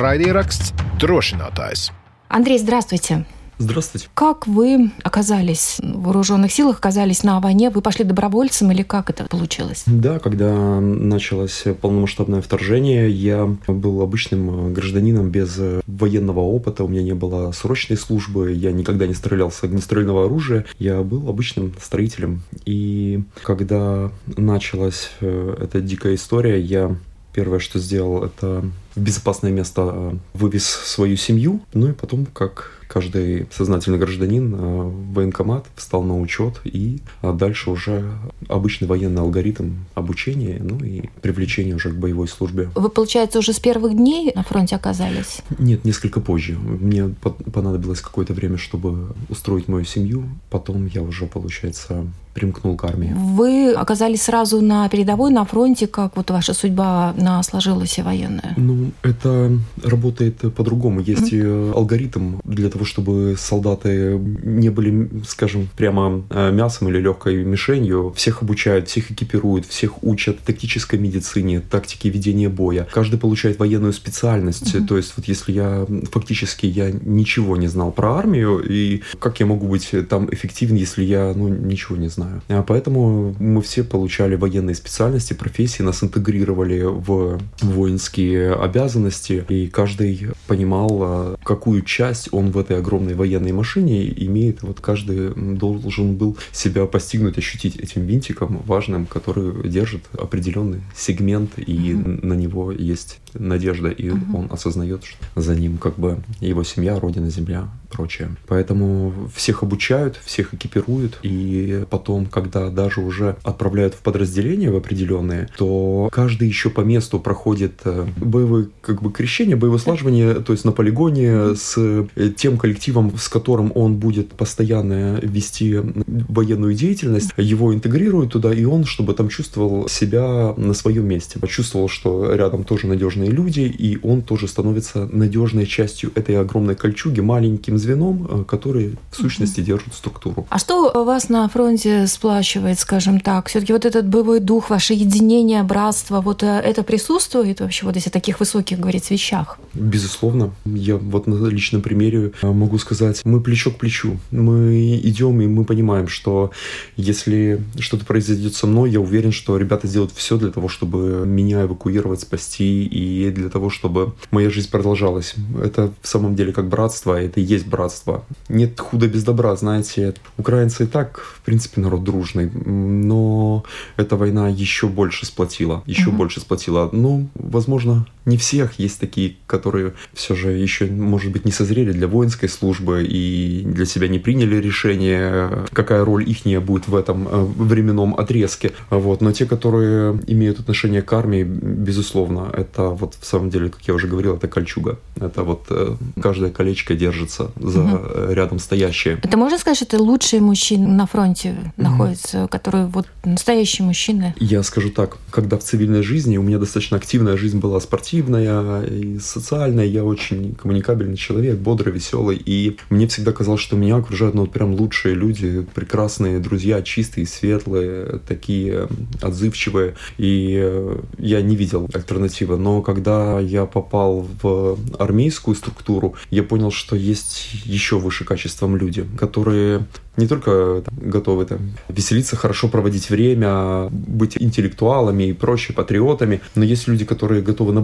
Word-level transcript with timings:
Raidieraksts 0.00 0.72
drošinātājs. 0.96 1.92
Андрей, 2.28 2.56
здравствуйте. 2.56 3.26
Здравствуйте. 3.58 4.08
Как 4.14 4.46
вы 4.46 4.92
оказались 5.02 5.76
в 5.78 6.04
вооруженных 6.04 6.50
силах, 6.50 6.78
оказались 6.78 7.22
на 7.22 7.38
войне? 7.38 7.68
Вы 7.68 7.82
пошли 7.82 8.06
добровольцем 8.06 8.72
или 8.72 8.82
как 8.82 9.10
это 9.10 9.24
получилось? 9.26 9.82
Да, 9.84 10.18
когда 10.18 10.80
началось 10.80 11.64
полномасштабное 11.82 12.40
вторжение, 12.40 13.10
я 13.10 13.44
был 13.66 14.00
обычным 14.00 14.72
гражданином 14.72 15.28
без 15.28 15.60
военного 15.86 16.40
опыта, 16.40 16.84
у 16.84 16.88
меня 16.88 17.02
не 17.02 17.14
было 17.14 17.52
срочной 17.52 17.98
службы, 17.98 18.52
я 18.52 18.72
никогда 18.72 19.06
не 19.06 19.12
стрелял 19.12 19.50
с 19.50 19.62
огнестрельного 19.62 20.24
оружия, 20.24 20.64
я 20.78 21.02
был 21.02 21.28
обычным 21.28 21.74
строителем. 21.78 22.40
И 22.64 23.22
когда 23.42 24.10
началась 24.24 25.10
э, 25.20 25.56
эта 25.60 25.82
дикая 25.82 26.14
история, 26.14 26.58
я 26.58 26.96
первое, 27.32 27.58
что 27.58 27.78
сделал, 27.78 28.24
это 28.24 28.64
в 29.00 29.02
безопасное 29.02 29.50
место 29.50 29.90
э, 29.94 30.12
вывез 30.34 30.64
свою 30.66 31.16
семью, 31.16 31.60
ну 31.72 31.88
и 31.88 31.92
потом, 31.92 32.26
как 32.26 32.80
каждый 32.86 33.46
сознательный 33.50 33.98
гражданин 33.98 34.54
э, 34.54 34.58
в 34.58 35.14
военкомат 35.14 35.64
встал 35.76 36.02
на 36.02 36.20
учет, 36.20 36.60
и 36.64 37.00
а 37.22 37.32
дальше 37.32 37.70
уже 37.70 38.12
обычный 38.48 38.88
военный 38.88 39.22
алгоритм 39.22 39.76
обучения, 39.94 40.60
ну 40.60 40.84
и 40.84 41.04
привлечения 41.22 41.74
уже 41.74 41.90
к 41.90 41.94
боевой 41.94 42.28
службе. 42.28 42.68
Вы, 42.74 42.90
получается, 42.90 43.38
уже 43.38 43.52
с 43.52 43.60
первых 43.60 43.94
дней 43.94 44.32
на 44.34 44.42
фронте 44.42 44.76
оказались? 44.76 45.38
Нет, 45.58 45.84
несколько 45.84 46.20
позже. 46.20 46.58
Мне 46.58 47.08
понадобилось 47.52 48.00
какое-то 48.00 48.34
время, 48.34 48.58
чтобы 48.58 49.14
устроить 49.28 49.68
мою 49.68 49.84
семью. 49.84 50.24
Потом 50.50 50.86
я 50.86 51.02
уже, 51.02 51.26
получается, 51.26 52.04
примкнул 52.34 52.76
к 52.76 52.84
армии. 52.84 53.12
Вы 53.14 53.72
оказались 53.72 54.22
сразу 54.22 54.60
на 54.60 54.88
передовой, 54.88 55.30
на 55.30 55.44
фронте. 55.44 55.86
Как 55.86 56.16
вот 56.16 56.30
ваша 56.30 56.54
судьба 56.54 57.14
на 57.16 57.42
сложилась 57.42 57.98
и 57.98 58.02
военная? 58.02 58.54
Ну, 58.56 58.89
это 59.02 59.58
работает 59.82 60.38
по-другому. 60.54 61.00
Есть 61.00 61.32
mm-hmm. 61.32 61.72
алгоритм 61.74 62.38
для 62.44 62.70
того, 62.70 62.84
чтобы 62.84 63.36
солдаты 63.38 64.18
не 64.42 64.70
были, 64.70 65.10
скажем, 65.26 65.68
прямо 65.76 66.24
э, 66.30 66.52
мясом 66.52 66.88
или 66.88 66.98
легкой 66.98 67.44
мишенью. 67.44 68.12
Всех 68.16 68.42
обучают, 68.42 68.88
всех 68.88 69.10
экипируют, 69.10 69.66
всех 69.66 70.02
учат 70.02 70.38
тактической 70.40 70.98
медицине, 70.98 71.60
тактике 71.60 72.08
ведения 72.10 72.48
боя. 72.48 72.86
Каждый 72.92 73.18
получает 73.18 73.58
военную 73.58 73.92
специальность. 73.92 74.74
Mm-hmm. 74.74 74.86
То 74.86 74.96
есть 74.96 75.14
вот 75.16 75.26
если 75.26 75.52
я 75.52 75.86
фактически 76.10 76.66
я 76.66 76.90
ничего 76.90 77.56
не 77.56 77.68
знал 77.68 77.92
про 77.92 78.14
армию, 78.14 78.62
и 78.66 79.02
как 79.18 79.40
я 79.40 79.46
могу 79.46 79.66
быть 79.66 79.90
там 80.08 80.28
эффективен, 80.32 80.76
если 80.76 81.04
я 81.04 81.32
ну, 81.34 81.48
ничего 81.48 81.96
не 81.96 82.08
знаю? 82.08 82.20
знаю. 82.20 82.42
А 82.48 82.62
поэтому 82.62 83.34
мы 83.38 83.62
все 83.62 83.82
получали 83.82 84.34
военные 84.34 84.74
специальности, 84.74 85.32
профессии, 85.32 85.82
нас 85.82 86.02
интегрировали 86.02 86.82
в 86.82 87.40
воинские 87.60 88.52
обязанности, 88.70 89.44
и 89.48 89.68
каждый 89.68 90.28
понимал, 90.46 90.88
а, 91.02 91.36
какую 91.42 91.82
часть 91.82 92.28
он 92.32 92.50
в 92.50 92.58
этой 92.58 92.78
огромной 92.78 93.14
военной 93.14 93.52
машине 93.52 94.08
имеет. 94.26 94.62
Вот 94.62 94.80
каждый 94.80 95.34
должен 95.56 96.16
был 96.16 96.36
себя 96.52 96.86
постигнуть, 96.86 97.38
ощутить 97.38 97.76
этим 97.76 98.06
винтиком 98.06 98.62
важным, 98.66 99.06
который 99.06 99.68
держит 99.68 100.02
определенный 100.18 100.80
сегмент, 100.96 101.58
и 101.58 101.92
mm-hmm. 101.92 102.26
на 102.26 102.34
него 102.34 102.72
есть 102.72 103.18
надежда, 103.34 103.88
и 103.88 104.08
mm-hmm. 104.08 104.36
он 104.36 104.48
осознает, 104.50 105.04
что 105.04 105.18
за 105.40 105.54
ним 105.54 105.78
как 105.78 105.98
бы 105.98 106.22
его 106.40 106.64
семья, 106.64 106.98
родина, 106.98 107.30
земля, 107.30 107.68
прочее. 107.90 108.36
Поэтому 108.46 109.30
всех 109.34 109.62
обучают, 109.62 110.16
всех 110.24 110.54
экипируют, 110.54 111.18
и 111.22 111.84
потом, 111.90 112.26
когда 112.26 112.70
даже 112.70 113.00
уже 113.00 113.36
отправляют 113.42 113.94
в 113.94 113.98
подразделения 113.98 114.70
в 114.70 114.76
определенные, 114.76 115.48
то 115.56 116.08
каждый 116.12 116.48
еще 116.48 116.70
по 116.70 116.80
месту 116.80 117.18
проходит 117.20 117.80
э, 117.84 118.06
боевое 118.16 118.59
как 118.80 119.02
бы 119.02 119.12
крещение, 119.12 119.56
боевое 119.56 119.78
слаживание, 119.78 120.34
то 120.34 120.52
есть 120.52 120.64
на 120.64 120.72
полигоне 120.72 121.54
с 121.54 121.74
э, 121.76 122.06
тем 122.36 122.58
коллективом, 122.58 123.16
с 123.18 123.28
которым 123.28 123.72
он 123.74 123.96
будет 123.96 124.32
постоянно 124.32 125.18
вести 125.22 125.78
военную 126.06 126.74
деятельность, 126.74 127.30
его 127.36 127.74
интегрируют 127.74 128.32
туда, 128.32 128.52
и 128.52 128.64
он, 128.64 128.84
чтобы 128.84 129.14
там 129.14 129.28
чувствовал 129.28 129.88
себя 129.88 130.54
на 130.56 130.74
своем 130.74 131.06
месте, 131.06 131.38
почувствовал, 131.38 131.88
что 131.88 132.34
рядом 132.34 132.64
тоже 132.64 132.86
надежные 132.86 133.30
люди, 133.30 133.60
и 133.60 133.98
он 134.02 134.22
тоже 134.22 134.48
становится 134.48 135.06
надежной 135.06 135.66
частью 135.66 136.12
этой 136.14 136.36
огромной 136.38 136.74
кольчуги, 136.74 137.20
маленьким 137.20 137.78
звеном, 137.78 138.28
э, 138.30 138.44
который 138.44 138.96
в 139.10 139.16
сущности 139.16 139.60
держит 139.60 139.94
структуру. 139.94 140.46
А 140.50 140.58
что 140.58 141.04
вас 141.04 141.28
на 141.28 141.48
фронте 141.48 142.06
сплачивает, 142.06 142.78
скажем 142.78 143.20
так? 143.20 143.48
Все-таки 143.48 143.72
вот 143.72 143.84
этот 143.84 144.08
боевой 144.08 144.40
дух, 144.40 144.70
ваше 144.70 144.94
единение, 144.94 145.62
братство, 145.62 146.20
вот 146.20 146.42
э, 146.42 146.46
это 146.46 146.82
присутствует 146.82 147.60
вообще 147.60 147.86
вот 147.86 147.96
если 147.96 148.10
таких 148.10 148.40
высоких, 148.40 148.49
говорить, 148.58 149.10
вещах? 149.10 149.58
Безусловно. 149.74 150.52
Я 150.64 150.96
вот 150.96 151.26
на 151.26 151.46
личном 151.46 151.82
примере 151.82 152.32
э, 152.42 152.46
могу 152.46 152.78
сказать, 152.78 153.20
мы 153.24 153.40
плечо 153.40 153.70
к 153.70 153.76
плечу. 153.76 154.18
Мы 154.30 155.00
идем 155.02 155.40
и 155.40 155.46
мы 155.46 155.64
понимаем, 155.64 156.08
что 156.08 156.50
если 156.96 157.62
что-то 157.78 158.04
произойдет 158.04 158.54
со 158.54 158.66
мной, 158.66 158.90
я 158.90 159.00
уверен, 159.00 159.32
что 159.32 159.56
ребята 159.56 159.86
сделают 159.86 160.12
все 160.14 160.36
для 160.36 160.50
того, 160.50 160.68
чтобы 160.68 161.24
меня 161.26 161.62
эвакуировать, 161.62 162.20
спасти 162.20 162.84
и 162.84 163.30
для 163.30 163.48
того, 163.48 163.70
чтобы 163.70 164.14
моя 164.30 164.50
жизнь 164.50 164.70
продолжалась. 164.70 165.34
Это 165.62 165.92
в 166.02 166.08
самом 166.08 166.34
деле 166.34 166.52
как 166.52 166.68
братство, 166.68 167.20
это 167.20 167.40
и 167.40 167.44
есть 167.44 167.66
братства. 167.66 168.24
Нет 168.48 168.78
худа 168.78 169.08
без 169.08 169.24
добра, 169.24 169.54
знаете. 169.56 170.14
Украинцы 170.36 170.84
и 170.84 170.86
так, 170.86 171.20
в 171.20 171.40
принципе, 171.42 171.80
народ 171.80 172.04
дружный, 172.04 172.50
но 172.50 173.64
эта 173.96 174.16
война 174.16 174.48
еще 174.48 174.88
больше 174.88 175.26
сплотила, 175.26 175.82
еще 175.86 176.08
угу. 176.08 176.18
больше 176.18 176.40
сплотила. 176.40 176.88
Ну, 176.92 177.28
возможно, 177.34 178.06
не 178.24 178.36
всех. 178.40 178.78
Есть 178.78 178.98
такие, 178.98 179.36
которые 179.46 179.92
все 180.12 180.34
же 180.34 180.50
еще, 180.50 180.86
может 180.86 181.30
быть, 181.30 181.44
не 181.44 181.52
созрели 181.52 181.92
для 181.92 182.08
воинской 182.08 182.48
службы 182.48 183.04
и 183.04 183.62
для 183.64 183.86
себя 183.86 184.08
не 184.08 184.18
приняли 184.18 184.56
решение, 184.56 185.66
какая 185.72 186.04
роль 186.04 186.28
их 186.28 186.40
будет 186.60 186.88
в 186.88 186.96
этом 186.96 187.28
э, 187.28 187.44
временном 187.44 188.14
отрезке. 188.14 188.72
Вот. 188.88 189.20
Но 189.20 189.32
те, 189.32 189.46
которые 189.46 190.18
имеют 190.26 190.58
отношение 190.58 191.02
к 191.02 191.12
армии, 191.12 191.44
безусловно, 191.44 192.50
это 192.52 192.88
вот 192.88 193.14
в 193.20 193.26
самом 193.26 193.50
деле, 193.50 193.68
как 193.68 193.82
я 193.82 193.94
уже 193.94 194.08
говорил, 194.08 194.36
это 194.36 194.48
кольчуга. 194.48 194.98
Это 195.20 195.42
вот 195.42 195.66
э, 195.70 195.96
каждое 196.20 196.50
колечко 196.50 196.94
держится 196.94 197.50
за 197.56 197.82
угу. 197.82 198.32
рядом 198.32 198.58
стоящие. 198.58 199.18
Это 199.22 199.36
можно 199.36 199.58
сказать, 199.58 199.76
что 199.76 199.84
это 199.84 200.02
лучшие 200.02 200.40
мужчины 200.40 200.88
на 200.88 201.06
фронте 201.06 201.50
угу. 201.50 201.72
находятся, 201.76 202.48
которые 202.50 202.86
вот 202.86 203.06
настоящие 203.24 203.86
мужчины? 203.86 204.34
Я 204.38 204.62
скажу 204.62 204.90
так, 204.90 205.18
когда 205.30 205.58
в 205.58 205.62
цивильной 205.62 206.02
жизни 206.02 206.36
у 206.38 206.42
меня 206.42 206.58
достаточно 206.58 206.96
активная 206.96 207.36
жизнь 207.36 207.58
была 207.58 207.80
спортивная 207.80 208.29
и 208.38 209.18
социальная, 209.18 209.86
я 209.86 210.04
очень 210.04 210.54
коммуникабельный 210.54 211.16
человек, 211.16 211.58
бодрый, 211.58 211.92
веселый, 211.92 212.36
и 212.36 212.76
мне 212.90 213.06
всегда 213.06 213.32
казалось, 213.32 213.60
что 213.60 213.76
меня 213.76 213.96
окружают 213.96 214.34
ну 214.34 214.42
вот 214.42 214.52
прям 214.52 214.74
лучшие 214.74 215.14
люди, 215.14 215.66
прекрасные 215.74 216.38
друзья, 216.38 216.82
чистые, 216.82 217.26
светлые, 217.26 218.20
такие 218.26 218.88
отзывчивые, 219.20 219.94
и 220.18 220.94
я 221.18 221.42
не 221.42 221.56
видел 221.56 221.88
альтернативы. 221.92 222.56
Но 222.56 222.82
когда 222.82 223.40
я 223.40 223.66
попал 223.66 224.26
в 224.42 224.78
армейскую 224.98 225.54
структуру, 225.54 226.14
я 226.30 226.42
понял, 226.42 226.70
что 226.70 226.96
есть 226.96 227.50
еще 227.64 227.98
выше 227.98 228.24
качеством 228.24 228.76
люди, 228.76 229.04
которые 229.18 229.86
не 230.16 230.26
только 230.26 230.82
там, 230.84 231.10
готовы 231.10 231.46
там, 231.46 231.58
веселиться, 231.88 232.36
хорошо 232.36 232.68
проводить 232.68 233.10
время, 233.10 233.88
быть 233.90 234.36
интеллектуалами 234.38 235.24
и 235.24 235.32
прочие 235.32 235.74
патриотами, 235.74 236.40
но 236.54 236.64
есть 236.64 236.88
люди, 236.88 237.04
которые 237.04 237.42
готовы 237.42 237.72
на 237.72 237.80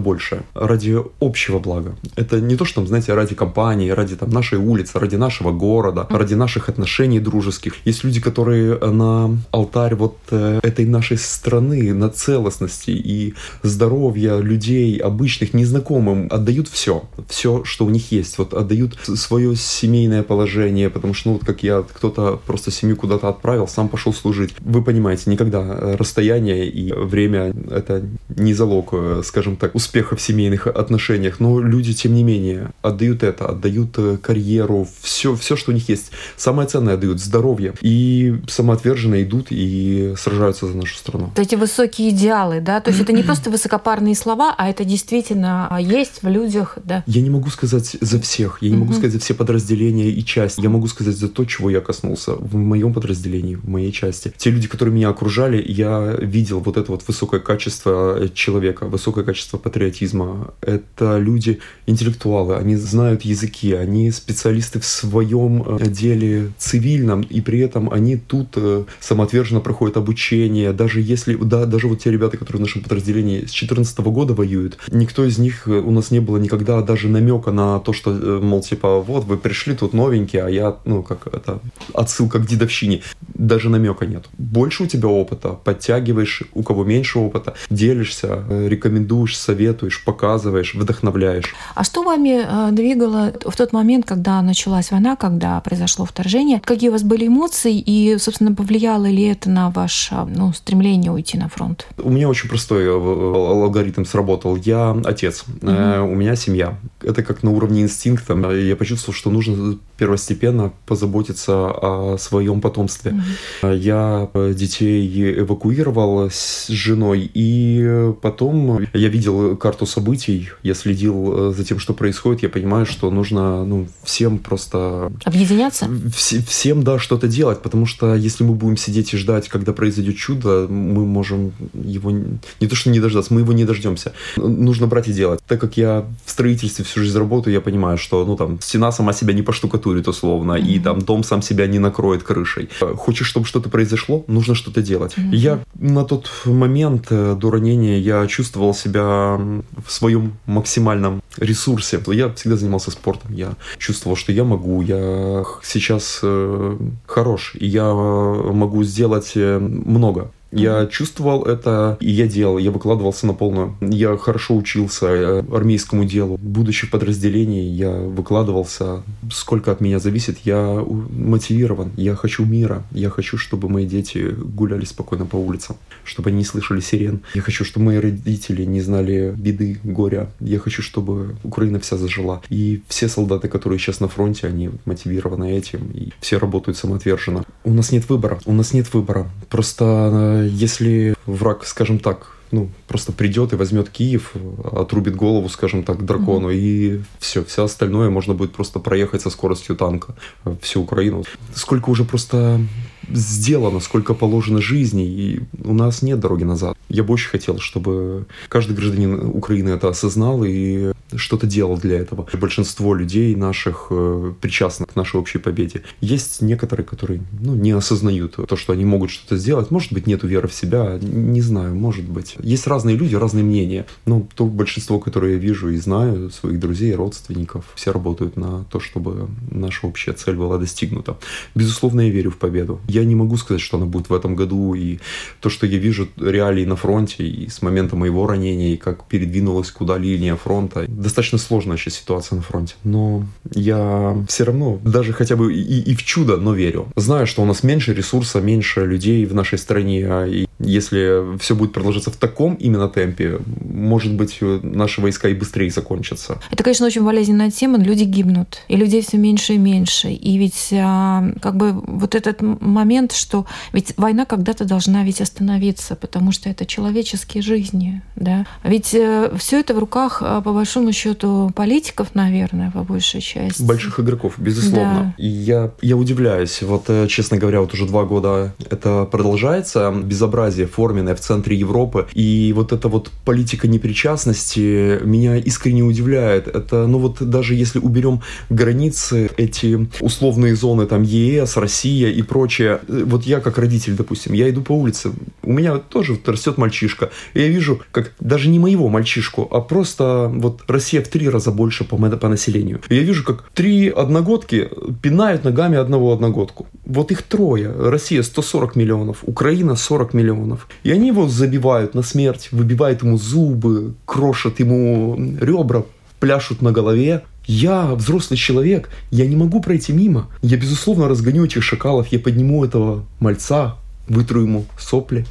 ради 0.53 0.97
общего 1.19 1.59
блага. 1.59 1.95
Это 2.15 2.39
не 2.39 2.55
то, 2.55 2.65
что, 2.65 2.75
там, 2.75 2.87
знаете, 2.87 3.13
ради 3.13 3.35
компании, 3.35 3.89
ради 3.89 4.15
там, 4.15 4.29
нашей 4.29 4.57
улицы, 4.57 4.99
ради 4.99 5.15
нашего 5.15 5.51
города, 5.51 6.07
ради 6.09 6.33
наших 6.33 6.69
отношений 6.69 7.19
дружеских. 7.19 7.75
Есть 7.85 8.03
люди, 8.03 8.21
которые 8.21 8.77
на 8.77 9.37
алтарь 9.51 9.95
вот 9.95 10.17
э, 10.31 10.59
этой 10.63 10.85
нашей 10.85 11.17
страны, 11.17 11.93
на 11.93 12.09
целостности 12.09 12.91
и 12.91 13.33
здоровья 13.63 14.37
людей, 14.39 14.97
обычных, 14.97 15.53
незнакомым, 15.53 16.27
отдают 16.31 16.67
все. 16.67 17.03
Все, 17.27 17.63
что 17.63 17.85
у 17.85 17.89
них 17.89 18.11
есть. 18.11 18.37
Вот 18.37 18.53
отдают 18.53 18.97
свое 19.03 19.55
семейное 19.55 20.23
положение, 20.23 20.89
потому 20.89 21.13
что, 21.13 21.29
ну, 21.29 21.33
вот 21.35 21.45
как 21.45 21.63
я, 21.63 21.83
кто-то 21.83 22.39
просто 22.45 22.71
семью 22.71 22.95
куда-то 22.95 23.29
отправил, 23.29 23.67
сам 23.67 23.89
пошел 23.89 24.13
служить. 24.13 24.53
Вы 24.59 24.83
понимаете, 24.83 25.29
никогда 25.29 25.61
э, 25.61 25.95
расстояние 25.95 26.67
и 26.67 26.91
время— 26.91 27.53
это 27.71 28.03
не 28.29 28.53
залог, 28.53 28.89
э, 28.93 29.21
скажем 29.23 29.55
так, 29.55 29.75
успеха 29.75 30.15
в 30.15 30.21
семейных 30.27 30.67
отношениях, 30.67 31.39
но 31.39 31.59
люди, 31.59 31.93
тем 31.93 32.13
не 32.13 32.23
менее, 32.23 32.71
отдают 32.81 33.23
это, 33.23 33.47
отдают 33.47 33.97
э, 33.97 34.17
карьеру, 34.21 34.87
все, 35.01 35.35
все, 35.35 35.55
что 35.55 35.71
у 35.71 35.73
них 35.73 35.89
есть. 35.89 36.11
Самое 36.35 36.67
ценное 36.67 36.95
отдают— 36.95 37.19
здоровье. 37.21 37.73
И 37.81 38.35
самоотверженно 38.47 39.21
идут 39.23 39.47
и 39.49 40.13
сражаются 40.17 40.67
за 40.67 40.75
нашу 40.77 40.95
страну. 40.97 41.31
Вот 41.35 41.39
эти 41.39 41.55
высокие 41.55 42.09
идеалы, 42.09 42.59
да? 42.59 42.79
То 42.81 42.91
есть 42.91 43.01
это 43.01 43.13
не 43.13 43.23
просто 43.27 43.49
высокопарные 43.49 44.15
слова, 44.15 44.53
а 44.57 44.69
это 44.69 44.83
действительно 44.83 45.67
а, 45.69 45.81
есть 45.81 46.23
в 46.23 46.27
людях, 46.27 46.77
да? 46.83 47.03
Я 47.07 47.21
не 47.21 47.29
могу 47.29 47.49
сказать 47.49 47.97
за 48.01 48.19
всех, 48.19 48.57
я 48.61 48.69
не 48.69 48.77
могу 48.77 48.93
сказать 48.93 49.13
за 49.13 49.19
все 49.19 49.33
подразделения 49.33 50.09
и 50.09 50.23
части. 50.25 50.61
Я 50.61 50.69
могу 50.69 50.87
сказать 50.87 51.15
за 51.15 51.29
то, 51.29 51.45
чего 51.45 51.69
я 51.69 51.81
коснулся 51.81 52.33
в 52.33 52.55
моем 52.55 52.93
подразделении, 52.93 53.55
в 53.55 53.67
моей 53.67 53.91
части. 53.91 54.33
Те 54.37 54.51
люди, 54.51 54.67
которые 54.67 54.93
меня 54.93 55.09
окружали, 55.09 55.63
я 55.65 56.15
видел 56.19 56.59
вот 56.59 56.77
это 56.77 56.91
вот 56.91 57.03
высокое 57.07 57.39
качество 57.39 58.29
человека, 58.33 58.85
высокое 58.85 59.23
качество 59.23 59.57
патриотизма. 59.57 60.16
Это 60.61 61.17
люди 61.17 61.59
интеллектуалы, 61.85 62.55
они 62.55 62.75
знают 62.75 63.23
языки, 63.23 63.73
они 63.73 64.11
специалисты 64.11 64.79
в 64.79 64.85
своем 64.85 65.63
э, 65.63 65.87
деле 65.87 66.51
цивильном, 66.57 67.21
и 67.21 67.41
при 67.41 67.59
этом 67.59 67.91
они 67.91 68.17
тут 68.17 68.49
э, 68.55 68.83
самоотверженно 68.99 69.61
проходят 69.61 69.97
обучение. 69.97 70.73
Даже 70.73 71.01
если, 71.01 71.35
да, 71.35 71.65
даже 71.65 71.87
вот 71.87 71.99
те 71.99 72.11
ребята, 72.11 72.37
которые 72.37 72.59
в 72.59 72.65
нашем 72.65 72.83
подразделении 72.83 73.39
с 73.39 73.51
2014 73.51 73.99
года 73.99 74.33
воюют, 74.33 74.77
никто 74.91 75.23
из 75.25 75.37
них, 75.37 75.67
э, 75.67 75.79
у 75.79 75.91
нас 75.91 76.11
не 76.11 76.19
было 76.19 76.37
никогда 76.37 76.81
даже 76.81 77.07
намека 77.07 77.51
на 77.51 77.79
то, 77.79 77.93
что, 77.93 78.11
мол, 78.11 78.61
типа, 78.61 78.99
вот, 78.99 79.25
вы 79.25 79.37
пришли 79.37 79.75
тут 79.75 79.93
новенькие, 79.93 80.43
а 80.43 80.49
я, 80.49 80.77
ну, 80.85 81.03
как 81.03 81.27
это, 81.27 81.61
отсылка 81.93 82.39
к 82.39 82.45
дедовщине. 82.45 83.01
Даже 83.33 83.69
намека 83.69 84.05
нет. 84.05 84.25
Больше 84.37 84.83
у 84.83 84.87
тебя 84.87 85.07
опыта, 85.07 85.49
подтягиваешь, 85.49 86.43
у 86.53 86.63
кого 86.63 86.83
меньше 86.83 87.19
опыта, 87.19 87.55
делишься, 87.69 88.43
рекомендуешь, 88.49 89.37
советуешь, 89.37 89.96
показываешь, 90.05 90.73
вдохновляешь. 90.73 91.55
А 91.75 91.83
что 91.83 92.03
вами 92.03 92.71
двигало 92.71 93.33
в 93.45 93.55
тот 93.55 93.73
момент, 93.73 94.05
когда 94.05 94.41
началась 94.41 94.91
война, 94.91 95.15
когда 95.15 95.59
произошло 95.61 96.05
вторжение? 96.05 96.61
Какие 96.63 96.89
у 96.89 96.93
вас 96.93 97.03
были 97.03 97.27
эмоции 97.27 97.77
и, 97.77 98.17
собственно, 98.17 98.53
повлияло 98.53 99.05
ли 99.05 99.23
это 99.23 99.49
на 99.49 99.69
ваше 99.69 100.15
ну, 100.35 100.53
стремление 100.53 101.11
уйти 101.11 101.37
на 101.37 101.49
фронт? 101.49 101.87
У 101.97 102.09
меня 102.09 102.29
очень 102.29 102.49
простой 102.49 102.85
э, 102.85 102.89
алгоритм 102.89 104.05
сработал. 104.05 104.55
Я 104.55 104.95
отец, 105.05 105.45
угу. 105.61 105.71
у 105.71 106.15
меня 106.15 106.35
семья. 106.35 106.77
Это 107.01 107.23
как 107.23 107.43
на 107.43 107.51
уровне 107.51 107.81
инстинкта. 107.81 108.33
Я 108.51 108.75
почувствовал, 108.75 109.15
что 109.15 109.29
нужно 109.29 109.77
первостепенно 109.97 110.71
позаботиться 110.85 111.53
о 111.53 112.17
своем 112.19 112.61
потомстве. 112.61 113.15
Угу. 113.61 113.71
Я 113.73 114.29
детей 114.53 115.39
эвакуировал 115.39 116.29
с 116.29 116.67
женой, 116.67 117.29
и 117.33 118.13
потом 118.21 118.85
я 118.93 119.09
видел 119.09 119.57
карту 119.57 119.85
событий, 119.87 120.49
я 120.63 120.73
следил 120.73 121.53
за 121.53 121.63
тем, 121.63 121.79
что 121.79 121.93
происходит, 121.93 122.43
я 122.43 122.49
понимаю, 122.49 122.85
что 122.85 123.09
нужно 123.11 123.65
ну, 123.65 123.87
всем 124.03 124.37
просто... 124.37 125.11
Объединяться? 125.23 125.85
Вс- 125.85 126.45
всем, 126.45 126.83
да, 126.83 126.99
что-то 126.99 127.27
делать, 127.27 127.61
потому 127.61 127.85
что 127.85 128.15
если 128.15 128.43
мы 128.43 128.53
будем 128.53 128.77
сидеть 128.77 129.13
и 129.13 129.17
ждать, 129.17 129.47
когда 129.49 129.73
произойдет 129.73 130.17
чудо, 130.17 130.67
мы 130.69 131.05
можем 131.05 131.53
его 131.73 132.11
не 132.11 132.67
то 132.67 132.75
что 132.75 132.89
не 132.89 132.99
дождаться, 132.99 133.33
мы 133.33 133.41
его 133.41 133.53
не 133.53 133.65
дождемся. 133.65 134.13
Нужно 134.35 134.87
брать 134.87 135.07
и 135.07 135.13
делать. 135.13 135.39
Так 135.47 135.59
как 135.61 135.77
я 135.77 136.05
в 136.25 136.31
строительстве 136.31 136.85
всю 136.85 137.01
жизнь 137.01 137.17
работаю, 137.17 137.53
я 137.53 137.61
понимаю, 137.61 137.97
что 137.97 138.25
ну 138.25 138.35
там 138.35 138.59
стена 138.61 138.91
сама 138.91 139.13
себя 139.13 139.33
не 139.33 139.41
поштукатурит 139.41 140.07
условно, 140.07 140.53
mm-hmm. 140.53 140.67
и 140.67 140.79
там 140.79 141.01
дом 141.01 141.23
сам 141.23 141.41
себя 141.41 141.67
не 141.67 141.79
накроет 141.79 142.23
крышей. 142.23 142.69
Хочешь, 142.79 143.27
чтобы 143.27 143.45
что-то 143.45 143.69
произошло, 143.69 144.23
нужно 144.27 144.55
что-то 144.55 144.81
делать. 144.81 145.13
Mm-hmm. 145.17 145.35
Я 145.35 145.59
на 145.75 146.03
тот 146.03 146.29
момент 146.45 147.07
э, 147.09 147.35
до 147.39 147.51
ранения 147.51 147.99
я 147.99 148.27
чувствовал 148.27 148.73
себя 148.73 149.39
в 149.85 149.91
своем 149.91 150.37
максимальном 150.45 151.21
ресурсе. 151.37 152.01
Я 152.07 152.33
всегда 152.33 152.57
занимался 152.57 152.91
спортом, 152.91 153.33
я 153.33 153.55
чувствовал, 153.77 154.15
что 154.15 154.31
я 154.31 154.43
могу, 154.43 154.81
я 154.81 155.43
сейчас 155.63 156.19
э, 156.23 156.77
хорош, 157.05 157.55
и 157.59 157.65
я 157.65 157.93
могу 157.93 158.83
сделать 158.83 159.33
э, 159.35 159.59
много. 159.59 160.31
Я 160.51 160.85
чувствовал 160.87 161.43
это, 161.43 161.97
и 161.99 162.09
я 162.09 162.27
делал, 162.27 162.57
я 162.57 162.71
выкладывался 162.71 163.27
на 163.27 163.33
полную. 163.33 163.75
Я 163.81 164.17
хорошо 164.17 164.55
учился 164.55 165.07
э, 165.07 165.43
армейскому 165.51 166.05
делу. 166.05 166.37
Будучи 166.41 166.87
в 166.87 166.91
подразделении, 166.91 167.69
я 167.69 167.91
выкладывался. 167.91 169.03
Сколько 169.31 169.71
от 169.71 169.81
меня 169.81 169.99
зависит, 169.99 170.39
я 170.45 170.83
мотивирован. 170.87 171.91
Я 171.97 172.15
хочу 172.15 172.45
мира. 172.45 172.83
Я 172.91 173.09
хочу, 173.09 173.37
чтобы 173.37 173.69
мои 173.69 173.85
дети 173.85 174.33
гуляли 174.37 174.85
спокойно 174.85 175.25
по 175.25 175.35
улицам, 175.35 175.77
чтобы 176.03 176.29
они 176.29 176.39
не 176.39 176.45
слышали 176.45 176.79
сирен. 176.79 177.21
Я 177.33 177.41
хочу, 177.41 177.65
чтобы 177.65 177.87
мои 177.87 177.97
родители 177.97 178.63
не 178.63 178.81
знали 178.81 179.33
беды, 179.37 179.79
горя. 179.83 180.29
Я 180.39 180.59
хочу, 180.59 180.81
чтобы 180.81 181.35
Украина 181.43 181.79
вся 181.79 181.97
зажила. 181.97 182.41
И 182.49 182.81
все 182.87 183.07
солдаты, 183.07 183.47
которые 183.47 183.79
сейчас 183.79 183.99
на 183.99 184.07
фронте, 184.07 184.47
они 184.47 184.69
мотивированы 184.85 185.57
этим, 185.57 185.91
и 185.93 186.09
все 186.19 186.37
работают 186.37 186.77
самоотверженно. 186.77 187.43
У 187.63 187.73
нас 187.73 187.91
нет 187.91 188.07
выбора. 188.09 188.39
У 188.45 188.53
нас 188.53 188.73
нет 188.73 188.93
выбора. 188.93 189.29
Просто 189.49 190.36
если 190.45 191.15
враг, 191.25 191.65
скажем 191.65 191.99
так, 191.99 192.37
ну, 192.51 192.69
просто 192.87 193.11
придет 193.11 193.53
и 193.53 193.55
возьмет 193.55 193.89
Киев, 193.89 194.33
отрубит 194.71 195.15
голову, 195.15 195.49
скажем 195.49 195.83
так, 195.83 196.05
дракону, 196.05 196.49
mm-hmm. 196.49 196.55
и 196.57 197.01
все, 197.19 197.43
все 197.43 197.65
остальное 197.65 198.09
можно 198.09 198.33
будет 198.33 198.53
просто 198.53 198.79
проехать 198.79 199.21
со 199.21 199.29
скоростью 199.29 199.75
танка 199.75 200.15
всю 200.61 200.81
Украину. 200.81 201.23
Сколько 201.53 201.89
уже 201.89 202.05
просто 202.05 202.61
сделано, 203.09 203.79
сколько 203.79 204.13
положено 204.13 204.61
жизни, 204.61 205.05
и 205.05 205.41
у 205.63 205.73
нас 205.73 206.01
нет 206.01 206.19
дороги 206.19 206.43
назад. 206.43 206.77
Я 206.89 207.03
бы 207.03 207.13
очень 207.13 207.29
хотел, 207.29 207.59
чтобы 207.59 208.25
каждый 208.49 208.75
гражданин 208.75 209.31
Украины 209.33 209.69
это 209.69 209.89
осознал 209.89 210.43
и 210.43 210.93
что-то 211.15 211.47
делал 211.47 211.77
для 211.77 211.99
этого. 211.99 212.27
Большинство 212.33 212.93
людей 212.93 213.35
наших 213.35 213.87
э, 213.89 214.33
причастных 214.41 214.89
к 214.89 214.95
нашей 214.95 215.19
общей 215.19 215.39
победе. 215.39 215.83
Есть 216.01 216.41
некоторые, 216.41 216.85
которые 216.85 217.21
ну, 217.39 217.55
не 217.55 217.71
осознают 217.71 218.35
то, 218.35 218.55
что 218.55 218.73
они 218.73 218.85
могут 218.85 219.11
что-то 219.11 219.37
сделать. 219.37 219.71
Может 219.71 219.93
быть, 219.93 220.07
нету 220.07 220.27
веры 220.27 220.47
в 220.47 220.53
себя, 220.53 220.99
не 221.01 221.41
знаю, 221.41 221.75
может 221.75 222.05
быть. 222.05 222.35
Есть 222.39 222.67
разные 222.67 222.95
люди, 222.95 223.15
разные 223.15 223.43
мнения. 223.43 223.85
Но 224.05 224.27
то 224.35 224.45
большинство, 224.45 224.99
которое 224.99 225.33
я 225.33 225.37
вижу 225.37 225.69
и 225.69 225.77
знаю, 225.77 226.29
своих 226.31 226.59
друзей, 226.59 226.93
родственников, 226.93 227.65
все 227.75 227.91
работают 227.91 228.35
на 228.37 228.65
то, 228.65 228.79
чтобы 228.79 229.27
наша 229.49 229.87
общая 229.87 230.13
цель 230.13 230.35
была 230.35 230.57
достигнута. 230.57 231.17
Безусловно, 231.55 232.01
я 232.01 232.09
верю 232.09 232.31
в 232.31 232.37
победу. 232.37 232.79
Я 232.87 232.96
не 233.03 233.15
могу 233.15 233.37
сказать, 233.37 233.61
что 233.61 233.77
она 233.77 233.85
будет 233.85 234.09
в 234.09 234.13
этом 234.13 234.35
году. 234.35 234.73
И 234.73 234.99
то, 235.39 235.49
что 235.49 235.65
я 235.65 235.77
вижу 235.77 236.07
реалии 236.17 236.65
на 236.65 236.75
фронте, 236.75 237.25
и 237.27 237.49
с 237.49 237.61
момента 237.61 237.95
моего 237.95 238.27
ранения, 238.27 238.73
и 238.73 238.77
как 238.77 239.05
передвинулась 239.05 239.71
куда 239.71 239.97
линия 239.97 240.35
фронта, 240.35 240.85
достаточно 240.87 241.37
сложная 241.37 241.77
сейчас 241.77 241.95
ситуация 241.95 242.37
на 242.37 242.41
фронте. 242.41 242.75
Но 242.83 243.25
я 243.53 244.17
все 244.27 244.43
равно, 244.43 244.79
даже 244.83 245.13
хотя 245.13 245.35
бы 245.35 245.53
и, 245.53 245.91
и 245.91 245.95
в 245.95 246.03
чудо, 246.03 246.37
но 246.37 246.53
верю. 246.53 246.87
Знаю, 246.95 247.27
что 247.27 247.41
у 247.41 247.45
нас 247.45 247.63
меньше 247.63 247.93
ресурса, 247.93 248.41
меньше 248.41 248.85
людей 248.85 249.25
в 249.25 249.33
нашей 249.33 249.57
стране. 249.57 250.07
И 250.27 250.47
если 250.59 251.37
все 251.37 251.55
будет 251.55 251.73
продолжаться 251.73 252.11
в 252.11 252.17
таком 252.17 252.55
именно 252.55 252.87
темпе, 252.87 253.39
может 253.63 254.13
быть, 254.13 254.39
наши 254.41 255.01
войска 255.01 255.29
и 255.29 255.33
быстрее 255.33 255.69
закончатся. 255.69 256.39
Это, 256.51 256.63
конечно, 256.63 256.85
очень 256.85 257.03
болезненная 257.03 257.51
тема. 257.51 257.77
Люди 257.77 258.03
гибнут, 258.03 258.61
и 258.67 258.75
людей 258.75 259.01
все 259.01 259.17
меньше 259.17 259.53
и 259.53 259.57
меньше. 259.57 260.09
И 260.09 260.37
ведь 260.37 260.69
а, 260.73 261.31
как 261.41 261.57
бы 261.57 261.71
вот 261.71 262.15
этот 262.15 262.41
момент, 262.41 262.86
что 263.11 263.45
ведь 263.73 263.93
война 263.97 264.25
когда-то 264.25 264.65
должна 264.65 265.03
ведь 265.03 265.21
остановиться, 265.21 265.95
потому 265.95 266.31
что 266.31 266.49
это 266.49 266.65
человеческие 266.65 267.43
жизни, 267.43 268.01
да. 268.15 268.45
Ведь 268.63 268.93
э, 268.93 269.31
все 269.37 269.59
это 269.59 269.73
в 269.73 269.79
руках, 269.79 270.21
а, 270.21 270.41
по 270.41 270.53
большому 270.53 270.91
счету, 270.91 271.51
политиков, 271.55 272.09
наверное, 272.13 272.71
по 272.71 272.83
большей 272.83 273.21
части. 273.21 273.61
Больших 273.61 273.99
игроков, 273.99 274.33
безусловно. 274.37 275.13
Да. 275.17 275.23
И 275.23 275.27
я, 275.27 275.71
я 275.81 275.97
удивляюсь. 275.97 276.61
Вот, 276.61 276.85
э, 276.87 277.07
честно 277.07 277.37
говоря, 277.37 277.61
вот 277.61 277.73
уже 277.73 277.85
два 277.85 278.05
года 278.05 278.53
это 278.69 279.05
продолжается. 279.05 279.91
Безобразие 279.91 280.67
форменное 280.67 281.15
в 281.15 281.19
центре 281.19 281.55
Европы. 281.55 282.07
И 282.13 282.53
вот 282.55 282.71
эта 282.71 282.87
вот 282.87 283.11
политика 283.25 283.67
непричастности 283.67 284.99
меня 285.03 285.37
искренне 285.37 285.83
удивляет. 285.83 286.47
Это, 286.47 286.87
ну 286.87 286.99
вот 286.99 287.21
даже 287.21 287.55
если 287.55 287.79
уберем 287.79 288.21
границы, 288.49 289.29
эти 289.37 289.87
условные 289.99 290.55
зоны, 290.55 290.85
там 290.85 291.03
ЕС, 291.03 291.57
Россия 291.57 292.09
и 292.09 292.21
прочее, 292.21 292.76
э, 292.87 293.03
вот 293.05 293.23
я 293.23 293.39
как 293.39 293.57
родитель, 293.57 293.95
допустим, 293.95 294.33
я 294.33 294.49
иду 294.49 294.61
по 294.61 294.73
улице, 294.73 295.11
у 295.43 295.53
меня 295.53 295.77
тоже 295.77 296.17
растет 296.25 296.57
мальчишка, 296.57 297.09
и 297.33 297.41
я 297.41 297.47
вижу, 297.47 297.81
как 297.91 298.13
даже 298.19 298.49
не 298.49 298.59
моего 298.59 298.89
мальчишку, 298.89 299.47
а 299.51 299.61
просто 299.61 300.31
вот 300.33 300.63
Россия 300.67 301.01
в 301.01 301.07
три 301.07 301.29
раза 301.29 301.51
больше 301.51 301.83
по, 301.83 301.97
по 301.97 302.29
населению. 302.29 302.81
И 302.89 302.95
я 302.95 303.01
вижу, 303.01 303.23
как 303.23 303.49
три 303.53 303.89
одногодки 303.89 304.69
пинают 305.01 305.43
ногами 305.43 305.77
одного 305.77 306.13
одногодку. 306.13 306.67
Вот 306.85 307.11
их 307.11 307.21
трое. 307.23 307.71
Россия 307.71 308.23
140 308.23 308.75
миллионов, 308.75 309.17
Украина 309.23 309.75
40 309.75 310.13
миллионов. 310.13 310.67
И 310.83 310.91
они 310.91 311.07
его 311.07 311.27
забивают 311.27 311.95
на 311.95 312.01
смерть, 312.01 312.49
выбивают 312.51 313.03
ему 313.03 313.17
зубы, 313.17 313.93
крошат 314.05 314.59
ему 314.59 315.15
ребра, 315.39 315.83
пляшут 316.19 316.61
на 316.61 316.71
голове. 316.71 317.23
Я 317.47 317.95
взрослый 317.95 318.37
человек, 318.37 318.89
я 319.09 319.25
не 319.25 319.35
могу 319.35 319.61
пройти 319.61 319.93
мимо. 319.93 320.29
Я, 320.41 320.57
безусловно, 320.57 321.07
разгоню 321.07 321.45
этих 321.45 321.63
шакалов, 321.63 322.07
я 322.09 322.19
подниму 322.19 322.63
этого 322.63 323.05
мальца, 323.19 323.77
вытру 324.07 324.41
ему 324.41 324.65
сопли, 324.77 325.25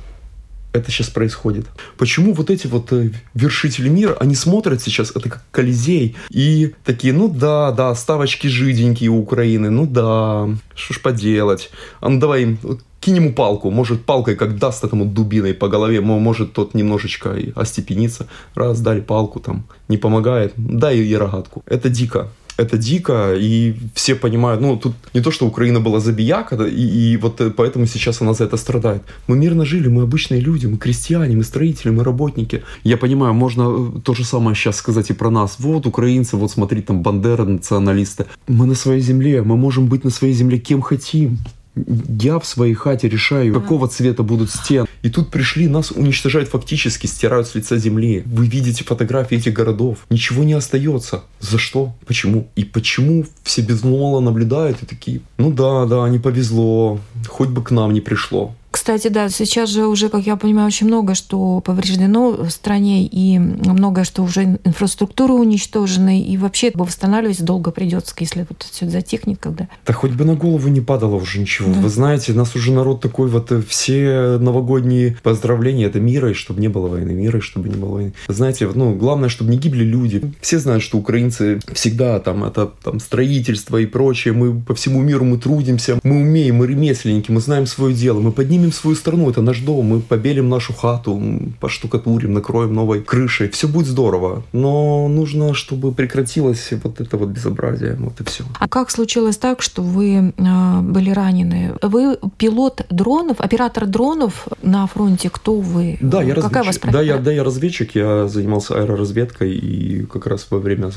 это 0.77 0.91
сейчас 0.91 1.09
происходит. 1.09 1.67
Почему 1.97 2.33
вот 2.33 2.51
эти 2.51 2.67
вот 2.67 2.93
э, 2.93 3.11
вершители 3.35 3.89
мира, 3.89 4.17
они 4.21 4.35
смотрят 4.35 4.83
сейчас, 4.83 5.11
это 5.11 5.29
как 5.29 5.43
Колизей, 5.51 6.17
и 6.31 6.75
такие, 6.85 7.13
ну 7.13 7.29
да, 7.29 7.73
да, 7.73 7.95
ставочки 7.95 8.47
жиденькие 8.47 9.11
у 9.11 9.19
Украины, 9.19 9.71
ну 9.71 9.87
да, 9.87 10.49
что 10.75 10.95
ж 10.95 11.01
поделать. 11.01 11.71
А 12.01 12.09
ну 12.09 12.21
давай 12.21 12.59
кинь 13.01 13.17
ему 13.17 13.33
палку, 13.33 13.71
может 13.71 14.05
палкой 14.05 14.37
как 14.37 14.59
даст 14.59 14.85
этому 14.85 15.05
дубиной 15.05 15.55
по 15.55 15.69
голове, 15.69 16.01
может 16.01 16.53
тот 16.53 16.75
немножечко 16.75 17.37
остепенится. 17.55 18.27
Раз, 18.55 18.81
дали 18.81 19.01
палку 19.01 19.41
там, 19.41 19.65
не 19.89 19.97
помогает, 19.97 20.53
дай 20.57 20.99
и 20.99 21.15
рогатку. 21.15 21.63
Это 21.67 21.89
дико. 21.89 22.29
это 22.59 22.79
дико, 22.79 23.35
и 23.37 23.75
все 23.95 24.15
понимают, 24.15 24.61
ну, 24.61 24.77
тут 24.77 24.95
не 25.15 25.21
то, 25.21 25.31
что 25.31 25.47
Украина 25.47 25.81
была 25.81 26.01
забияка, 26.01 26.57
и, 26.65 27.13
и 27.13 27.17
вот 27.17 27.41
э, 27.41 27.51
поэтому 27.51 27.87
сейчас 27.87 28.23
она 28.23 28.33
за 28.33 28.45
это 28.45 28.57
страдает. 28.57 29.03
Мы 29.29 29.37
мирно 29.37 29.65
жили, 29.65 29.89
мы 29.89 30.03
обычные 30.03 30.41
люди, 30.41 30.67
мы 30.67 30.79
крестьяне, 30.79 31.37
мы 31.37 31.45
строители, 31.45 31.91
мы 31.91 32.05
работники. 32.05 32.63
Я 32.83 32.97
понимаю, 32.97 33.35
можно 33.35 33.63
э, 33.63 34.01
то 34.01 34.15
же 34.15 34.25
самое 34.25 34.57
сейчас 34.57 34.77
сказать 34.77 35.11
и 35.11 35.15
про 35.15 35.31
нас. 35.31 35.57
Вот 35.59 35.87
украинцы, 35.87 36.37
вот 36.37 36.51
смотри, 36.51 36.83
там 36.83 37.03
Бандера, 37.03 37.45
националисты. 37.45 38.25
Мы 38.49 38.67
на 38.67 38.75
своей 38.75 39.01
земле, 39.01 39.43
мы 39.43 39.57
можем 39.57 39.87
быть 39.87 40.05
на 40.05 40.11
своей 40.11 40.35
земле 40.35 40.59
кем 40.59 40.81
хотим. 40.81 41.39
Я 41.77 42.39
в 42.39 42.47
своей 42.47 42.75
хате 42.75 43.09
решаю, 43.09 43.53
какого 43.53 43.87
цвета 43.89 44.23
будут 44.23 44.51
стены. 44.51 44.87
И 45.03 45.11
тут 45.11 45.31
пришли, 45.31 45.69
нас 45.69 45.91
уничтожают 45.91 46.49
фактически, 46.49 47.07
стирают 47.07 47.47
с 47.47 47.55
лица 47.55 47.77
земли. 47.77 48.23
Вы 48.25 48.47
видите 48.47 48.83
фотографии 48.83 49.37
этих 49.37 49.53
городов. 49.53 49.99
Ничего 50.11 50.43
не 50.43 50.55
остается. 50.55 51.25
За 51.41 51.59
что? 51.59 51.95
Почему? 52.07 52.49
И 52.57 52.65
почему 52.65 53.27
все 53.43 53.63
безмолвно 53.63 54.21
наблюдают 54.21 54.83
и 54.83 54.87
такие, 54.87 55.21
ну 55.37 55.53
да, 55.53 55.85
да, 55.85 56.09
не 56.09 56.19
повезло, 56.19 56.99
хоть 57.29 57.51
бы 57.51 57.63
к 57.63 57.71
нам 57.71 57.93
не 57.93 58.01
пришло. 58.01 58.55
Кстати, 58.71 59.09
да, 59.09 59.29
сейчас 59.29 59.71
же 59.71 59.87
уже, 59.87 60.09
как 60.09 60.27
я 60.27 60.37
понимаю, 60.37 60.67
очень 60.67 60.87
много 60.87 61.15
что 61.15 61.61
повреждено 61.61 62.33
в 62.33 62.51
стране, 62.51 63.07
и 63.07 63.39
многое, 63.39 64.05
что 64.05 64.23
уже 64.23 64.59
инфраструктура 64.65 65.33
уничтожена, 65.33 66.21
и 66.21 66.37
вообще 66.37 66.71
восстанавливать 66.75 67.43
долго 67.43 67.71
придется, 67.71 68.15
если 68.21 68.47
вот 68.49 68.67
все 68.71 68.89
затихнет, 68.89 69.39
когда... 69.41 69.69
Да 69.87 69.93
хоть 69.93 70.13
бы 70.13 70.25
на 70.25 70.35
голову 70.35 70.69
не 70.69 70.81
падало 70.81 71.17
уже 71.17 71.41
ничего. 71.41 71.73
Да. 71.73 71.81
Вы 71.81 71.89
знаете, 71.89 72.33
нас 72.33 72.55
уже 72.55 72.73
народ 72.73 73.01
такой, 73.01 73.29
вот 73.29 73.51
э, 73.51 73.63
все 73.67 74.37
новогодние 74.39 75.17
поздравления, 75.23 75.87
это 75.87 76.01
мира, 76.01 76.31
и 76.31 76.35
чтобы 76.35 76.61
не 76.61 76.69
было 76.69 76.89
войны, 76.89 77.13
мира, 77.13 77.39
и 77.39 77.43
чтобы 77.43 77.69
не 77.69 77.77
было 77.77 77.95
войны. 77.95 78.13
Знаете, 78.29 78.69
ну, 78.75 78.95
главное, 78.95 79.29
чтобы 79.29 79.51
не 79.53 79.59
гибли 79.59 79.85
люди. 79.85 80.23
Все 80.41 80.59
знают, 80.59 80.83
что 80.83 80.99
украинцы 80.99 81.61
всегда 81.73 82.21
там, 82.21 82.45
это 82.45 82.67
там 82.67 83.01
строительство 83.01 83.79
и 83.79 83.87
прочее, 83.87 84.35
мы 84.35 84.61
по 84.61 84.75
всему 84.75 85.01
миру 85.01 85.25
мы 85.25 85.39
трудимся, 85.39 85.99
мы 86.03 86.21
умеем, 86.21 86.57
мы 86.57 86.67
ремесленники, 86.67 87.31
мы 87.31 87.41
знаем 87.41 87.67
свое 87.67 87.95
дело, 87.95 88.21
мы 88.21 88.33
поднимем 88.33 88.56
поднимем 88.57 88.73
свою 88.73 88.97
страну, 88.97 89.31
это 89.31 89.43
наш 89.43 89.61
дом, 89.61 89.87
мы 89.87 90.01
побелим 90.01 90.49
нашу 90.49 90.73
хату, 90.73 91.21
поштукатурим, 91.61 92.33
накроем 92.33 92.75
новой 92.75 93.03
крышей, 93.03 93.49
все 93.49 93.69
будет 93.69 93.87
здорово. 93.87 94.43
Но 94.53 95.09
нужно, 95.09 95.55
чтобы 95.55 95.93
прекратилось 95.93 96.73
вот 96.83 97.01
это 97.01 97.17
вот 97.17 97.29
безобразие, 97.29 97.97
вот 97.99 98.21
и 98.21 98.25
все. 98.25 98.45
А 98.59 98.69
как 98.69 98.91
случилось 98.91 99.37
так, 99.37 99.63
что 99.63 99.83
вы 99.83 100.33
э, 100.37 100.81
были 100.81 101.11
ранены? 101.11 101.75
Вы 101.83 102.19
пилот 102.39 102.87
дронов, 102.91 103.41
оператор 103.41 103.87
дронов 103.87 104.49
на 104.63 104.87
фронте, 104.87 105.29
кто 105.31 105.61
вы? 105.61 105.99
Да, 106.01 106.23
я 106.23 106.35
Какая 106.35 106.65
разведчик. 106.65 106.85
Вас 106.85 106.93
да, 106.95 107.03
я, 107.03 107.19
да, 107.19 107.33
я 107.33 107.45
разведчик, 107.45 107.95
я 107.95 108.29
занимался 108.29 108.75
аэроразведкой, 108.75 109.53
и 109.53 110.07
как 110.07 110.27
раз 110.27 110.47
во 110.51 110.59
время 110.59 110.91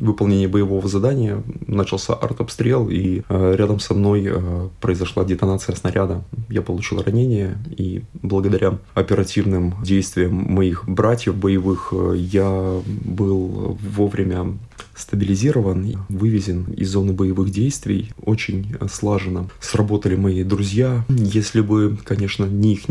выполнения 0.00 0.48
боевого 0.48 0.88
задания 0.88 1.42
начался 1.66 2.14
артобстрел, 2.14 2.88
и 2.88 3.22
э, 3.28 3.54
рядом 3.56 3.80
со 3.80 3.94
мной 3.94 4.26
э, 4.26 4.68
произошла 4.80 5.24
детонация 5.24 5.76
снаряда. 5.76 6.22
Я 6.48 6.62
получил 6.62 6.87
получил 6.88 7.02
ранение, 7.02 7.58
и 7.76 8.02
благодаря 8.22 8.78
оперативным 8.94 9.74
действиям 9.82 10.34
моих 10.34 10.88
братьев 10.88 11.34
боевых 11.36 11.92
э, 11.92 12.14
я 12.16 12.80
был 12.86 13.78
вовремя 13.82 14.58
стабилизирован, 14.96 16.04
вывезен 16.08 16.64
из 16.76 16.90
зоны 16.90 17.12
боевых 17.12 17.50
действий. 17.50 18.10
Очень 18.24 18.74
слаженно 18.90 19.48
сработали 19.60 20.16
мои 20.16 20.42
друзья. 20.42 21.04
Если 21.08 21.60
бы, 21.60 21.96
конечно, 22.04 22.44
не 22.44 22.72
их 22.74 22.88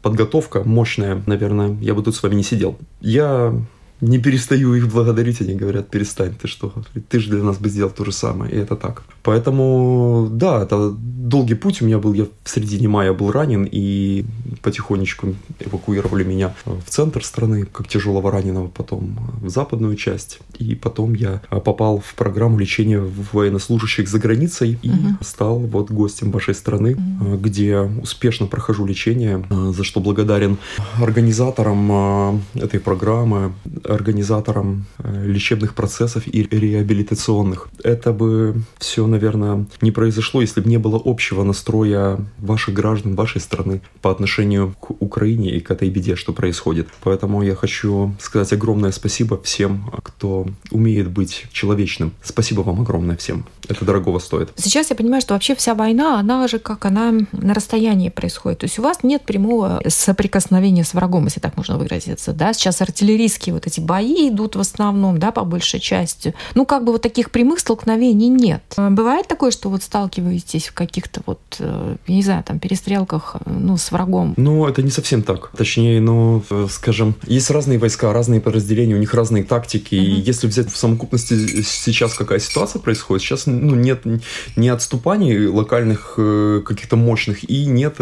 подготовка 0.00 0.62
мощная, 0.64 1.22
наверное, 1.26 1.76
я 1.80 1.94
бы 1.94 2.02
тут 2.02 2.14
с 2.14 2.22
вами 2.22 2.36
не 2.36 2.42
сидел. 2.42 2.78
Я 3.00 3.54
не 4.02 4.18
перестаю 4.18 4.74
их 4.74 4.88
благодарить, 4.88 5.40
они 5.40 5.54
говорят, 5.54 5.88
перестань, 5.88 6.34
ты 6.34 6.48
что, 6.48 6.72
ты 7.08 7.20
же 7.20 7.30
для 7.30 7.42
нас 7.42 7.58
бы 7.58 7.68
сделал 7.68 7.90
то 7.90 8.04
же 8.04 8.12
самое, 8.12 8.52
и 8.52 8.56
это 8.56 8.74
так. 8.74 9.04
Поэтому, 9.22 10.28
да, 10.30 10.62
это 10.62 10.90
долгий 10.90 11.54
путь 11.54 11.80
у 11.82 11.86
меня 11.86 11.98
был, 11.98 12.12
я 12.12 12.24
в 12.42 12.50
середине 12.50 12.88
мая 12.88 13.12
был 13.12 13.30
ранен, 13.30 13.66
и 13.70 14.24
потихонечку 14.60 15.34
эвакуировали 15.60 16.24
меня 16.24 16.52
в 16.64 16.90
центр 16.90 17.24
страны, 17.24 17.64
как 17.64 17.86
тяжелого 17.86 18.32
раненого, 18.32 18.66
потом 18.66 19.18
в 19.40 19.48
западную 19.48 19.94
часть, 19.94 20.40
и 20.58 20.74
потом 20.74 21.14
я 21.14 21.40
попал 21.64 22.00
в 22.00 22.14
программу 22.14 22.58
лечения 22.58 23.00
военнослужащих 23.32 24.08
за 24.08 24.18
границей 24.18 24.80
и 24.82 24.90
угу. 24.90 25.18
стал 25.20 25.60
вот 25.60 25.92
гостем 25.92 26.32
вашей 26.32 26.54
страны, 26.54 26.96
угу. 26.96 27.36
где 27.36 27.78
успешно 27.78 28.46
прохожу 28.46 28.84
лечение, 28.84 29.44
за 29.48 29.84
что 29.84 30.00
благодарен 30.00 30.58
организаторам 31.00 32.42
этой 32.54 32.80
программы, 32.80 33.52
организатором 33.94 34.86
э, 34.98 35.26
лечебных 35.26 35.74
процессов 35.74 36.24
и 36.26 36.42
реабилитационных. 36.42 37.68
Это 37.82 38.12
бы 38.12 38.62
все, 38.78 39.06
наверное, 39.06 39.66
не 39.80 39.90
произошло, 39.90 40.40
если 40.40 40.60
бы 40.60 40.68
не 40.68 40.78
было 40.78 41.00
общего 41.04 41.42
настроя 41.42 42.18
ваших 42.38 42.74
граждан, 42.74 43.14
вашей 43.14 43.40
страны 43.40 43.80
по 44.00 44.10
отношению 44.10 44.74
к 44.80 44.90
Украине 45.02 45.50
и 45.50 45.60
к 45.60 45.70
этой 45.70 45.90
беде, 45.90 46.16
что 46.16 46.32
происходит. 46.32 46.88
Поэтому 47.02 47.42
я 47.42 47.54
хочу 47.54 48.14
сказать 48.20 48.52
огромное 48.52 48.92
спасибо 48.92 49.40
всем, 49.42 49.90
кто 50.02 50.46
умеет 50.70 51.10
быть 51.10 51.46
человечным. 51.52 52.12
Спасибо 52.22 52.60
вам 52.60 52.80
огромное 52.80 53.16
всем. 53.16 53.46
Это 53.68 53.84
дорогого 53.84 54.18
стоит. 54.18 54.50
Сейчас 54.56 54.90
я 54.90 54.96
понимаю, 54.96 55.20
что 55.20 55.34
вообще 55.34 55.54
вся 55.54 55.74
война, 55.74 56.18
она 56.18 56.48
же 56.48 56.58
как 56.58 56.84
она 56.84 57.12
на 57.32 57.54
расстоянии 57.54 58.08
происходит. 58.08 58.60
То 58.60 58.64
есть 58.64 58.78
у 58.78 58.82
вас 58.82 59.02
нет 59.02 59.22
прямого 59.22 59.82
соприкосновения 59.86 60.84
с 60.84 60.94
врагом, 60.94 61.24
если 61.24 61.40
так 61.40 61.56
можно 61.56 61.78
выразиться. 61.78 62.32
Да? 62.32 62.52
Сейчас 62.52 62.80
артиллерийские 62.80 63.54
вот 63.54 63.66
эти 63.66 63.80
бои 63.82 64.28
идут 64.28 64.56
в 64.56 64.60
основном, 64.60 65.18
да, 65.18 65.32
по 65.32 65.44
большей 65.44 65.80
части. 65.80 66.34
Ну, 66.54 66.64
как 66.64 66.84
бы 66.84 66.92
вот 66.92 67.02
таких 67.02 67.30
прямых 67.30 67.60
столкновений 67.60 68.28
нет. 68.28 68.62
А 68.76 68.90
бывает 68.90 69.28
такое, 69.28 69.50
что 69.50 69.68
вот 69.68 69.82
сталкиваетесь 69.82 70.68
в 70.68 70.74
каких-то 70.74 71.20
вот, 71.26 71.40
э, 71.58 71.96
я 72.06 72.14
не 72.14 72.22
знаю, 72.22 72.44
там, 72.44 72.58
перестрелках, 72.58 73.36
э, 73.44 73.50
ну, 73.50 73.76
с 73.76 73.92
врагом? 73.92 74.34
Ну, 74.36 74.66
это 74.66 74.82
не 74.82 74.90
совсем 74.90 75.22
так. 75.22 75.50
Точнее, 75.56 76.00
ну, 76.00 76.42
э, 76.50 76.66
скажем, 76.70 77.14
есть 77.26 77.50
разные 77.50 77.78
войска, 77.78 78.12
разные 78.12 78.40
подразделения, 78.40 78.94
у 78.94 78.98
них 78.98 79.14
разные 79.14 79.44
тактики. 79.44 79.94
Uh-huh. 79.94 79.98
И 79.98 80.20
если 80.20 80.46
взять 80.46 80.70
в 80.70 80.76
совокупности 80.76 81.62
сейчас 81.62 82.14
какая 82.14 82.38
ситуация 82.38 82.80
происходит, 82.80 83.22
сейчас 83.22 83.46
ну, 83.46 83.74
нет 83.74 84.02
ни 84.56 84.68
отступаний 84.68 85.46
локальных 85.46 86.14
каких-то 86.66 86.96
мощных 86.96 87.48
и 87.48 87.66
нет 87.66 87.98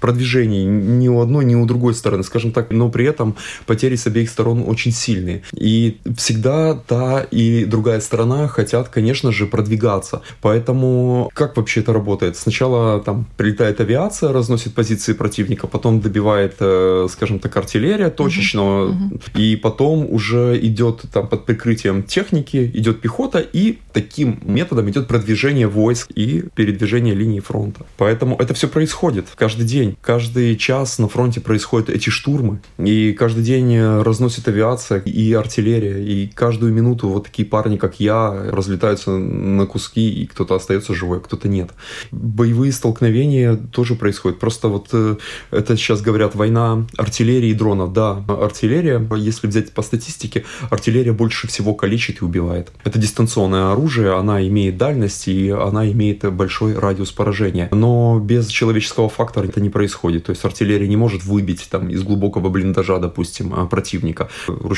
продвижений 0.00 0.64
ни 0.64 1.08
у 1.08 1.20
одной, 1.20 1.44
ни 1.44 1.54
у 1.54 1.66
другой 1.66 1.94
стороны, 1.94 2.22
скажем 2.22 2.52
так. 2.52 2.70
Но 2.70 2.88
при 2.88 3.04
этом 3.06 3.36
потери 3.66 3.96
с 3.96 4.06
обеих 4.06 4.30
сторон 4.30 4.64
очень 4.66 4.92
сильные. 5.00 5.42
И 5.52 5.98
всегда 6.16 6.74
та 6.74 7.22
и 7.22 7.64
другая 7.64 8.00
сторона 8.00 8.48
хотят, 8.48 8.88
конечно 8.88 9.32
же, 9.32 9.46
продвигаться. 9.46 10.22
Поэтому 10.40 11.30
как 11.34 11.56
вообще 11.56 11.80
это 11.80 11.92
работает? 11.92 12.36
Сначала 12.36 13.00
там 13.00 13.26
прилетает 13.36 13.80
авиация, 13.80 14.32
разносит 14.32 14.74
позиции 14.74 15.12
противника, 15.12 15.66
потом 15.66 16.00
добивает, 16.00 16.56
э, 16.60 17.08
скажем 17.10 17.38
так, 17.38 17.56
артиллерия 17.56 18.10
точечно, 18.10 18.60
uh-huh. 18.60 19.12
Uh-huh. 19.12 19.40
и 19.40 19.56
потом 19.56 20.06
уже 20.10 20.58
идет 20.62 21.02
там 21.12 21.28
под 21.28 21.46
прикрытием 21.46 22.02
техники, 22.02 22.70
идет 22.74 23.00
пехота, 23.00 23.38
и 23.40 23.78
таким 23.92 24.40
методом 24.44 24.88
идет 24.90 25.08
продвижение 25.08 25.66
войск 25.66 26.10
и 26.14 26.44
передвижение 26.54 27.14
линии 27.14 27.40
фронта. 27.40 27.86
Поэтому 27.96 28.36
это 28.36 28.54
все 28.54 28.68
происходит 28.68 29.26
каждый 29.34 29.66
день. 29.66 29.96
Каждый 30.02 30.56
час 30.56 30.98
на 30.98 31.08
фронте 31.08 31.40
происходят 31.40 31.88
эти 31.88 32.10
штурмы, 32.10 32.60
и 32.78 33.12
каждый 33.12 33.44
день 33.44 33.78
разносит 33.78 34.48
авиация 34.48 34.89
и 34.96 35.32
артиллерия, 35.32 36.02
и 36.02 36.26
каждую 36.26 36.72
минуту 36.72 37.08
вот 37.08 37.24
такие 37.24 37.46
парни, 37.46 37.76
как 37.76 38.00
я, 38.00 38.30
разлетаются 38.50 39.10
на 39.10 39.66
куски, 39.66 40.10
и 40.10 40.26
кто-то 40.26 40.54
остается 40.54 40.94
живой, 40.94 41.20
кто-то 41.20 41.48
нет. 41.48 41.70
Боевые 42.10 42.72
столкновения 42.72 43.56
тоже 43.56 43.94
происходят. 43.94 44.38
Просто 44.38 44.68
вот 44.68 44.88
э, 44.92 45.16
это 45.50 45.76
сейчас 45.76 46.02
говорят 46.02 46.34
война 46.34 46.86
артиллерии 46.96 47.50
и 47.50 47.54
дронов. 47.54 47.92
Да, 47.92 48.24
артиллерия, 48.28 49.06
если 49.16 49.46
взять 49.46 49.72
по 49.72 49.82
статистике, 49.82 50.44
артиллерия 50.70 51.12
больше 51.12 51.48
всего 51.48 51.74
калечит 51.74 52.22
и 52.22 52.24
убивает. 52.24 52.72
Это 52.84 52.98
дистанционное 52.98 53.72
оружие, 53.72 54.14
она 54.16 54.46
имеет 54.46 54.76
дальность 54.76 55.28
и 55.28 55.50
она 55.50 55.90
имеет 55.90 56.30
большой 56.32 56.78
радиус 56.78 57.12
поражения. 57.12 57.68
Но 57.72 58.18
без 58.18 58.48
человеческого 58.48 59.08
фактора 59.08 59.46
это 59.46 59.60
не 59.60 59.70
происходит. 59.70 60.24
То 60.24 60.30
есть 60.30 60.44
артиллерия 60.44 60.88
не 60.88 60.96
может 60.96 61.24
выбить 61.24 61.68
там 61.70 61.88
из 61.88 62.02
глубокого 62.02 62.48
блиндажа, 62.48 62.98
допустим, 62.98 63.68
противника 63.68 64.28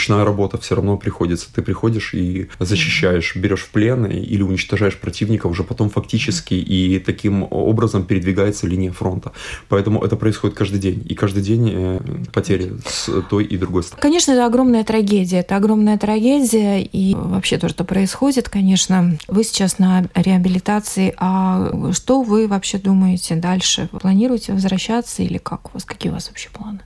ручная 0.03 0.25
работа 0.25 0.59
все 0.59 0.75
равно 0.75 0.97
приходится. 0.97 1.47
Ты 1.55 1.63
приходишь 1.63 2.13
и 2.15 2.49
защищаешь, 2.59 3.37
берешь 3.37 3.61
в 3.61 3.71
плен 3.71 4.05
или 4.07 4.43
уничтожаешь 4.43 4.97
противника 4.97 5.47
уже 5.47 5.63
потом 5.63 5.91
фактически, 5.91 6.55
и 6.55 6.99
таким 6.99 7.47
образом 7.49 8.05
передвигается 8.05 8.67
линия 8.67 8.91
фронта. 8.91 9.31
Поэтому 9.69 10.03
это 10.03 10.17
происходит 10.17 10.57
каждый 10.57 10.81
день. 10.81 11.07
И 11.09 11.15
каждый 11.15 11.43
день 11.43 11.71
э, 11.73 12.01
потери 12.33 12.73
с 12.85 13.09
той 13.31 13.45
и 13.45 13.57
другой 13.57 13.85
стороны. 13.85 14.03
Конечно, 14.03 14.33
это 14.33 14.47
огромная 14.47 14.83
трагедия. 14.83 15.39
Это 15.39 15.57
огромная 15.57 15.99
трагедия. 15.99 16.83
И 16.83 17.15
вообще 17.15 17.59
то, 17.59 17.69
что 17.69 17.85
происходит, 17.85 18.49
конечно, 18.49 19.17
вы 19.29 19.45
сейчас 19.45 19.79
на 19.79 20.09
реабилитации. 20.15 21.15
А 21.17 21.93
что 21.93 22.23
вы 22.23 22.49
вообще 22.49 22.79
думаете 22.79 23.37
дальше? 23.37 23.89
Планируете 24.01 24.53
возвращаться 24.53 25.23
или 25.23 25.39
как 25.39 25.69
у 25.69 25.71
вас? 25.75 25.85
Какие 25.85 26.11
у 26.11 26.15
вас 26.15 26.29
вообще 26.29 26.49
планы? 26.51 26.81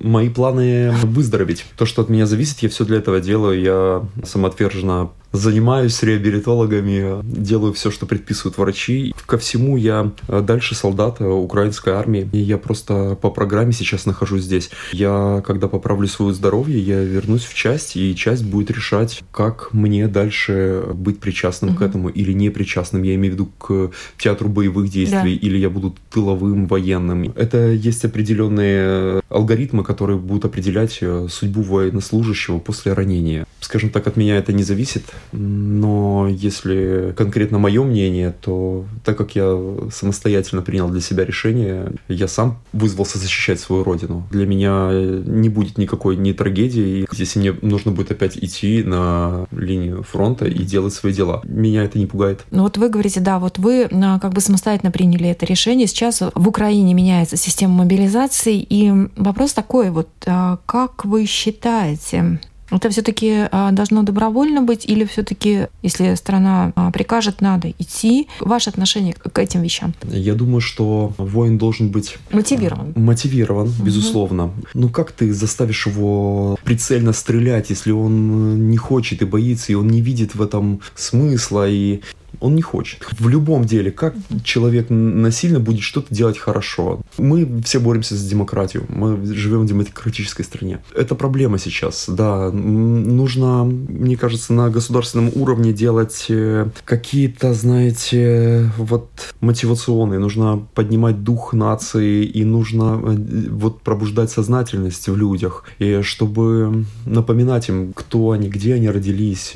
Мои 0.00 0.28
планы 0.28 0.92
выздороветь. 1.02 1.64
То, 1.76 1.86
что 1.86 2.02
от 2.02 2.08
меня 2.08 2.26
зависит, 2.26 2.60
я 2.60 2.68
все 2.68 2.84
для 2.84 2.98
этого 2.98 3.20
делаю. 3.20 3.60
Я 3.60 4.06
самоотверженно 4.24 5.10
занимаюсь 5.32 6.02
реабилитологами, 6.02 7.20
делаю 7.22 7.72
все, 7.72 7.90
что 7.90 8.06
предписывают 8.06 8.58
врачи. 8.58 9.14
Ко 9.26 9.38
всему 9.38 9.76
я 9.76 10.12
дальше 10.28 10.74
солдат 10.74 11.20
украинской 11.20 11.90
армии. 11.90 12.28
И 12.32 12.38
я 12.38 12.58
просто 12.58 13.16
по 13.20 13.30
программе 13.30 13.72
сейчас 13.72 14.06
нахожусь 14.06 14.44
здесь. 14.44 14.70
Я, 14.92 15.42
когда 15.46 15.68
поправлю 15.68 16.08
свое 16.08 16.34
здоровье, 16.34 16.78
я 16.78 17.02
вернусь 17.02 17.44
в 17.44 17.54
часть, 17.54 17.96
и 17.96 18.14
часть 18.14 18.44
будет 18.44 18.70
решать, 18.70 19.22
как 19.30 19.72
мне 19.72 20.06
дальше 20.08 20.84
быть 20.94 21.18
причастным 21.18 21.72
угу. 21.72 21.78
к 21.78 21.82
этому 21.82 22.08
или 22.08 22.32
не 22.32 22.50
причастным. 22.50 23.02
Я 23.02 23.14
имею 23.14 23.32
в 23.32 23.34
виду 23.34 23.46
к 23.58 23.90
театру 24.18 24.48
боевых 24.48 24.90
действий, 24.90 25.38
да. 25.38 25.46
или 25.46 25.58
я 25.58 25.70
буду 25.70 25.94
тыловым 26.10 26.66
военным. 26.66 27.32
Это 27.36 27.68
есть 27.70 28.04
определенные 28.04 29.22
алгоритмы, 29.28 29.84
которые 29.84 30.18
будут 30.18 30.44
определять 30.44 30.98
э, 31.00 31.26
судьбу 31.30 31.62
военнослужащего 31.62 32.58
после 32.58 32.92
ранения. 32.92 33.46
Скажем 33.60 33.90
так, 33.90 34.06
от 34.06 34.16
меня 34.16 34.36
это 34.36 34.52
не 34.52 34.62
зависит, 34.62 35.04
но 35.32 36.28
если 36.28 37.14
конкретно 37.16 37.58
мое 37.58 37.82
мнение, 37.84 38.34
то 38.40 38.84
так 39.04 39.16
как 39.16 39.34
я 39.34 39.58
самостоятельно 39.92 40.62
принял 40.62 40.88
для 40.88 41.00
себя 41.00 41.24
решение, 41.24 41.92
я 42.08 42.28
сам 42.28 42.58
вызвался 42.72 43.18
защищать 43.18 43.60
свою 43.60 43.84
родину. 43.84 44.26
Для 44.30 44.46
меня 44.46 44.90
не 44.92 45.48
будет 45.48 45.78
никакой 45.78 46.16
ни 46.16 46.32
трагедии, 46.32 47.06
если 47.12 47.38
мне 47.38 47.54
нужно 47.62 47.92
будет 47.92 48.10
опять 48.10 48.36
идти 48.36 48.82
на 48.82 49.46
линию 49.52 50.02
фронта 50.02 50.46
и 50.46 50.62
делать 50.64 50.94
свои 50.94 51.12
дела. 51.12 51.40
Меня 51.44 51.84
это 51.84 51.98
не 51.98 52.06
пугает. 52.06 52.44
Ну 52.50 52.62
вот 52.62 52.78
вы 52.78 52.88
говорите, 52.88 53.20
да, 53.20 53.38
вот 53.38 53.58
вы 53.58 53.88
а, 53.90 54.18
как 54.18 54.32
бы 54.32 54.40
самостоятельно 54.40 54.90
приняли 54.90 55.28
это 55.28 55.46
решение. 55.46 55.86
Сейчас 55.86 56.22
в 56.34 56.48
Украине 56.48 56.94
меняется 56.94 57.36
система 57.36 57.74
мобилизации, 57.74 58.58
и 58.68 58.92
вопрос 59.16 59.52
такой 59.52 59.90
вот, 59.90 60.08
а, 60.26 60.58
как 60.66 61.04
вы 61.04 61.26
считаете, 61.26 62.40
это 62.76 62.90
все-таки 62.90 63.48
а, 63.50 63.70
должно 63.72 64.02
добровольно 64.02 64.62
быть 64.62 64.86
или 64.86 65.04
все-таки, 65.04 65.68
если 65.82 66.14
страна 66.14 66.72
а, 66.74 66.90
прикажет, 66.90 67.40
надо 67.40 67.70
идти? 67.70 68.28
Ваше 68.40 68.70
отношение 68.70 69.14
к 69.14 69.38
этим 69.38 69.62
вещам? 69.62 69.94
Я 70.08 70.34
думаю, 70.34 70.60
что 70.60 71.12
воин 71.18 71.58
должен 71.58 71.90
быть 71.90 72.16
мотивирован. 72.30 72.92
Мотивирован, 72.96 73.68
угу. 73.68 73.82
безусловно. 73.82 74.52
Ну 74.74 74.88
как 74.88 75.12
ты 75.12 75.32
заставишь 75.32 75.86
его 75.86 76.56
прицельно 76.64 77.12
стрелять, 77.12 77.70
если 77.70 77.92
он 77.92 78.70
не 78.70 78.76
хочет 78.76 79.22
и 79.22 79.24
боится, 79.24 79.72
и 79.72 79.74
он 79.74 79.88
не 79.88 80.00
видит 80.00 80.34
в 80.34 80.42
этом 80.42 80.80
смысла, 80.94 81.68
и 81.68 82.00
он 82.40 82.54
не 82.54 82.62
хочет. 82.62 83.06
В 83.18 83.28
любом 83.28 83.64
деле, 83.64 83.90
как 83.90 84.14
человек 84.44 84.86
насильно 84.88 85.60
будет 85.60 85.82
что-то 85.82 86.14
делать 86.14 86.38
хорошо? 86.38 87.00
Мы 87.18 87.62
все 87.62 87.78
боремся 87.78 88.16
за 88.16 88.28
демократию. 88.28 88.84
Мы 88.88 89.24
живем 89.34 89.62
в 89.62 89.66
демократической 89.66 90.42
стране. 90.42 90.80
Это 90.94 91.14
проблема 91.14 91.58
сейчас, 91.58 92.06
да. 92.08 92.50
Нужно, 92.50 93.64
мне 93.64 94.16
кажется, 94.16 94.52
на 94.52 94.70
государственном 94.70 95.30
уровне 95.34 95.72
делать 95.72 96.26
э, 96.28 96.68
какие-то, 96.84 97.54
знаете, 97.54 98.70
вот 98.76 99.08
мотивационные. 99.40 100.18
Нужно 100.18 100.66
поднимать 100.74 101.22
дух 101.22 101.52
нации 101.52 102.24
и 102.24 102.44
нужно 102.44 103.00
э, 103.02 103.48
вот 103.50 103.82
пробуждать 103.82 104.30
сознательность 104.30 105.08
в 105.08 105.16
людях, 105.16 105.64
и 105.78 106.00
чтобы 106.02 106.84
напоминать 107.06 107.68
им, 107.68 107.92
кто 107.92 108.30
они, 108.30 108.48
где 108.48 108.74
они 108.74 108.88
родились, 108.88 109.52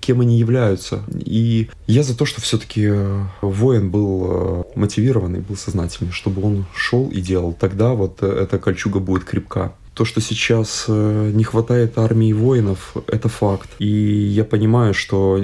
кем 0.00 0.20
они 0.20 0.38
являются. 0.38 1.02
И 1.14 1.68
я 1.96 2.02
за 2.02 2.14
то, 2.14 2.26
что 2.26 2.42
все-таки 2.42 2.82
э, 2.84 3.24
воин 3.40 3.90
был 3.90 4.26
э, 4.28 4.62
мотивированный, 4.74 5.40
был 5.40 5.56
сознательный, 5.56 6.12
чтобы 6.12 6.42
он 6.42 6.66
шел 6.74 7.08
и 7.08 7.22
делал. 7.22 7.54
Тогда 7.54 7.94
вот 7.94 8.18
э, 8.20 8.26
эта 8.26 8.58
кольчуга 8.58 9.00
будет 9.00 9.24
крепка. 9.24 9.72
То, 9.94 10.04
что 10.04 10.20
сейчас 10.20 10.88
не 10.88 11.42
хватает 11.42 11.96
армии 11.96 12.34
воинов, 12.34 12.94
это 13.06 13.30
факт. 13.30 13.70
И 13.78 13.86
я 13.86 14.44
понимаю, 14.44 14.92
что 14.92 15.40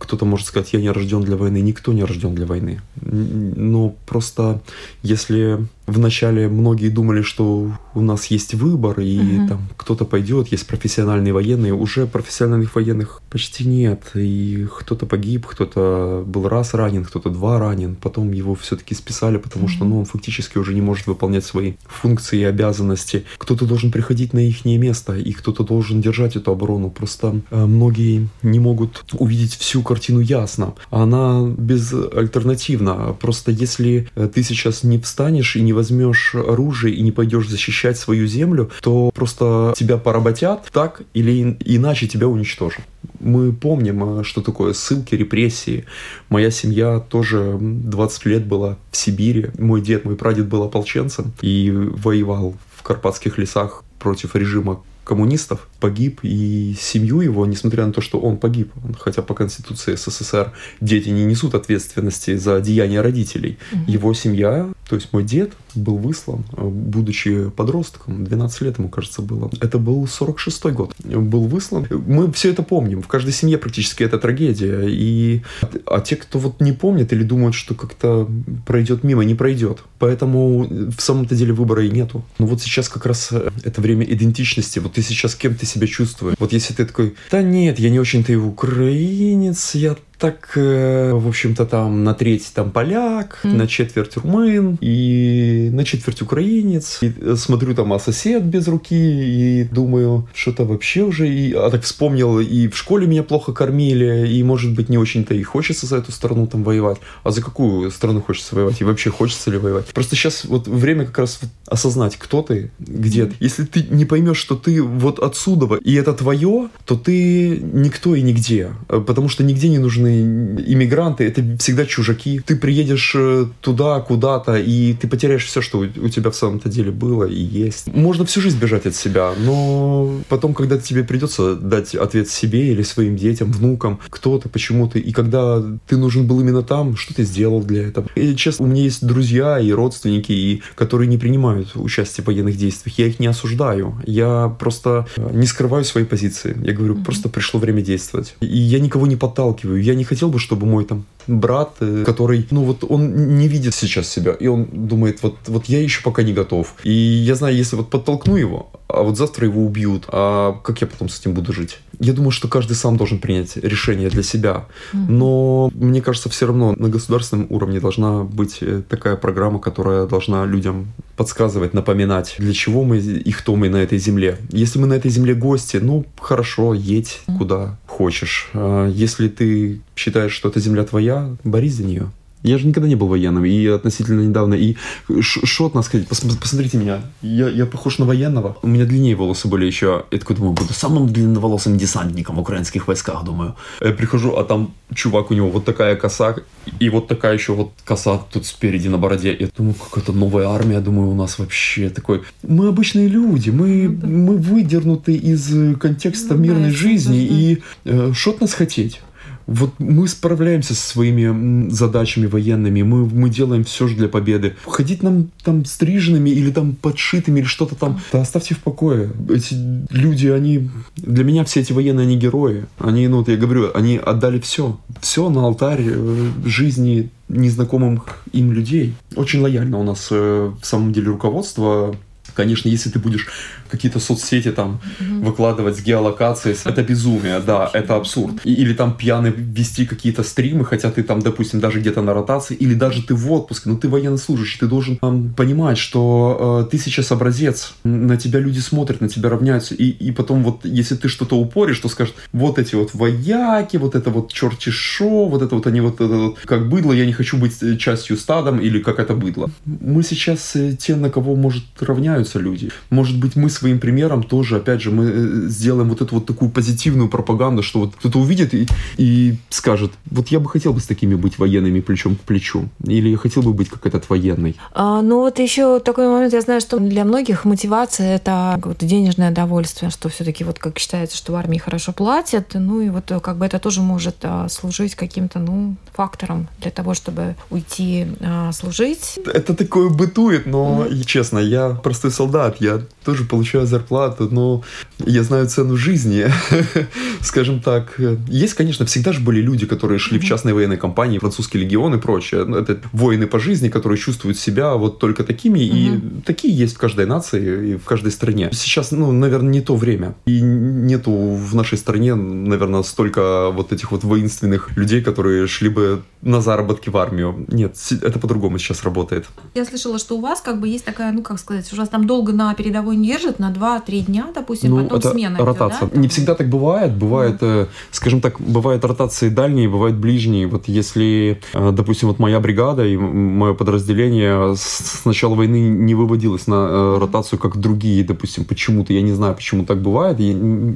кто-то 0.00 0.24
может 0.24 0.46
сказать, 0.46 0.72
я 0.72 0.80
не 0.80 0.90
рожден 0.90 1.20
для 1.20 1.36
войны. 1.36 1.60
Никто 1.60 1.92
не 1.92 2.02
рожден 2.02 2.34
для 2.34 2.46
войны. 2.46 2.80
Но 3.02 3.94
просто 4.06 4.62
если 5.02 5.66
Вначале 5.92 6.48
многие 6.48 6.88
думали, 6.88 7.22
что 7.22 7.70
у 7.94 8.00
нас 8.00 8.26
есть 8.26 8.54
выбор, 8.54 9.00
и 9.00 9.18
угу. 9.18 9.48
там 9.48 9.68
кто-то 9.76 10.04
пойдет, 10.04 10.48
есть 10.48 10.66
профессиональные 10.66 11.32
военные. 11.32 11.74
Уже 11.74 12.06
профессиональных 12.06 12.74
военных 12.74 13.20
почти 13.30 13.68
нет. 13.68 14.02
И 14.14 14.66
кто-то 14.78 15.04
погиб, 15.06 15.46
кто-то 15.46 16.24
был 16.26 16.48
раз 16.48 16.74
ранен, 16.74 17.04
кто-то 17.04 17.28
два 17.28 17.58
ранен. 17.58 17.94
Потом 17.96 18.32
его 18.32 18.54
все-таки 18.54 18.94
списали, 18.94 19.36
потому 19.36 19.66
угу. 19.66 19.72
что 19.72 19.84
ну, 19.84 19.98
он 19.98 20.04
фактически 20.06 20.58
уже 20.58 20.74
не 20.74 20.80
может 20.80 21.06
выполнять 21.06 21.44
свои 21.44 21.74
функции 21.86 22.40
и 22.40 22.44
обязанности. 22.44 23.24
Кто-то 23.36 23.66
должен 23.66 23.92
приходить 23.92 24.32
на 24.32 24.38
их 24.38 24.64
место, 24.64 25.16
и 25.16 25.32
кто-то 25.32 25.64
должен 25.64 26.00
держать 26.00 26.36
эту 26.36 26.52
оборону. 26.52 26.90
Просто 26.90 27.40
э, 27.50 27.66
многие 27.66 28.28
не 28.42 28.60
могут 28.60 29.04
увидеть 29.12 29.54
всю 29.54 29.82
картину 29.82 30.20
ясно. 30.20 30.74
Она 30.90 31.46
безальтернативна. 31.46 33.14
Просто 33.20 33.50
если 33.50 34.08
э, 34.14 34.28
ты 34.32 34.42
сейчас 34.42 34.84
не 34.84 34.98
встанешь 34.98 35.56
и 35.56 35.60
не 35.60 35.72
возьмешь 35.82 36.36
оружие 36.36 36.94
и 36.94 37.02
не 37.02 37.10
пойдешь 37.10 37.48
защищать 37.48 37.98
свою 37.98 38.28
землю, 38.28 38.70
то 38.82 39.10
просто 39.12 39.74
тебя 39.76 39.96
поработят 39.96 40.70
так 40.72 41.02
или 41.12 41.56
иначе 41.64 42.06
тебя 42.06 42.28
уничтожат. 42.28 42.82
Мы 43.18 43.52
помним, 43.52 44.04
а, 44.04 44.24
что 44.24 44.42
такое 44.42 44.74
ссылки, 44.74 45.16
репрессии. 45.16 45.84
Моя 46.28 46.52
семья 46.52 47.00
тоже 47.00 47.58
20 47.60 48.26
лет 48.26 48.46
была 48.46 48.78
в 48.92 48.96
Сибири. 48.96 49.48
Мой 49.58 49.80
дед, 49.80 50.04
мой 50.04 50.14
прадед 50.14 50.46
был 50.46 50.62
ополченцем 50.62 51.32
и 51.40 51.70
воевал 51.72 52.54
в 52.76 52.82
Карпатских 52.82 53.38
лесах 53.38 53.82
против 53.98 54.36
режима 54.36 54.82
коммунистов, 55.04 55.68
погиб, 55.80 56.20
и 56.22 56.74
семью 56.78 57.20
его, 57.20 57.44
несмотря 57.46 57.86
на 57.86 57.92
то, 57.92 58.00
что 58.00 58.18
он 58.18 58.36
погиб, 58.36 58.72
хотя 58.98 59.22
по 59.22 59.34
Конституции 59.34 59.94
СССР 59.96 60.52
дети 60.80 61.08
не 61.08 61.24
несут 61.24 61.54
ответственности 61.54 62.36
за 62.36 62.60
деяния 62.60 63.00
родителей, 63.00 63.58
угу. 63.72 63.90
его 63.90 64.14
семья, 64.14 64.70
то 64.88 64.96
есть 64.96 65.12
мой 65.12 65.24
дед, 65.24 65.52
был 65.74 65.96
выслан, 65.96 66.44
будучи 66.52 67.50
подростком, 67.50 68.24
12 68.24 68.60
лет 68.62 68.78
ему, 68.78 68.88
кажется, 68.88 69.22
было. 69.22 69.50
Это 69.60 69.78
был 69.78 70.04
46-й 70.04 70.72
год. 70.72 70.94
Был 71.02 71.44
выслан. 71.44 71.86
Мы 71.90 72.30
все 72.32 72.50
это 72.50 72.62
помним. 72.62 73.02
В 73.02 73.08
каждой 73.08 73.32
семье 73.32 73.58
практически 73.58 74.02
это 74.02 74.18
трагедия. 74.18 74.86
И... 74.86 75.42
А 75.86 76.00
те, 76.00 76.16
кто 76.16 76.38
вот 76.38 76.60
не 76.60 76.72
помнит 76.72 77.12
или 77.12 77.22
думают, 77.22 77.54
что 77.54 77.74
как-то 77.74 78.28
пройдет 78.66 79.02
мимо, 79.02 79.24
не 79.24 79.34
пройдет. 79.34 79.82
Поэтому 79.98 80.66
в 80.66 81.00
самом-то 81.00 81.34
деле 81.34 81.52
выбора 81.52 81.84
и 81.86 81.90
нету. 81.90 82.24
Но 82.38 82.46
вот 82.46 82.60
сейчас 82.60 82.88
как 82.88 83.06
раз 83.06 83.30
это 83.64 83.80
время 83.80 84.04
идентичности. 84.04 84.78
Вот 84.78 84.91
ты 84.92 85.02
сейчас 85.02 85.34
кем 85.34 85.54
ты 85.54 85.66
себя 85.66 85.86
чувствуешь? 85.86 86.36
Вот 86.38 86.52
если 86.52 86.74
ты 86.74 86.84
такой, 86.84 87.14
да 87.30 87.42
нет, 87.42 87.78
я 87.78 87.90
не 87.90 88.00
очень-то 88.00 88.32
и 88.32 88.36
украинец, 88.36 89.74
я 89.74 89.96
так, 90.22 90.52
э, 90.54 91.12
в 91.12 91.26
общем-то, 91.26 91.66
там 91.66 92.04
на 92.04 92.14
треть 92.14 92.52
там 92.54 92.70
поляк, 92.70 93.40
mm. 93.42 93.56
на 93.56 93.66
четверть 93.66 94.16
румын 94.16 94.78
и 94.80 95.68
на 95.72 95.84
четверть 95.84 96.22
украинец. 96.22 97.00
И 97.02 97.12
смотрю 97.34 97.74
там, 97.74 97.92
а 97.92 97.98
сосед 97.98 98.44
без 98.44 98.68
руки, 98.68 98.94
и 98.94 99.64
думаю, 99.64 100.28
что-то 100.32 100.64
вообще 100.64 101.02
уже... 101.02 101.28
И, 101.28 101.52
а 101.52 101.70
так 101.70 101.82
вспомнил, 101.82 102.38
и 102.38 102.68
в 102.68 102.76
школе 102.76 103.08
меня 103.08 103.24
плохо 103.24 103.52
кормили, 103.52 104.28
и, 104.28 104.44
может 104.44 104.76
быть, 104.76 104.88
не 104.88 104.96
очень-то 104.96 105.34
и 105.34 105.42
хочется 105.42 105.86
за 105.86 105.96
эту 105.96 106.12
страну 106.12 106.46
там 106.46 106.62
воевать. 106.62 106.98
А 107.24 107.32
за 107.32 107.42
какую 107.42 107.90
страну 107.90 108.22
хочется 108.22 108.54
воевать? 108.54 108.80
И 108.80 108.84
вообще 108.84 109.10
хочется 109.10 109.50
ли 109.50 109.58
воевать? 109.58 109.86
Просто 109.86 110.14
сейчас 110.14 110.44
вот 110.44 110.68
время 110.68 111.04
как 111.04 111.18
раз 111.18 111.40
осознать, 111.66 112.16
кто 112.16 112.42
ты, 112.42 112.70
где 112.78 113.26
ты. 113.26 113.34
Если 113.40 113.64
ты 113.64 113.84
не 113.90 114.04
поймешь, 114.04 114.38
что 114.38 114.54
ты 114.54 114.80
вот 114.84 115.18
отсюда, 115.18 115.78
и 115.82 115.94
это 115.94 116.12
твое, 116.12 116.68
то 116.84 116.94
ты 116.94 117.58
никто 117.58 118.14
и 118.14 118.22
нигде. 118.22 118.70
Потому 118.86 119.28
что 119.28 119.42
нигде 119.42 119.68
не 119.68 119.78
нужны 119.78 120.11
иммигранты, 120.12 121.24
это 121.24 121.42
всегда 121.58 121.86
чужаки. 121.86 122.40
Ты 122.44 122.56
приедешь 122.56 123.12
э, 123.14 123.46
туда, 123.60 124.00
куда-то, 124.00 124.56
и 124.56 124.94
ты 124.94 125.08
потеряешь 125.08 125.44
все, 125.44 125.60
что 125.60 125.78
у 125.78 126.08
тебя 126.08 126.30
в 126.30 126.36
самом-то 126.36 126.68
деле 126.68 126.90
было 126.90 127.24
и 127.24 127.40
есть. 127.40 127.88
Можно 127.88 128.24
всю 128.24 128.40
жизнь 128.40 128.58
бежать 128.58 128.86
от 128.86 128.94
себя, 128.94 129.32
но 129.38 130.20
потом, 130.28 130.54
когда 130.54 130.78
тебе 130.78 131.04
придется 131.04 131.56
дать 131.56 131.94
ответ 131.94 132.28
себе 132.28 132.72
или 132.72 132.82
своим 132.82 133.16
детям, 133.16 133.52
внукам, 133.52 134.00
кто 134.10 134.38
ты, 134.38 134.48
почему 134.48 134.88
ты, 134.88 134.98
и 134.98 135.12
когда 135.12 135.62
ты 135.86 135.96
нужен 135.96 136.26
был 136.26 136.40
именно 136.40 136.62
там, 136.62 136.96
что 136.96 137.14
ты 137.14 137.24
сделал 137.24 137.62
для 137.62 137.88
этого. 137.88 138.08
И, 138.14 138.34
честно, 138.36 138.66
у 138.66 138.68
меня 138.68 138.82
есть 138.82 139.06
друзья 139.06 139.58
и 139.58 139.70
родственники, 139.72 140.32
и, 140.32 140.62
которые 140.74 141.08
не 141.08 141.18
принимают 141.18 141.74
участие 141.74 142.24
в 142.24 142.26
военных 142.26 142.56
действиях. 142.56 142.98
Я 142.98 143.06
их 143.06 143.20
не 143.20 143.26
осуждаю. 143.26 144.00
Я 144.06 144.54
просто 144.58 145.06
э, 145.16 145.30
не 145.32 145.46
скрываю 145.46 145.84
свои 145.84 146.04
позиции. 146.04 146.56
Я 146.64 146.72
говорю, 146.72 146.94
mm-hmm. 146.94 147.04
просто 147.04 147.28
пришло 147.28 147.60
время 147.60 147.82
действовать. 147.82 148.34
И 148.40 148.46
я 148.46 148.80
никого 148.80 149.06
не 149.06 149.16
подталкиваю. 149.16 149.82
Я 149.82 149.94
не 149.94 150.01
не 150.02 150.04
хотел 150.04 150.28
бы, 150.30 150.40
чтобы 150.40 150.66
мой 150.66 150.84
там 150.84 151.04
брат, 151.28 151.76
э, 151.80 152.02
который, 152.04 152.46
ну 152.50 152.64
вот 152.64 152.84
он 152.88 153.36
не 153.38 153.46
видит 153.46 153.74
сейчас 153.74 154.08
себя, 154.08 154.32
и 154.32 154.48
он 154.48 154.66
думает, 154.72 155.22
вот, 155.22 155.36
вот 155.46 155.66
я 155.66 155.80
еще 155.80 156.02
пока 156.02 156.24
не 156.24 156.32
готов. 156.32 156.74
И 156.82 156.92
я 156.92 157.36
знаю, 157.36 157.56
если 157.56 157.76
вот 157.76 157.88
подтолкну 157.88 158.36
его, 158.36 158.70
а 158.88 159.02
вот 159.02 159.16
завтра 159.16 159.46
его 159.46 159.64
убьют, 159.64 160.04
а 160.08 160.58
как 160.64 160.80
я 160.80 160.86
потом 160.86 161.08
с 161.08 161.20
этим 161.20 161.34
буду 161.34 161.52
жить? 161.52 161.78
Я 162.00 162.12
думаю, 162.12 162.32
что 162.32 162.48
каждый 162.48 162.74
сам 162.74 162.96
должен 162.96 163.18
принять 163.18 163.56
решение 163.56 164.10
для 164.10 164.22
себя. 164.22 164.66
Но 164.92 165.70
мне 165.74 166.02
кажется, 166.02 166.28
все 166.28 166.46
равно 166.46 166.74
на 166.76 166.88
государственном 166.88 167.46
уровне 167.50 167.80
должна 167.80 168.24
быть 168.24 168.58
э, 168.60 168.82
такая 168.88 169.16
программа, 169.16 169.60
которая 169.60 170.06
должна 170.06 170.44
людям 170.44 170.92
подсказывать, 171.16 171.74
напоминать, 171.74 172.34
для 172.38 172.52
чего 172.52 172.82
мы 172.84 172.98
и 172.98 173.32
кто 173.32 173.54
мы 173.54 173.68
на 173.68 173.76
этой 173.76 173.98
земле. 173.98 174.38
Если 174.50 174.78
мы 174.78 174.86
на 174.86 174.94
этой 174.94 175.10
земле 175.10 175.34
гости, 175.34 175.76
ну 175.76 176.04
хорошо, 176.20 176.74
едь 176.74 177.20
куда 177.38 177.78
хочешь. 177.86 178.50
А 178.54 178.88
если 178.88 179.28
ты 179.28 179.80
считаешь, 179.96 180.32
что 180.32 180.48
эта 180.48 180.60
земля 180.60 180.84
твоя, 180.84 181.36
борись 181.44 181.74
за 181.74 181.84
нее. 181.84 182.10
Я 182.42 182.58
же 182.58 182.66
никогда 182.66 182.88
не 182.88 182.96
был 182.96 183.06
военным, 183.06 183.44
и 183.44 183.66
относительно 183.66 184.20
недавно. 184.20 184.54
И 184.54 184.76
что 185.20 185.66
от 185.66 185.74
нас 185.74 185.86
сказать? 185.86 186.08
посмотрите 186.08 186.76
меня, 186.76 187.02
я, 187.22 187.48
я 187.48 187.66
похож 187.66 187.98
на 187.98 188.04
военного. 188.04 188.56
У 188.62 188.66
меня 188.66 188.84
длиннее 188.84 189.14
волосы 189.14 189.46
были 189.48 189.64
еще. 189.64 190.04
Я 190.10 190.18
такой 190.18 190.36
думаю, 190.36 190.52
буду 190.52 190.72
самым 190.72 191.08
длинноволосым 191.08 191.78
десантником 191.78 192.36
в 192.36 192.40
украинских 192.40 192.88
войсках, 192.88 193.24
думаю. 193.24 193.54
Я 193.80 193.92
прихожу, 193.92 194.36
а 194.36 194.44
там 194.44 194.74
чувак, 194.92 195.30
у 195.30 195.34
него 195.34 195.50
вот 195.50 195.64
такая 195.64 195.94
коса, 195.94 196.36
и 196.80 196.90
вот 196.90 197.06
такая 197.06 197.34
еще 197.34 197.52
вот 197.52 197.72
коса 197.84 198.18
тут 198.32 198.44
спереди 198.44 198.88
на 198.88 198.98
бороде. 198.98 199.36
Я 199.38 199.48
думаю, 199.56 199.74
какая-то 199.74 200.12
новая 200.12 200.48
армия, 200.48 200.80
думаю, 200.80 201.10
у 201.10 201.14
нас 201.14 201.38
вообще 201.38 201.90
такой. 201.90 202.22
Мы 202.42 202.68
обычные 202.68 203.06
люди, 203.06 203.50
мы, 203.50 203.88
мы 203.88 204.36
выдернуты 204.36 205.14
из 205.14 205.78
контекста 205.78 206.34
ну, 206.34 206.40
мирной 206.40 206.70
жизни, 206.70 207.18
и 207.18 207.62
э, 207.84 208.12
что 208.14 208.30
от 208.30 208.40
нас 208.40 208.52
хотеть? 208.52 209.00
Вот 209.46 209.74
мы 209.78 210.08
справляемся 210.08 210.74
со 210.74 210.86
своими 210.86 211.68
задачами 211.70 212.26
военными, 212.26 212.82
мы, 212.82 213.06
мы 213.06 213.28
делаем 213.28 213.64
все 213.64 213.88
же 213.88 213.96
для 213.96 214.08
победы. 214.08 214.54
Ходить 214.64 215.02
нам 215.02 215.30
там 215.44 215.64
стриженными 215.64 216.30
или 216.30 216.50
там 216.50 216.74
подшитыми 216.74 217.40
или 217.40 217.46
что-то 217.46 217.74
там, 217.74 218.00
да 218.12 218.20
оставьте 218.20 218.54
в 218.54 218.58
покое. 218.58 219.10
Эти 219.28 219.54
люди, 219.90 220.28
они... 220.28 220.70
Для 220.96 221.24
меня 221.24 221.44
все 221.44 221.60
эти 221.60 221.72
военные, 221.72 222.04
они 222.04 222.16
герои. 222.16 222.66
Они, 222.78 223.08
ну 223.08 223.18
вот 223.18 223.28
я 223.28 223.36
говорю, 223.36 223.70
они 223.74 223.96
отдали 223.96 224.40
все. 224.40 224.78
Все 225.00 225.28
на 225.30 225.44
алтарь 225.44 225.82
э, 225.84 226.30
жизни 226.44 227.10
незнакомых 227.28 228.22
им 228.32 228.52
людей. 228.52 228.94
Очень 229.16 229.40
лояльно 229.40 229.78
у 229.78 229.82
нас 229.82 230.08
э, 230.10 230.52
в 230.60 230.64
самом 230.64 230.92
деле 230.92 231.08
руководство 231.08 231.94
Конечно, 232.34 232.68
если 232.68 232.88
ты 232.88 232.98
будешь 232.98 233.28
какие-то 233.72 234.00
соцсети 234.00 234.52
там 234.52 234.80
угу. 235.00 235.30
выкладывать 235.30 235.78
с 235.78 235.82
геолокацией, 235.82 236.56
это 236.64 236.82
безумие, 236.82 237.40
да, 237.40 237.70
это 237.72 237.96
абсурд. 237.96 238.34
И, 238.44 238.52
или 238.52 238.74
там 238.74 238.96
пьяный 238.96 239.30
вести 239.30 239.86
какие-то 239.86 240.22
стримы, 240.22 240.64
хотя 240.64 240.90
ты 240.90 241.02
там, 241.02 241.20
допустим, 241.20 241.60
даже 241.60 241.80
где-то 241.80 242.02
на 242.02 242.12
ротации, 242.14 242.54
или 242.54 242.74
даже 242.74 243.02
ты 243.02 243.14
в 243.14 243.32
отпуске, 243.32 243.70
но 243.70 243.76
ты 243.76 243.88
военнослужащий, 243.88 244.60
ты 244.60 244.66
должен 244.66 244.98
там, 244.98 245.32
понимать, 245.34 245.78
что 245.78 246.64
э, 246.66 246.70
ты 246.70 246.78
сейчас 246.78 247.12
образец, 247.12 247.74
на 247.84 248.16
тебя 248.16 248.40
люди 248.40 248.60
смотрят, 248.60 249.00
на 249.00 249.08
тебя 249.08 249.30
равняются, 249.30 249.74
и, 249.74 249.88
и 249.88 250.12
потом 250.12 250.44
вот, 250.44 250.64
если 250.64 250.96
ты 250.96 251.08
что-то 251.08 251.36
упоришь, 251.38 251.78
то 251.78 251.88
скажут, 251.88 252.14
вот 252.32 252.58
эти 252.58 252.74
вот 252.74 252.90
вояки, 252.94 253.78
вот 253.78 253.94
это 253.94 254.10
вот 254.10 254.32
черти 254.32 254.68
шо, 254.70 255.26
вот 255.26 255.42
это 255.42 255.54
вот 255.54 255.66
они 255.66 255.80
вот, 255.80 255.94
это 255.94 256.14
вот 256.14 256.38
как 256.44 256.68
быдло, 256.68 256.92
я 256.92 257.06
не 257.06 257.12
хочу 257.12 257.38
быть 257.38 257.58
частью 257.78 258.16
стадом, 258.18 258.60
или 258.60 258.80
как 258.80 258.98
это 258.98 259.14
быдло. 259.14 259.50
Мы 259.64 260.02
сейчас 260.02 260.56
э, 260.56 260.76
те, 260.78 260.94
на 260.96 261.08
кого 261.08 261.36
может 261.36 261.64
равняются 261.80 262.38
люди. 262.38 262.70
Может 262.90 263.18
быть, 263.18 263.36
мы 263.36 263.48
с 263.48 263.61
своим 263.62 263.78
примером 263.78 264.24
тоже, 264.24 264.56
опять 264.56 264.80
же, 264.82 264.90
мы 264.90 265.04
э, 265.04 265.48
сделаем 265.48 265.88
вот 265.88 266.02
эту 266.02 266.16
вот 266.16 266.26
такую 266.26 266.50
позитивную 266.50 267.08
пропаганду, 267.08 267.62
что 267.62 267.80
вот 267.80 267.94
кто-то 267.94 268.18
увидит 268.18 268.54
и, 268.54 268.66
и 268.96 269.36
скажет, 269.50 269.92
вот 270.10 270.28
я 270.28 270.40
бы 270.40 270.48
хотел 270.48 270.72
бы 270.72 270.80
с 270.80 270.86
такими 270.86 271.14
быть 271.14 271.38
военными 271.38 271.80
плечом 271.80 272.16
к 272.16 272.20
плечу, 272.20 272.68
или 272.84 273.08
я 273.08 273.16
хотел 273.16 273.42
бы 273.42 273.52
быть 273.52 273.68
как 273.68 273.86
этот 273.86 274.10
военный. 274.10 274.56
А, 274.72 275.00
ну 275.00 275.20
вот 275.20 275.38
еще 275.38 275.78
такой 275.78 276.08
момент, 276.08 276.32
я 276.32 276.40
знаю, 276.40 276.60
что 276.60 276.78
для 276.78 277.04
многих 277.04 277.44
мотивация 277.44 278.16
это 278.16 278.60
вот 278.64 278.78
денежное 278.78 279.30
удовольствие, 279.30 279.90
что 279.90 280.08
все-таки 280.08 280.42
вот 280.44 280.58
как 280.58 280.78
считается, 280.78 281.16
что 281.16 281.32
в 281.32 281.36
армии 281.36 281.58
хорошо 281.58 281.92
платят, 281.92 282.54
ну 282.54 282.80
и 282.80 282.90
вот 282.90 283.12
как 283.22 283.36
бы 283.36 283.46
это 283.46 283.60
тоже 283.60 283.80
может 283.80 284.16
а, 284.22 284.48
служить 284.48 284.96
каким-то, 284.96 285.38
ну, 285.38 285.76
фактором 285.92 286.48
для 286.60 286.70
того, 286.72 286.94
чтобы 286.94 287.36
уйти 287.50 288.06
а, 288.20 288.50
служить. 288.52 289.20
Это 289.32 289.54
такое 289.54 289.88
бытует, 289.88 290.46
но, 290.46 290.84
mm-hmm. 290.84 291.04
честно, 291.04 291.38
я 291.38 291.70
простой 291.70 292.10
солдат, 292.10 292.56
я 292.60 292.82
тоже 293.04 293.24
получаю 293.24 293.66
зарплату, 293.66 294.28
но 294.30 294.62
я 295.04 295.22
знаю 295.22 295.46
цену 295.46 295.76
жизни, 295.76 296.26
скажем 297.20 297.60
так. 297.60 297.98
Есть, 298.28 298.54
конечно, 298.54 298.86
всегда 298.86 299.12
же 299.12 299.20
были 299.20 299.40
люди, 299.40 299.66
которые 299.66 299.98
шли 299.98 300.18
в 300.18 300.24
частные 300.24 300.54
военные 300.54 300.78
компании, 300.78 301.18
французский 301.18 301.58
легион 301.58 301.94
и 301.94 301.98
прочее. 301.98 302.44
Ну, 302.44 302.56
это 302.56 302.80
воины 302.92 303.26
по 303.26 303.38
жизни, 303.38 303.68
которые 303.68 303.98
чувствуют 303.98 304.38
себя 304.38 304.74
вот 304.74 304.98
только 304.98 305.24
такими, 305.24 305.60
и 305.60 306.00
такие 306.24 306.56
есть 306.56 306.76
в 306.76 306.78
каждой 306.78 307.06
нации 307.06 307.72
и 307.72 307.76
в 307.76 307.84
каждой 307.84 308.12
стране. 308.12 308.50
Сейчас, 308.52 308.92
ну, 308.92 309.12
наверное, 309.12 309.50
не 309.50 309.60
то 309.60 309.76
время. 309.76 310.14
И 310.26 310.40
нету 310.82 311.12
в 311.12 311.54
нашей 311.54 311.78
стране, 311.78 312.14
наверное, 312.14 312.82
столько 312.82 313.50
вот 313.50 313.72
этих 313.72 313.92
вот 313.92 314.04
воинственных 314.04 314.76
людей, 314.76 315.02
которые 315.02 315.46
шли 315.46 315.68
бы 315.68 316.02
на 316.22 316.40
заработки 316.40 316.88
в 316.88 316.96
армию. 316.96 317.44
Нет, 317.48 317.76
это 318.02 318.18
по-другому 318.18 318.58
сейчас 318.58 318.84
работает. 318.84 319.26
Я 319.54 319.64
слышала, 319.64 319.98
что 319.98 320.16
у 320.16 320.20
вас 320.20 320.40
как 320.40 320.60
бы 320.60 320.68
есть 320.68 320.84
такая, 320.84 321.12
ну, 321.12 321.22
как 321.22 321.38
сказать, 321.38 321.72
у 321.72 321.76
вас 321.76 321.88
там 321.88 322.06
долго 322.06 322.32
на 322.32 322.54
передовой 322.54 322.96
не 322.96 323.08
держат, 323.08 323.38
на 323.38 323.50
2-3 323.50 324.06
дня, 324.06 324.26
допустим, 324.34 324.70
ну, 324.70 324.82
потом 324.82 324.98
это 324.98 325.10
смена 325.10 325.38
ротация. 325.38 325.80
Идет, 325.80 325.94
да? 325.94 326.00
Не 326.00 326.08
всегда 326.08 326.34
так 326.34 326.48
бывает. 326.48 326.94
Бывает, 326.94 327.42
mm. 327.42 327.68
скажем 327.90 328.20
так, 328.20 328.40
бывают 328.40 328.84
ротации 328.84 329.28
дальние, 329.28 329.68
бывают 329.68 329.96
ближние. 329.96 330.46
Вот 330.46 330.68
если, 330.68 331.40
э, 331.52 331.72
допустим, 331.72 332.08
вот 332.08 332.18
моя 332.18 332.40
бригада 332.40 332.86
и 332.86 332.96
мое 332.96 333.54
подразделение 333.54 334.54
с 334.56 335.04
начала 335.04 335.34
войны 335.34 335.60
не 335.68 335.94
выводилось 335.94 336.46
на 336.46 336.54
mm. 336.54 336.98
ротацию, 336.98 337.38
как 337.38 337.56
другие, 337.56 338.04
допустим, 338.04 338.44
почему-то, 338.44 338.92
я 338.92 339.02
не 339.02 339.12
знаю, 339.12 339.34
почему 339.34 339.64
так 339.64 339.82
бывает, 339.82 340.20
я, 340.20 340.32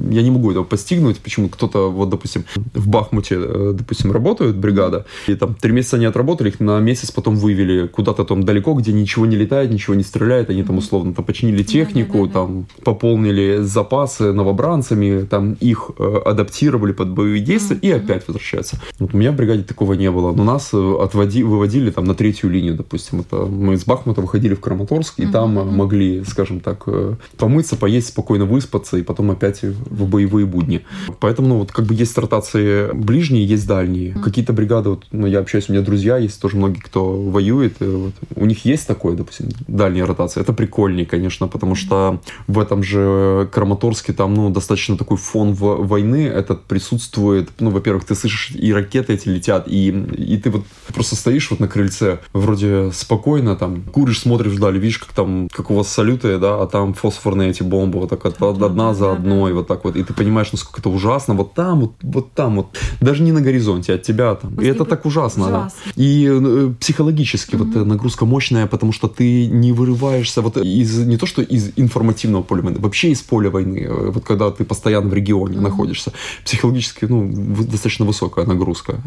я 0.09 0.21
не 0.21 0.31
могу 0.31 0.51
этого 0.51 0.63
постигнуть, 0.63 1.19
почему 1.19 1.49
кто-то, 1.49 1.91
вот, 1.91 2.09
допустим, 2.09 2.45
в 2.73 2.87
Бахмуте, 2.87 3.39
допустим, 3.73 4.11
работает 4.11 4.55
бригада, 4.55 5.05
и 5.27 5.35
там 5.35 5.55
три 5.55 5.71
месяца 5.71 5.97
не 5.97 6.05
отработали, 6.05 6.49
их 6.49 6.59
на 6.59 6.79
месяц 6.79 7.11
потом 7.11 7.35
вывели 7.35 7.87
куда-то 7.87 8.23
там 8.23 8.43
далеко, 8.43 8.73
где 8.73 8.93
ничего 8.93 9.25
не 9.25 9.35
летает, 9.35 9.71
ничего 9.71 9.95
не 9.95 10.03
стреляет, 10.03 10.49
они 10.49 10.63
там 10.63 10.77
условно 10.77 11.13
там 11.13 11.25
починили 11.25 11.63
технику, 11.63 12.25
mm-hmm. 12.25 12.31
там 12.31 12.65
пополнили 12.83 13.59
запасы 13.61 14.33
новобранцами, 14.33 15.25
там 15.25 15.53
их 15.53 15.91
э, 15.97 16.21
адаптировали 16.25 16.93
под 16.93 17.09
боевые 17.09 17.41
действия 17.41 17.77
mm-hmm. 17.77 17.87
и 17.87 17.91
опять 17.91 18.27
возвращаются. 18.27 18.79
Вот 18.99 19.13
у 19.13 19.17
меня 19.17 19.31
в 19.31 19.35
бригаде 19.35 19.63
такого 19.63 19.93
не 19.93 20.11
было. 20.11 20.31
Но 20.33 20.43
нас 20.43 20.69
э, 20.73 20.97
отводи, 21.01 21.43
выводили 21.43 21.91
там 21.91 22.05
на 22.05 22.15
третью 22.15 22.49
линию, 22.49 22.75
допустим. 22.75 23.21
Это 23.21 23.45
мы 23.45 23.75
из 23.75 23.85
Бахмута 23.85 24.21
выходили 24.21 24.55
в 24.55 24.59
Краматорск, 24.59 25.19
и 25.19 25.23
mm-hmm. 25.23 25.31
там 25.31 25.75
могли, 25.75 26.23
скажем 26.23 26.59
так, 26.59 26.83
э, 26.87 27.15
помыться, 27.37 27.75
поесть, 27.75 28.07
спокойно 28.07 28.45
выспаться, 28.45 28.97
и 28.97 29.03
потом 29.03 29.31
опять 29.31 29.61
в 29.89 30.07
боевые 30.07 30.45
будни. 30.45 30.85
Поэтому, 31.19 31.47
ну, 31.47 31.57
вот 31.59 31.71
как 31.71 31.85
бы 31.85 31.93
есть 31.93 32.17
ротации 32.17 32.91
ближние, 32.93 33.45
есть 33.45 33.67
дальние. 33.67 34.13
Какие-то 34.13 34.53
бригады, 34.53 34.89
вот, 34.89 35.05
ну, 35.11 35.27
я 35.27 35.39
общаюсь, 35.39 35.69
у 35.69 35.73
меня 35.73 35.81
друзья 35.81 36.17
есть 36.17 36.41
тоже 36.41 36.57
многие, 36.57 36.79
кто 36.79 37.13
воюет. 37.13 37.75
Вот, 37.79 38.13
у 38.35 38.45
них 38.45 38.65
есть 38.65 38.87
такое, 38.87 39.15
допустим, 39.15 39.49
дальняя 39.67 40.05
ротация. 40.05 40.41
Это 40.41 40.53
прикольнее, 40.53 41.05
конечно, 41.05 41.47
потому 41.47 41.75
что 41.75 42.21
в 42.47 42.59
этом 42.59 42.83
же 42.83 43.49
Краматорске 43.51 44.13
там, 44.13 44.33
ну, 44.33 44.49
достаточно 44.49 44.97
такой 44.97 45.17
фон 45.17 45.53
войны 45.53 46.27
этот 46.27 46.63
присутствует. 46.65 47.49
Ну, 47.59 47.69
во-первых, 47.69 48.05
ты 48.05 48.15
слышишь, 48.15 48.51
и 48.51 48.73
ракеты 48.73 49.13
эти 49.13 49.29
летят, 49.29 49.67
и, 49.67 49.89
и 49.89 50.37
ты 50.37 50.49
вот 50.49 50.65
просто 50.93 51.15
стоишь 51.15 51.49
вот 51.51 51.59
на 51.59 51.67
крыльце, 51.67 52.19
вроде 52.33 52.91
спокойно 52.91 53.55
там, 53.55 53.83
куришь, 53.83 54.21
смотришь 54.21 54.53
вдали, 54.53 54.79
видишь, 54.79 54.99
как 54.99 55.13
там, 55.13 55.49
как 55.51 55.71
у 55.71 55.75
вас 55.75 55.87
салюты, 55.87 56.37
да, 56.37 56.61
а 56.61 56.67
там 56.67 56.93
фосфорные 56.93 57.49
эти 57.49 57.63
бомбы, 57.63 57.99
вот 57.99 58.09
так 58.09 58.23
вот, 58.23 58.61
одна 58.61 58.93
за 58.93 59.11
одной, 59.11 59.53
вот 59.53 59.67
так 59.67 59.76
вот, 59.83 59.95
и 59.95 60.03
ты 60.03 60.13
понимаешь, 60.13 60.51
насколько 60.51 60.81
это 60.81 60.89
ужасно, 60.89 61.33
вот 61.33 61.53
там, 61.53 61.81
вот, 61.81 61.93
вот 62.01 62.33
там, 62.33 62.57
вот, 62.57 62.77
даже 63.01 63.23
не 63.23 63.31
на 63.31 63.41
горизонте, 63.41 63.93
от 63.93 64.03
тебя 64.03 64.35
там. 64.35 64.55
И 64.61 64.65
это 64.65 64.85
так 64.85 65.05
ужасно, 65.05 65.47
ужасно. 65.47 65.71
да. 65.85 65.91
И 66.01 66.27
э, 66.29 66.73
психологически 66.79 67.55
mm-hmm. 67.55 67.73
вот 67.75 67.87
нагрузка 67.87 68.25
мощная, 68.25 68.67
потому 68.67 68.91
что 68.91 69.07
ты 69.07 69.47
не 69.47 69.71
вырываешься 69.71 70.41
вот 70.41 70.57
из, 70.57 70.99
не 70.99 71.17
то 71.17 71.25
что 71.25 71.41
из 71.41 71.71
информативного 71.75 72.43
поля 72.43 72.61
войны, 72.61 72.79
вообще 72.79 73.11
из 73.11 73.21
поля 73.21 73.49
войны, 73.49 73.85
э, 73.87 74.11
вот 74.11 74.23
когда 74.23 74.51
ты 74.51 74.65
постоянно 74.65 75.09
в 75.09 75.13
регионе 75.13 75.57
mm-hmm. 75.57 75.61
находишься, 75.61 76.13
психологически, 76.45 77.05
ну, 77.05 77.29
достаточно 77.63 78.05
высокая 78.05 78.45
нагрузка. 78.45 79.01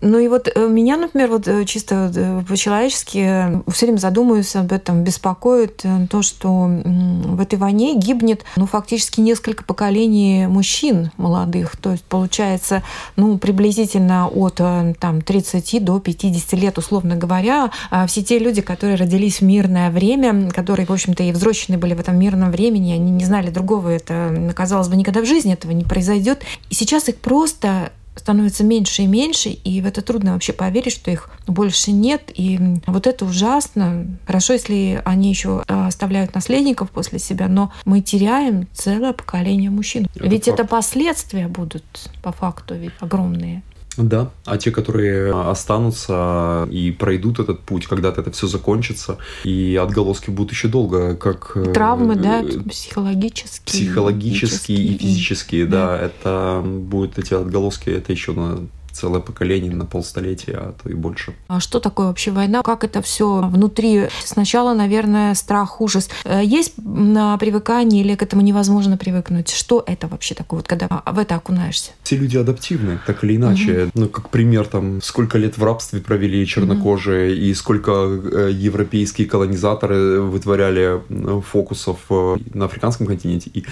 Ну 0.00 0.18
и 0.18 0.28
вот 0.28 0.48
э, 0.54 0.68
меня, 0.68 0.96
например, 0.96 1.30
вот 1.30 1.46
э, 1.46 1.64
чисто 1.64 2.44
по-человечески 2.48 3.62
все 3.70 3.86
время 3.86 3.98
задумываюсь 3.98 4.56
об 4.56 4.72
этом, 4.72 5.04
беспокоит 5.04 5.84
то, 6.10 6.22
что 6.22 6.50
в 6.64 7.40
этой 7.40 7.58
войне 7.58 7.96
гибнет, 7.96 8.44
ну, 8.56 8.66
фактически 8.66 9.20
несколько 9.20 9.64
поколений 9.64 10.09
мужчин 10.48 11.10
молодых, 11.16 11.76
то 11.76 11.92
есть 11.92 12.04
получается, 12.04 12.82
ну, 13.16 13.38
приблизительно 13.38 14.28
от 14.28 14.60
там 14.98 15.20
30 15.22 15.84
до 15.84 16.00
50 16.00 16.52
лет, 16.54 16.78
условно 16.78 17.16
говоря, 17.16 17.70
а 17.90 18.06
все 18.06 18.22
те 18.22 18.38
люди, 18.38 18.60
которые 18.60 18.96
родились 18.96 19.40
в 19.40 19.44
мирное 19.44 19.90
время, 19.90 20.50
которые, 20.50 20.86
в 20.86 20.92
общем-то, 20.92 21.22
и 21.22 21.32
взрослены 21.32 21.78
были 21.78 21.94
в 21.94 22.00
этом 22.00 22.18
мирном 22.18 22.50
времени, 22.50 22.92
они 22.92 23.10
не 23.10 23.24
знали 23.24 23.50
другого, 23.50 23.88
это, 23.88 24.52
казалось 24.54 24.88
бы, 24.88 24.96
никогда 24.96 25.20
в 25.20 25.26
жизни 25.26 25.52
этого 25.52 25.72
не 25.72 25.84
произойдет. 25.84 26.42
И 26.68 26.74
сейчас 26.74 27.08
их 27.08 27.16
просто 27.16 27.92
становится 28.20 28.64
меньше 28.64 29.02
и 29.02 29.06
меньше, 29.06 29.48
и 29.48 29.80
в 29.80 29.86
это 29.86 30.02
трудно 30.02 30.34
вообще 30.34 30.52
поверить, 30.52 30.92
что 30.92 31.10
их 31.10 31.30
больше 31.46 31.90
нет. 31.90 32.30
И 32.34 32.60
вот 32.86 33.06
это 33.06 33.24
ужасно. 33.24 34.06
Хорошо, 34.26 34.52
если 34.52 35.02
они 35.04 35.30
еще 35.30 35.64
а, 35.66 35.88
оставляют 35.88 36.34
наследников 36.34 36.90
после 36.90 37.18
себя, 37.18 37.48
но 37.48 37.72
мы 37.84 38.00
теряем 38.00 38.68
целое 38.72 39.12
поколение 39.12 39.70
мужчин. 39.70 40.06
Это 40.14 40.28
ведь 40.28 40.44
факт. 40.44 40.60
это 40.60 40.68
последствия 40.68 41.48
будут 41.48 41.84
по 42.22 42.32
факту 42.32 42.74
ведь 42.74 42.92
огромные. 43.00 43.62
Да, 44.02 44.30
а 44.44 44.56
те, 44.56 44.70
которые 44.70 45.32
останутся 45.32 46.68
и 46.70 46.90
пройдут 46.92 47.38
этот 47.38 47.60
путь, 47.60 47.86
когда-то 47.86 48.20
это 48.20 48.30
все 48.30 48.46
закончится, 48.46 49.18
и 49.44 49.78
отголоски 49.80 50.30
будут 50.30 50.52
еще 50.52 50.68
долго, 50.68 51.16
как... 51.16 51.52
Э, 51.54 51.72
Травмы, 51.72 52.16
да, 52.16 52.44
психологические. 52.68 53.66
Психологические 53.66 54.78
и 54.78 54.98
физические, 54.98 55.66
да. 55.66 55.86
да. 55.86 55.98
Это 55.98 56.62
будут 56.64 57.18
эти 57.18 57.34
отголоски, 57.34 57.90
это 57.90 58.12
еще 58.12 58.32
на 58.32 58.66
целое 58.92 59.20
поколение 59.20 59.72
на 59.72 59.84
полстолетия, 59.84 60.56
а 60.56 60.74
то 60.82 60.88
и 60.88 60.94
больше. 60.94 61.34
А 61.48 61.60
что 61.60 61.80
такое 61.80 62.06
вообще 62.06 62.30
война? 62.30 62.62
Как 62.62 62.84
это 62.84 63.02
все 63.02 63.40
внутри? 63.42 64.08
Сначала, 64.24 64.74
наверное, 64.74 65.34
страх, 65.34 65.80
ужас. 65.80 66.08
Э, 66.24 66.40
есть 66.44 66.74
на 66.78 67.36
привыкание 67.38 68.02
или 68.02 68.14
к 68.14 68.22
этому 68.22 68.42
невозможно 68.42 68.96
привыкнуть? 68.96 69.50
Что 69.50 69.82
это 69.86 70.08
вообще 70.08 70.34
такое, 70.34 70.58
вот, 70.58 70.68
когда 70.68 71.02
в 71.06 71.18
это 71.18 71.34
окунаешься? 71.36 71.92
Все 72.02 72.16
люди 72.16 72.36
адаптивны, 72.36 72.98
так 73.06 73.24
или 73.24 73.36
иначе. 73.36 73.84
Угу. 73.84 73.90
Ну, 73.94 74.08
как 74.08 74.30
пример, 74.30 74.66
там, 74.66 75.02
сколько 75.02 75.38
лет 75.38 75.58
в 75.58 75.64
рабстве 75.64 76.00
провели 76.00 76.46
чернокожие, 76.46 77.32
угу. 77.32 77.40
и 77.40 77.54
сколько 77.54 77.92
э, 77.92 78.50
европейские 78.52 79.26
колонизаторы 79.26 80.20
вытворяли 80.20 81.00
э, 81.08 81.40
фокусов 81.40 81.98
на 82.10 82.64
африканском 82.64 83.06
континенте 83.06 83.50
и 83.52 83.64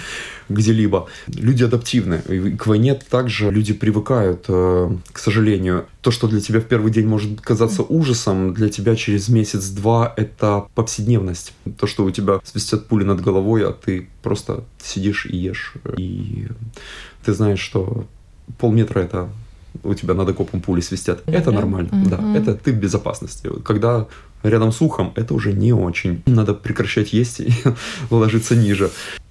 где-либо. 0.49 1.07
Люди 1.27 1.63
адаптивны. 1.63 2.21
И 2.29 2.55
к 2.55 2.67
войне 2.67 2.95
также 2.95 3.51
люди 3.51 3.73
привыкают 3.73 4.45
к 5.11 5.19
сожалению. 5.19 5.85
То, 6.01 6.11
что 6.11 6.27
для 6.27 6.41
тебя 6.41 6.59
в 6.59 6.65
первый 6.65 6.91
день 6.91 7.07
может 7.07 7.41
казаться 7.41 7.83
ужасом, 7.83 8.53
для 8.53 8.69
тебя 8.69 8.95
через 8.95 9.29
месяц-два 9.29 10.13
это 10.15 10.67
повседневность. 10.75 11.53
То, 11.77 11.87
что 11.87 12.05
у 12.05 12.11
тебя 12.11 12.39
свистят 12.43 12.87
пули 12.87 13.03
над 13.03 13.21
головой, 13.21 13.67
а 13.67 13.73
ты 13.73 14.07
просто 14.21 14.63
сидишь 14.81 15.25
и 15.25 15.37
ешь. 15.37 15.73
И 15.97 16.47
ты 17.25 17.33
знаешь, 17.33 17.59
что 17.59 18.05
полметра 18.57 18.99
это 18.99 19.29
у 19.83 19.93
тебя 19.93 20.13
над 20.13 20.29
окопом 20.29 20.61
пули 20.61 20.81
свистят. 20.81 21.21
Это 21.25 21.51
нормально, 21.51 21.89
mm-hmm. 21.89 22.09
да. 22.09 22.37
Это 22.37 22.55
ты 22.55 22.71
в 22.71 22.77
безопасности. 22.77 23.49
Когда 23.63 24.07
рядом 24.43 24.71
с 24.71 24.81
ухом, 24.81 25.13
это 25.15 25.33
уже 25.33 25.53
не 25.53 25.73
очень. 25.73 26.23
Надо 26.25 26.53
прекращать 26.53 27.13
есть 27.13 27.39
и 27.39 27.51
ложиться 28.09 28.55
ниже. 28.55 28.89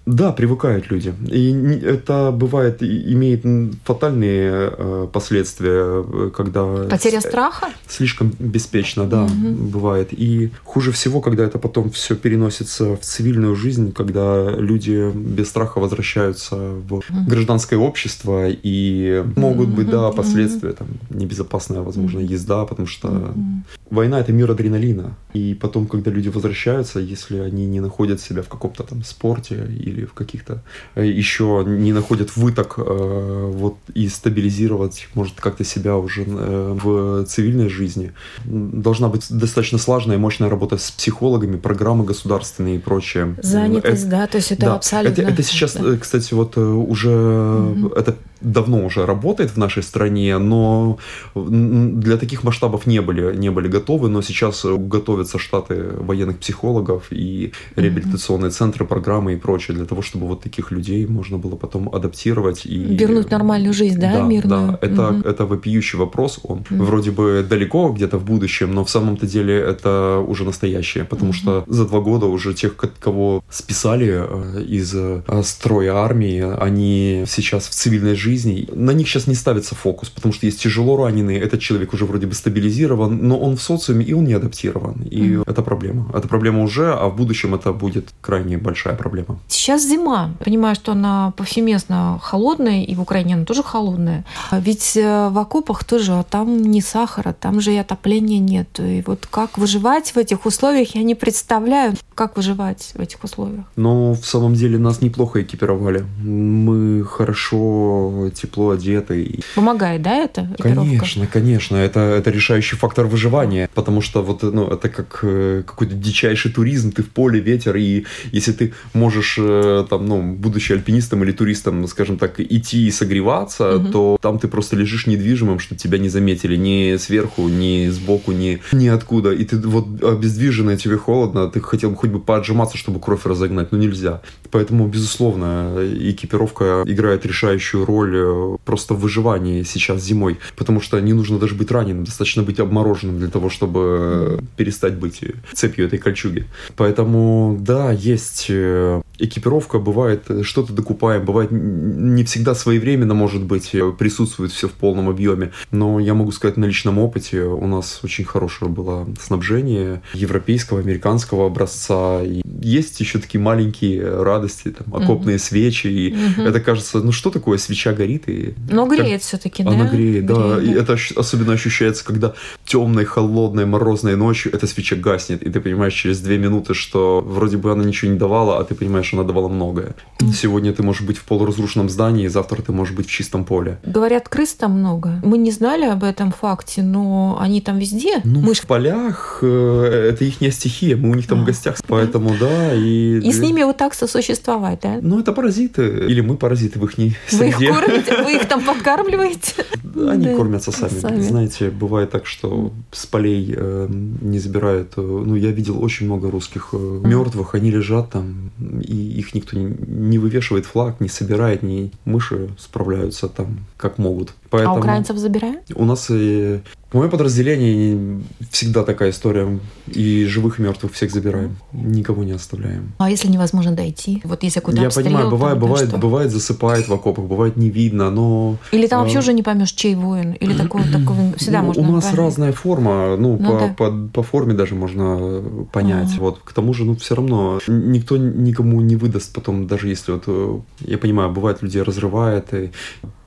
Да, 0.09 0.33
привыкают 0.33 0.91
люди. 0.91 1.13
И 1.31 1.53
это 1.85 2.31
бывает, 2.33 2.83
имеет 2.83 3.45
фатальные 3.85 4.73
э, 4.79 5.07
последствия, 5.13 6.03
э, 6.03 6.31
когда... 6.35 6.65
Потеря 6.89 7.21
страха? 7.21 7.67
Слишком 7.87 8.33
беспечно, 8.39 9.05
да, 9.05 9.25
угу. 9.25 9.69
бывает. 9.71 10.09
И 10.13 10.51
хуже 10.65 10.93
всего, 10.93 11.21
когда 11.21 11.45
это 11.45 11.59
потом 11.59 11.91
все 11.91 12.17
переносится 12.17 12.97
в 12.97 13.01
цивильную 13.01 13.55
жизнь, 13.55 13.93
когда 13.93 14.51
люди 14.51 15.13
без 15.15 15.51
страха 15.51 15.79
возвращаются 15.79 16.57
в 16.57 16.95
угу. 16.95 17.05
гражданское 17.29 17.77
общество, 17.77 18.49
и 18.49 19.23
могут 19.37 19.69
быть, 19.69 19.91
да, 19.91 20.11
последствия, 20.11 20.73
там, 20.73 20.89
небезопасная, 21.11 21.83
возможно, 21.83 22.21
езда, 22.21 22.65
потому 22.65 22.89
что 22.89 23.09
угу. 23.09 23.63
война— 23.91 24.21
это 24.21 24.33
мир 24.33 24.51
адреналина. 24.51 25.17
И 25.35 25.53
потом, 25.53 25.87
когда 25.87 26.11
люди 26.11 26.31
возвращаются, 26.31 26.99
если 26.99 27.37
они 27.41 27.67
не 27.67 27.81
находят 27.81 28.23
себя 28.23 28.41
в 28.41 28.49
каком-то 28.49 28.85
там 28.85 29.05
спорте 29.05 29.69
или 29.79 29.98
или 29.99 30.07
в 30.07 30.15
каких-то 30.15 30.63
э, 30.95 31.07
еще 31.07 31.65
не 31.67 31.93
находят 31.93 32.37
выток 32.37 32.75
э, 32.79 33.51
вот 33.53 33.77
и 33.95 34.09
стабилизировать, 34.09 35.09
может, 35.15 35.41
как-то 35.41 35.65
себя 35.65 35.97
уже 35.97 36.25
э, 36.27 36.79
в 36.83 37.25
цивильной 37.27 37.69
жизни. 37.69 38.13
Должна 38.45 39.09
быть 39.09 39.27
достаточно 39.29 39.79
слаженная 39.79 40.17
и 40.17 40.19
мощная 40.19 40.49
работа 40.49 40.79
с 40.79 40.91
психологами, 40.91 41.57
программы 41.57 42.05
государственные 42.05 42.77
и 42.77 42.79
прочее. 42.79 43.37
Занятость, 43.43 44.05
это, 44.05 44.11
да, 44.11 44.27
то 44.27 44.37
есть 44.37 44.53
это 44.53 44.67
да, 44.67 44.75
абсолютно. 44.75 45.23
Это, 45.23 45.31
это 45.31 45.43
сейчас, 45.43 45.75
да. 45.75 45.97
кстати, 45.97 46.35
вот 46.35 46.57
уже 46.57 47.11
угу. 47.11 47.89
это 47.89 48.17
давно 48.41 48.85
уже 48.85 49.07
работает 49.07 49.51
в 49.51 49.57
нашей 49.57 49.83
стране, 49.83 50.39
но 50.39 50.99
для 51.35 52.17
таких 52.17 52.45
масштабов 52.45 52.87
не 52.87 53.01
были, 53.01 53.37
не 53.37 53.51
были 53.51 53.69
готовы, 53.69 54.09
но 54.09 54.23
сейчас 54.23 54.65
готовятся 54.65 55.39
штаты 55.39 55.91
военных 55.99 56.39
психологов 56.39 57.07
и 57.11 57.53
реабилитационные 57.77 58.51
центры, 58.51 58.85
программы 58.85 59.35
и 59.35 59.37
прочее 59.37 59.77
для 59.77 59.87
того, 59.87 60.03
чтобы 60.03 60.27
вот 60.27 60.43
таких 60.43 60.71
людей 60.71 61.07
можно 61.07 61.39
было 61.39 61.57
потом 61.57 61.89
адаптировать 61.95 62.67
и... 62.67 62.79
Вернуть 62.79 63.31
нормальную 63.31 63.73
жизнь, 63.73 63.99
да, 63.99 64.13
да 64.13 64.21
мирную? 64.23 64.69
Да, 64.69 64.79
это, 64.81 65.09
угу. 65.09 65.29
это 65.29 65.47
вопиющий 65.47 65.99
вопрос, 65.99 66.41
он 66.43 66.59
угу. 66.71 66.85
вроде 66.85 67.11
бы 67.11 67.47
далеко 67.49 67.91
где-то 67.91 68.19
в 68.19 68.25
будущем, 68.25 68.73
но 68.73 68.85
в 68.85 68.91
самом-то 68.91 69.27
деле 69.27 69.59
это 69.59 70.25
уже 70.27 70.45
настоящее, 70.45 71.05
потому 71.05 71.31
угу. 71.31 71.37
что 71.39 71.65
за 71.67 71.87
два 71.87 72.01
года 72.01 72.27
уже 72.27 72.55
тех, 72.55 72.77
кого 72.77 73.43
списали 73.51 74.09
э, 74.09 74.63
из 74.63 74.95
э, 74.95 75.23
строя 75.43 75.95
армии, 75.95 76.45
они 76.61 77.25
сейчас 77.27 77.69
в 77.69 77.71
цивильной 77.71 78.15
жизни 78.15 78.28
жизней, 78.29 78.69
на 78.75 78.93
них 78.93 79.09
сейчас 79.09 79.27
не 79.27 79.35
ставится 79.35 79.75
фокус, 79.75 80.09
потому 80.11 80.35
что 80.35 80.47
есть 80.47 80.63
тяжело 80.63 80.97
раненые, 80.97 81.41
этот 81.41 81.61
человек 81.61 81.95
уже 81.95 82.05
вроде 82.05 82.27
бы 82.27 82.35
стабилизирован, 82.35 83.29
но 83.29 83.39
он 83.39 83.57
в 83.57 83.63
социуме, 83.63 84.05
и 84.05 84.15
он 84.15 84.25
не 84.25 84.35
адаптирован. 84.35 85.03
И 85.11 85.21
mm-hmm. 85.21 85.43
это 85.47 85.63
проблема. 85.63 86.11
Это 86.15 86.29
проблема 86.29 86.63
уже, 86.63 86.93
а 86.93 87.09
в 87.09 87.17
будущем 87.17 87.55
это 87.55 87.73
будет 87.73 88.09
крайне 88.21 88.59
большая 88.59 88.97
проблема. 88.97 89.39
Сейчас 89.49 89.87
зима. 89.89 90.31
Понимаю, 90.45 90.75
что 90.75 90.93
она 90.93 91.33
повсеместно 91.37 92.19
холодная, 92.23 92.85
и 92.85 92.95
в 92.95 93.01
Украине 93.01 93.35
она 93.35 93.45
тоже 93.45 93.63
холодная. 93.63 94.25
Ведь 94.53 94.97
э, 94.97 95.29
в 95.31 95.39
окопах 95.39 95.85
тоже 95.85 96.13
а 96.19 96.23
там 96.23 96.63
не 96.63 96.81
сахара, 96.81 97.33
там 97.33 97.61
же 97.61 97.73
и 97.73 97.77
отопления 97.77 98.41
нет. 98.41 98.81
И 98.81 99.03
вот 99.07 99.27
как 99.31 99.59
выживать 99.59 100.11
в 100.11 100.19
этих 100.19 100.47
условиях, 100.47 100.95
я 100.95 101.03
не 101.03 101.15
представляю, 101.15 101.95
как 102.15 102.37
выживать 102.37 102.93
в 102.97 103.01
этих 103.01 103.23
условиях. 103.23 103.65
Но 103.77 104.13
в 104.15 104.27
самом 104.27 104.55
деле 104.55 104.79
нас 104.79 105.01
неплохо 105.01 105.43
экипировали. 105.43 106.05
Мы 106.23 107.05
хорошо 107.05 108.18
тепло 108.31 108.71
одетый. 108.71 109.41
Помогает, 109.55 110.03
да, 110.03 110.15
это? 110.17 110.49
Конечно, 110.59 111.27
конечно. 111.27 111.77
Это, 111.77 112.01
это 112.01 112.31
решающий 112.31 112.77
фактор 112.77 113.07
выживания, 113.07 113.69
потому 113.75 114.01
что 114.01 114.23
вот, 114.23 114.43
ну, 114.43 114.67
это 114.67 114.89
как 114.89 115.21
э, 115.23 115.63
какой-то 115.67 115.95
дичайший 115.95 116.53
туризм, 116.53 116.93
ты 116.93 117.03
в 117.03 117.11
поле, 117.11 117.41
ветер, 117.41 117.77
и 117.77 118.05
если 118.33 118.53
ты 118.53 118.73
можешь, 118.95 119.37
э, 119.39 119.87
там, 119.89 120.07
ну, 120.07 120.23
будучи 120.35 120.73
альпинистом 120.73 121.25
или 121.25 121.33
туристом, 121.33 121.87
скажем 121.89 122.19
так, 122.19 122.41
идти 122.41 122.87
и 122.87 122.91
согреваться, 122.91 123.77
угу. 123.77 123.89
то 123.93 124.19
там 124.21 124.39
ты 124.39 124.49
просто 124.49 124.77
лежишь 124.77 125.07
недвижимым, 125.07 125.59
чтобы 125.59 125.81
тебя 125.81 125.99
не 125.99 126.09
заметили 126.09 126.57
ни 126.57 126.97
сверху, 126.97 127.49
ни 127.49 127.89
сбоку, 127.89 128.33
ни, 128.33 128.61
ни 128.73 128.89
откуда. 128.89 129.33
И 129.33 129.45
ты 129.45 129.57
вот 129.59 130.03
обездвиженный, 130.03 130.77
тебе 130.77 130.97
холодно, 130.97 131.49
ты 131.49 131.61
хотел 131.61 131.91
бы 131.91 131.97
хоть 131.97 132.11
бы 132.11 132.21
поотжиматься, 132.21 132.77
чтобы 132.77 133.01
кровь 133.01 133.25
разогнать, 133.25 133.73
но 133.73 133.79
нельзя. 133.79 134.21
Поэтому, 134.51 134.87
безусловно, 134.87 135.75
экипировка 135.79 136.83
играет 136.87 137.27
решающую 137.27 137.85
роль 137.85 138.08
э, 138.15 138.57
просто 138.65 138.95
в 138.95 139.01
выживании 139.01 139.63
сейчас 139.63 140.03
зимой, 140.03 140.39
потому 140.57 140.81
что 140.81 141.01
не 141.01 141.13
нужно 141.13 141.39
даже 141.39 141.55
быть 141.55 141.71
раненым, 141.71 142.05
достаточно 142.05 142.43
быть 142.43 142.61
обмороженным 142.61 143.19
для 143.19 143.29
того, 143.29 143.51
чтобы 143.51 144.41
перестать 144.57 144.95
быть 144.95 145.21
цепью 145.53 145.87
этой 145.87 145.99
кольчуги. 145.99 146.47
Поэтому, 146.77 147.57
да, 147.61 147.93
есть 147.93 148.47
э, 148.49 149.03
экипировка, 149.19 149.79
бывает 149.79 150.25
э, 150.29 150.43
что-то 150.43 150.73
докупаем, 150.73 151.25
бывает 151.25 151.51
не 151.51 152.25
всегда 152.25 152.55
своевременно, 152.55 153.15
может 153.15 153.43
быть, 153.43 153.73
присутствует 153.99 154.53
все 154.53 154.69
в 154.69 154.73
полном 154.73 155.09
объеме, 155.09 155.53
но 155.71 155.99
я 155.99 156.15
могу 156.15 156.33
сказать 156.33 156.57
на 156.57 156.65
личном 156.65 156.99
опыте, 156.99 157.43
у 157.43 157.67
нас 157.67 158.01
очень 158.03 158.25
хорошее 158.25 158.71
было 158.71 159.07
снабжение 159.21 160.03
европейского, 160.15 160.81
американского 160.81 161.47
образца. 161.47 162.23
И 162.23 162.43
есть 162.63 163.01
еще 163.01 163.19
такие 163.19 163.41
маленькие 163.41 164.23
радости, 164.23 164.71
там, 164.71 164.95
окопные 164.95 165.37
mm-hmm. 165.37 165.41
свечи, 165.41 165.87
и 165.87 166.13
mm-hmm. 166.13 166.49
это 166.49 166.61
кажется, 166.61 166.99
ну 167.01 167.13
что 167.13 167.31
такое 167.31 167.59
свеча 167.59 167.93
горит? 167.93 168.29
И 168.29 168.55
Но 168.71 168.87
греет 168.87 169.23
все-таки, 169.23 169.63
да? 169.63 169.71
Она 169.71 169.89
греет, 169.89 170.27
да. 170.27 170.59
Греет, 170.59 170.77
И 170.77 170.79
это 170.79 170.97
особенно 171.17 171.53
ощущается, 171.53 172.05
когда 172.05 172.35
темной, 172.65 173.05
холодной, 173.05 173.67
морозной 173.67 174.17
ночью 174.17 174.55
эта 174.55 174.67
свеча 174.67 174.97
гаснет, 174.97 175.43
и 175.43 175.51
ты 175.51 175.61
понимаешь 175.61 175.95
через 175.95 176.21
две 176.21 176.39
минуты, 176.39 176.75
что 176.75 177.21
вроде 177.21 177.57
бы 177.57 177.73
она 177.73 177.85
ничего 177.85 178.11
не 178.11 178.19
давала, 178.19 178.59
а 178.59 178.65
ты 178.65 178.75
понимаешь, 178.75 179.08
она 179.17 179.25
давала 179.25 179.49
многое. 179.49 179.95
Сегодня 180.35 180.73
ты 180.73 180.83
можешь 180.83 181.03
быть 181.03 181.19
в 181.19 181.25
полуразрушенном 181.25 181.89
здании, 181.89 182.27
завтра 182.29 182.63
ты 182.63 182.73
можешь 182.73 182.95
быть 182.95 183.07
в 183.07 183.11
чистом 183.11 183.45
поле. 183.45 183.79
Говорят, 183.85 184.29
крыс 184.29 184.55
там 184.55 184.73
много. 184.79 185.21
Мы 185.25 185.39
не 185.39 185.51
знали 185.51 185.85
об 185.85 186.05
этом 186.05 186.33
факте, 186.33 186.83
но 186.83 187.39
они 187.41 187.61
там 187.61 187.79
везде. 187.79 188.21
Ну, 188.25 188.41
мы 188.41 188.55
в 188.55 188.67
полях 188.67 189.39
э, 189.43 190.11
это 190.13 190.25
их 190.25 190.37
стихия, 190.53 190.97
мы 190.97 191.11
у 191.11 191.15
них 191.15 191.27
там 191.27 191.41
а, 191.41 191.43
в 191.43 191.47
гостях, 191.47 191.77
поэтому 191.87 192.35
да. 192.39 192.75
И, 192.75 193.19
и 193.19 193.33
с 193.33 193.39
ними 193.39 193.63
вот 193.63 193.77
так 193.77 193.95
сосуществовать, 193.95 194.81
да? 194.83 194.99
Ну, 195.01 195.21
это 195.21 195.33
паразиты. 195.33 196.07
Или 196.09 196.21
мы 196.21 196.37
паразиты 196.37 196.79
в 196.79 196.85
их 196.85 196.99
Вы 197.33 197.49
их 197.49 197.57
кормите? 197.59 198.23
Вы 198.23 198.37
их 198.37 198.49
там 198.49 198.63
подкармливаете? 198.65 199.65
Они 199.95 200.27
да. 200.27 200.37
кормятся 200.37 200.73
сами. 200.73 200.99
сами. 201.01 201.21
Знаете, 201.21 201.71
бывает 201.71 202.11
так, 202.11 202.27
что 202.27 202.73
с 202.93 203.07
полей 203.07 203.55
э, 203.57 203.89
не 204.21 204.39
забирают. 204.39 204.93
Э, 204.97 205.01
ну, 205.01 205.35
я 205.35 205.51
видел 205.51 205.83
очень 205.83 206.07
много 206.07 206.31
русских 206.31 206.71
э, 206.73 207.01
мертвых, 207.05 207.55
они 207.55 207.71
лежат 207.71 208.11
там, 208.11 208.51
и 208.61 208.95
их 208.99 209.35
никто 209.35 209.57
не, 209.57 209.75
не 209.87 210.19
вывешивает 210.19 210.67
флаг, 210.67 211.01
не 211.01 211.09
собирает, 211.09 211.63
ни 211.63 211.91
мыши 212.05 212.51
справляются 212.59 213.29
там 213.29 213.67
как 213.77 213.99
могут. 213.99 214.35
Поэтому 214.51 214.77
а 214.77 214.79
украинцев 214.79 215.17
забирают? 215.17 215.63
У 215.75 215.85
нас 215.85 216.09
и 216.11 216.61
Мое 216.93 217.09
подразделение 217.11 218.23
всегда 218.51 218.83
такая 218.83 219.11
история. 219.11 219.59
И 219.87 220.25
живых, 220.25 220.59
и 220.59 220.63
мертвых 220.63 220.93
всех 220.95 221.11
забираем. 221.11 221.57
Никого 221.73 222.25
не 222.25 222.33
оставляем. 222.33 222.93
А 222.97 223.11
если 223.11 223.29
невозможно 223.29 223.73
дойти? 223.73 224.23
Вот 224.25 224.43
если 224.43 224.61
куда-то 224.61 224.83
Я 224.85 224.91
понимаю, 224.91 225.31
бывает, 225.31 225.59
бывает, 225.59 225.99
бывает 225.99 226.31
засыпает 226.31 226.89
в 226.89 226.95
окопах, 226.95 227.27
бывает 227.27 227.57
не 227.57 227.69
видно, 227.69 228.11
но... 228.11 228.57
Или 228.73 228.87
там 228.87 229.03
вообще 229.03 229.19
а... 229.19 229.21
уже 229.21 229.35
не 229.35 229.43
поймешь, 229.43 229.73
чей 229.73 229.97
воин, 229.97 230.33
или 230.33 230.55
такого, 230.57 230.85
такого 230.85 231.33
всегда 231.37 231.61
ну, 231.61 231.67
можно 231.67 231.89
У 231.89 231.93
нас 231.93 232.05
понять. 232.05 232.19
разная 232.19 232.53
форма, 232.53 233.17
ну, 233.19 233.37
ну 233.39 233.53
по, 233.53 233.59
да. 233.59 233.75
по, 233.75 234.09
по 234.15 234.23
форме 234.23 234.55
даже 234.55 234.75
можно 234.75 235.43
понять. 235.73 236.13
А-а-а. 236.13 236.21
Вот, 236.21 236.39
к 236.43 236.53
тому 236.55 236.73
же, 236.73 236.85
ну, 236.85 236.97
все 236.97 237.15
равно 237.15 237.61
никто 237.67 238.17
никому 238.17 238.81
не 238.81 238.97
выдаст 238.97 239.35
потом, 239.35 239.67
даже 239.67 239.89
если 239.89 240.13
вот, 240.13 240.25
э, 240.27 240.59
я 240.81 240.97
понимаю, 240.97 241.31
бывает, 241.31 241.63
людей 241.63 241.83
разрывает, 241.83 242.55
и 242.55 242.71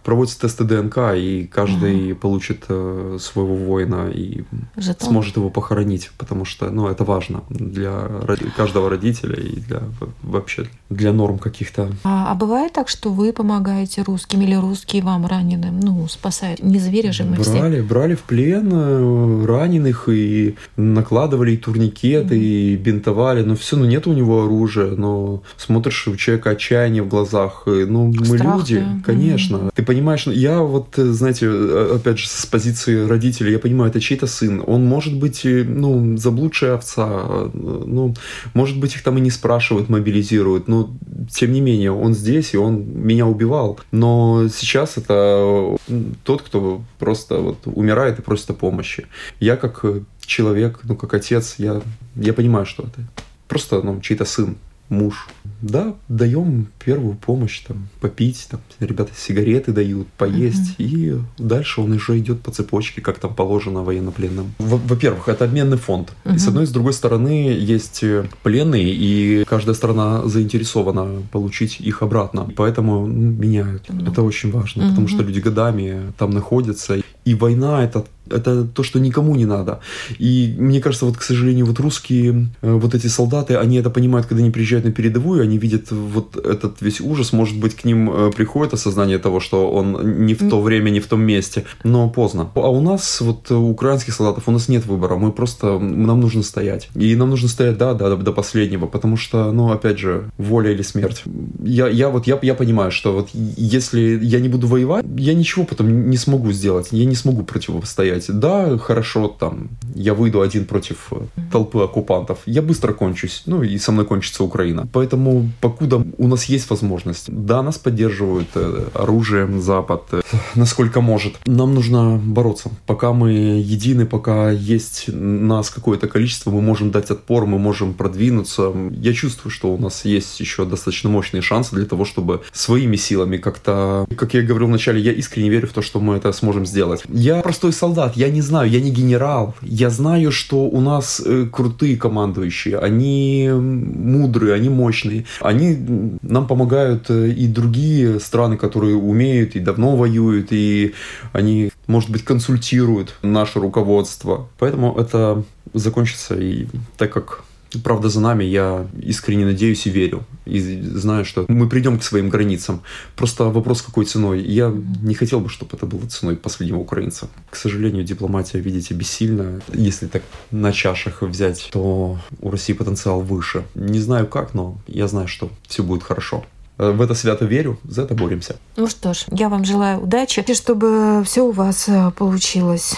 проводятся 0.04 0.42
тесты 0.42 0.64
ДНК, 0.64 0.98
и 1.16 1.50
каждый 1.52 2.12
угу. 2.12 2.20
получит 2.20 2.66
э, 2.70 3.18
своего 3.20 3.56
воина 3.56 4.10
и 4.10 4.44
Жетон. 4.76 5.10
сможет 5.10 5.38
его 5.38 5.50
похоронить, 5.50 6.12
потому 6.18 6.46
что, 6.46 6.70
ну, 6.70 6.88
это 6.88 7.04
важно 7.04 7.44
для 7.50 8.08
каждого 8.56 8.90
родителя 8.90 9.36
и 9.36 9.60
для 9.60 9.84
вообще 10.24 10.68
для 10.90 11.14
норм 11.14 11.38
каких-то. 11.38 11.92
А, 12.04 12.32
а 12.32 12.36
бывает 12.36 12.74
так, 12.74 12.90
что 12.90 13.12
вы 13.12 13.34
помогаете 13.34 14.02
русским 14.02 14.42
или 14.42 14.56
русские 14.56 15.04
вам 15.04 15.26
раненым, 15.26 15.80
ну, 15.80 16.08
спасают? 16.08 16.64
Не 16.64 16.80
звери 16.80 17.12
же 17.12 17.24
мы 17.24 17.36
брали, 17.36 17.80
все. 17.80 17.84
Брали 17.84 18.16
в 18.16 18.22
плен 18.22 18.70
э, 18.72 19.46
раненых 19.46 20.10
и 20.10 20.56
накладывали 20.76 21.54
и 21.54 21.58
турникеты, 21.58 22.36
угу. 22.36 22.44
и 22.44 22.76
бинтовали, 22.76 23.44
но 23.44 23.56
все, 23.56 23.78
ну, 23.78 23.86
нет 23.86 24.08
у 24.08 24.14
него 24.14 24.44
оружия, 24.44 24.92
но 24.92 25.44
смотришь 25.58 26.08
у 26.08 26.16
человека 26.16 26.52
отчаяние 26.52 27.04
в 27.04 27.08
глазах, 27.08 27.64
и, 27.68 27.86
ну, 27.86 28.08
мы 28.08 28.38
Страх, 28.38 28.58
люди, 28.58 28.80
да. 28.80 29.02
конечно. 29.06 29.58
Угу. 29.58 29.72
Ты 29.76 29.84
понимаешь, 29.92 30.26
ну, 30.26 30.32
я 30.32 30.62
вот, 30.62 30.98
э, 30.98 31.04
знаете, 31.04 31.48
э, 31.48 31.96
опять 31.96 32.18
же, 32.18 32.30
с 32.30 32.46
позиции 32.46 33.06
родителей, 33.06 33.52
я 33.52 33.60
понимаю, 33.60 33.90
это 33.90 34.00
чей-то 34.00 34.26
сын. 34.26 34.64
Он 34.66 34.86
может 34.86 35.20
быть, 35.20 35.46
э, 35.46 35.66
ну, 35.66 36.16
заблудшая 36.18 36.76
овца, 36.76 37.50
ну, 37.54 38.16
может 38.54 38.80
быть, 38.80 38.96
их 38.96 39.04
там 39.04 39.18
и 39.18 39.22
не 39.22 39.30
спрашивают, 39.30 39.90
мобилизируют, 39.90 40.70
но, 40.70 40.90
тем 41.30 41.52
не 41.52 41.60
менее, 41.60 41.92
он 41.92 42.14
здесь, 42.14 42.54
и 42.54 42.58
он 42.58 42.86
меня 42.86 43.28
убивал. 43.28 43.82
Но 43.92 44.48
сейчас 44.48 44.98
это 44.98 45.76
тот, 46.24 46.42
кто 46.42 46.82
просто 46.98 47.40
вот 47.40 47.58
умирает 47.66 48.20
и 48.20 48.22
просит 48.22 48.50
о 48.52 48.54
помощи. 48.54 49.08
Я 49.42 49.58
как 49.58 49.84
человек, 50.26 50.80
ну, 50.84 50.96
как 50.96 51.14
отец, 51.14 51.56
я, 51.58 51.82
я 52.16 52.34
понимаю, 52.34 52.66
что 52.66 52.84
это. 52.84 53.02
Просто, 53.50 53.82
ну, 53.82 54.00
чей-то 54.00 54.24
сын 54.24 54.56
муж. 54.92 55.28
Да, 55.62 55.96
даем 56.10 56.68
первую 56.84 57.16
помощь, 57.16 57.62
там, 57.62 57.88
попить, 58.00 58.48
там, 58.50 58.60
ребята 58.80 59.12
сигареты 59.16 59.72
дают, 59.72 60.08
поесть, 60.18 60.76
mm-hmm. 60.78 60.84
и 60.84 61.20
дальше 61.38 61.82
он 61.82 61.92
уже 61.94 62.18
идет 62.20 62.42
по 62.42 62.52
цепочке, 62.52 63.02
как 63.02 63.20
там 63.20 63.34
положено 63.36 63.84
военнопленным. 63.84 64.54
Во-первых, 64.60 65.30
это 65.30 65.46
обменный 65.46 65.78
фонд. 65.78 66.14
Mm-hmm. 66.24 66.36
И 66.36 66.40
с 66.40 66.48
одной 66.48 66.64
и 66.64 66.68
с 66.68 66.72
другой 66.72 66.94
стороны 66.94 67.56
есть 67.58 68.04
э, 68.04 68.26
пленные, 68.44 68.92
и 68.94 69.44
каждая 69.46 69.76
страна 69.76 70.28
заинтересована 70.28 71.24
получить 71.32 71.80
их 71.80 72.02
обратно. 72.02 72.50
Поэтому 72.56 73.06
ну, 73.06 73.32
меняют. 73.32 73.88
Mm-hmm. 73.88 74.12
Это 74.12 74.24
очень 74.24 74.52
важно, 74.52 74.82
mm-hmm. 74.82 74.90
потому 74.90 75.08
что 75.08 75.24
люди 75.24 75.40
годами 75.40 76.12
там 76.18 76.32
находятся. 76.32 76.98
И 77.26 77.36
война 77.36 77.84
это 77.84 78.06
это 78.32 78.64
то, 78.64 78.84
что 78.84 79.00
никому 79.00 79.36
не 79.36 79.46
надо. 79.46 79.80
И 80.20 80.56
мне 80.58 80.80
кажется, 80.82 81.06
вот, 81.06 81.18
к 81.18 81.22
сожалению, 81.22 81.66
вот 81.66 81.80
русские, 81.80 82.50
э, 82.62 82.72
вот 82.72 82.96
эти 82.96 83.08
солдаты, 83.08 83.56
они 83.56 83.78
это 83.78 83.90
понимают, 83.90 84.28
когда 84.28 84.42
они 84.42 84.52
приезжают 84.52 84.86
на 84.86 84.92
передовую, 84.92 85.44
они 85.44 85.58
видят 85.58 85.92
вот 85.92 86.38
этот 86.38 86.82
весь 86.82 87.02
ужас, 87.02 87.34
может 87.34 87.60
быть, 87.60 87.76
к 87.76 87.84
ним 87.84 88.10
э, 88.10 88.32
приходит 88.32 88.74
осознание 88.74 89.18
того, 89.18 89.40
что 89.40 89.72
он 89.72 90.26
не 90.26 90.34
в 90.34 90.50
то 90.50 90.62
время, 90.62 90.90
не 90.90 91.00
в 91.00 91.08
том 91.08 91.22
месте, 91.22 91.66
но 91.84 92.10
поздно. 92.10 92.50
А 92.56 92.70
у 92.70 92.82
нас, 92.82 93.22
вот, 93.22 93.52
у 93.52 93.70
украинских 93.70 94.14
солдатов, 94.14 94.48
у 94.48 94.52
нас 94.52 94.70
нет 94.70 94.86
выбора, 94.86 95.16
мы 95.18 95.32
просто, 95.32 95.80
нам 95.80 96.20
нужно 96.20 96.44
стоять. 96.44 96.90
И 96.96 97.16
нам 97.16 97.30
нужно 97.30 97.50
стоять, 97.50 97.78
да, 97.78 97.94
да, 97.94 98.16
до 98.16 98.32
последнего, 98.32 98.88
потому 98.88 99.18
что, 99.18 99.52
ну, 99.52 99.72
опять 99.72 100.00
же, 100.00 100.30
воля 100.38 100.72
или 100.72 100.82
смерть. 100.82 101.24
Я, 101.64 101.88
я 101.88 102.10
вот, 102.10 102.28
я, 102.28 102.40
я 102.42 102.54
понимаю, 102.54 102.92
что 102.92 103.14
вот 103.14 103.30
если 103.34 104.20
я 104.22 104.40
не 104.40 104.50
буду 104.50 104.68
воевать, 104.68 105.06
я 105.18 105.34
ничего 105.34 105.66
потом 105.66 106.10
не 106.10 106.18
смогу 106.18 106.52
сделать, 106.52 106.88
я 106.92 107.06
не 107.12 107.16
смогу 107.16 107.44
противостоять 107.44 108.32
да, 108.40 108.78
хорошо, 108.78 109.28
там, 109.28 109.70
я 109.94 110.14
выйду 110.14 110.42
один 110.42 110.66
против 110.66 111.08
э, 111.12 111.16
толпы 111.52 111.80
оккупантов, 111.80 112.40
я 112.46 112.62
быстро 112.62 112.94
кончусь, 112.94 113.44
ну 113.46 113.64
и 113.64 113.78
со 113.78 113.92
мной 113.92 114.06
кончится 114.06 114.44
Украина. 114.44 114.88
Поэтому, 114.94 115.52
покуда 115.60 116.04
у 116.18 116.28
нас 116.28 116.46
есть 116.46 116.70
возможность, 116.70 117.26
да, 117.28 117.62
нас 117.62 117.78
поддерживают 117.78 118.48
э, 118.56 118.88
оружием 118.94 119.62
Запад, 119.62 120.04
э, 120.12 120.22
насколько 120.56 121.02
может. 121.02 121.34
Нам 121.46 121.74
нужно 121.74 122.20
бороться. 122.24 122.70
Пока 122.86 123.12
мы 123.14 123.32
едины, 123.32 124.06
пока 124.06 124.52
есть 124.52 125.06
нас 125.08 125.70
какое-то 125.70 126.08
количество, 126.08 126.52
мы 126.52 126.62
можем 126.62 126.92
дать 126.92 127.12
отпор, 127.12 127.46
мы 127.46 127.60
можем 127.60 127.94
продвинуться. 127.94 128.72
Я 128.92 129.14
чувствую, 129.14 129.52
что 129.52 129.74
у 129.74 129.78
нас 129.78 130.06
есть 130.06 130.40
еще 130.40 130.66
достаточно 130.66 131.10
мощные 131.10 131.42
шансы 131.42 131.76
для 131.76 131.86
того, 131.86 132.06
чтобы 132.06 132.42
своими 132.54 132.96
силами 132.96 133.38
как-то, 133.38 134.06
как 134.16 134.34
я 134.34 134.42
говорил 134.42 134.68
вначале, 134.68 135.02
я 135.02 135.12
искренне 135.12 135.50
верю 135.50 135.68
в 135.68 135.74
то, 135.74 135.82
что 135.82 136.00
мы 136.00 136.16
это 136.16 136.32
сможем 136.32 136.66
сделать. 136.66 137.01
Я 137.10 137.42
простой 137.42 137.74
солдат, 137.74 138.16
я 138.16 138.30
не 138.30 138.42
знаю, 138.42 138.70
я 138.70 138.82
не 138.82 138.92
генерал. 138.92 139.56
Я 139.62 139.90
знаю, 139.90 140.32
что 140.32 140.66
у 140.66 140.82
нас 140.82 141.22
э, 141.24 141.48
крутые 141.52 141.98
командующие, 141.98 142.78
они 142.78 143.50
мудрые, 143.52 144.54
они 144.54 144.70
мощные. 144.70 145.26
Они 145.40 145.78
нам 146.22 146.48
помогают 146.48 147.10
э, 147.10 147.30
и 147.30 147.48
другие 147.48 148.20
страны, 148.20 148.58
которые 148.58 148.96
умеют 148.96 149.56
и 149.56 149.60
давно 149.60 149.96
воюют, 149.96 150.48
и 150.52 150.94
они, 151.34 151.72
может 151.88 152.10
быть, 152.10 152.24
консультируют 152.24 153.16
наше 153.22 153.60
руководство. 153.60 154.48
Поэтому 154.60 154.98
это 154.98 155.44
закончится, 155.74 156.36
и 156.36 156.68
так 156.98 157.12
как 157.12 157.44
Правда, 157.84 158.10
за 158.10 158.20
нами 158.20 158.44
я 158.44 158.88
искренне 159.02 159.46
надеюсь 159.46 159.86
и 159.88 159.90
верю. 159.90 160.24
И 160.46 160.60
знаю, 160.82 161.26
что 161.26 161.46
мы 161.48 161.70
придем 161.70 162.00
к 162.00 162.04
своим 162.04 162.30
границам. 162.30 162.82
Просто 163.16 163.46
вопрос, 163.46 163.82
какой 163.82 164.06
ценой. 164.06 164.42
Я 164.42 164.74
не 165.02 165.14
хотел 165.14 165.40
бы, 165.40 165.50
чтобы 165.50 165.78
это 165.78 165.86
было 165.86 166.06
ценой 166.08 166.36
последнего 166.36 166.80
украинца. 166.80 167.28
К 167.50 167.56
сожалению, 167.56 168.04
дипломатия, 168.04 168.60
видите, 168.60 168.94
бессильна. 168.94 169.62
Если 169.74 170.08
так 170.08 170.24
на 170.52 170.72
чашах 170.72 171.22
взять, 171.22 171.70
то 171.72 172.18
у 172.40 172.52
России 172.52 172.74
потенциал 172.74 173.22
выше. 173.22 173.64
Не 173.76 174.00
знаю 174.00 174.28
как, 174.28 174.54
но 174.54 174.78
я 174.88 175.08
знаю, 175.08 175.28
что 175.28 175.50
все 175.68 175.84
будет 175.84 176.04
хорошо 176.04 176.44
в 176.78 177.02
это 177.02 177.14
свято 177.14 177.46
верю, 177.46 177.78
за 177.84 178.04
это 178.04 178.16
боремся. 178.16 178.56
Ну 178.76 178.88
что 178.88 179.14
ж, 179.14 179.26
я 179.32 179.50
вам 179.50 179.66
желаю 179.66 180.02
удачи, 180.02 180.44
и 180.48 180.54
чтобы 180.56 181.24
все 181.26 181.42
у 181.42 181.52
вас 181.52 181.88
э, 181.88 182.12
получилось. 182.18 182.96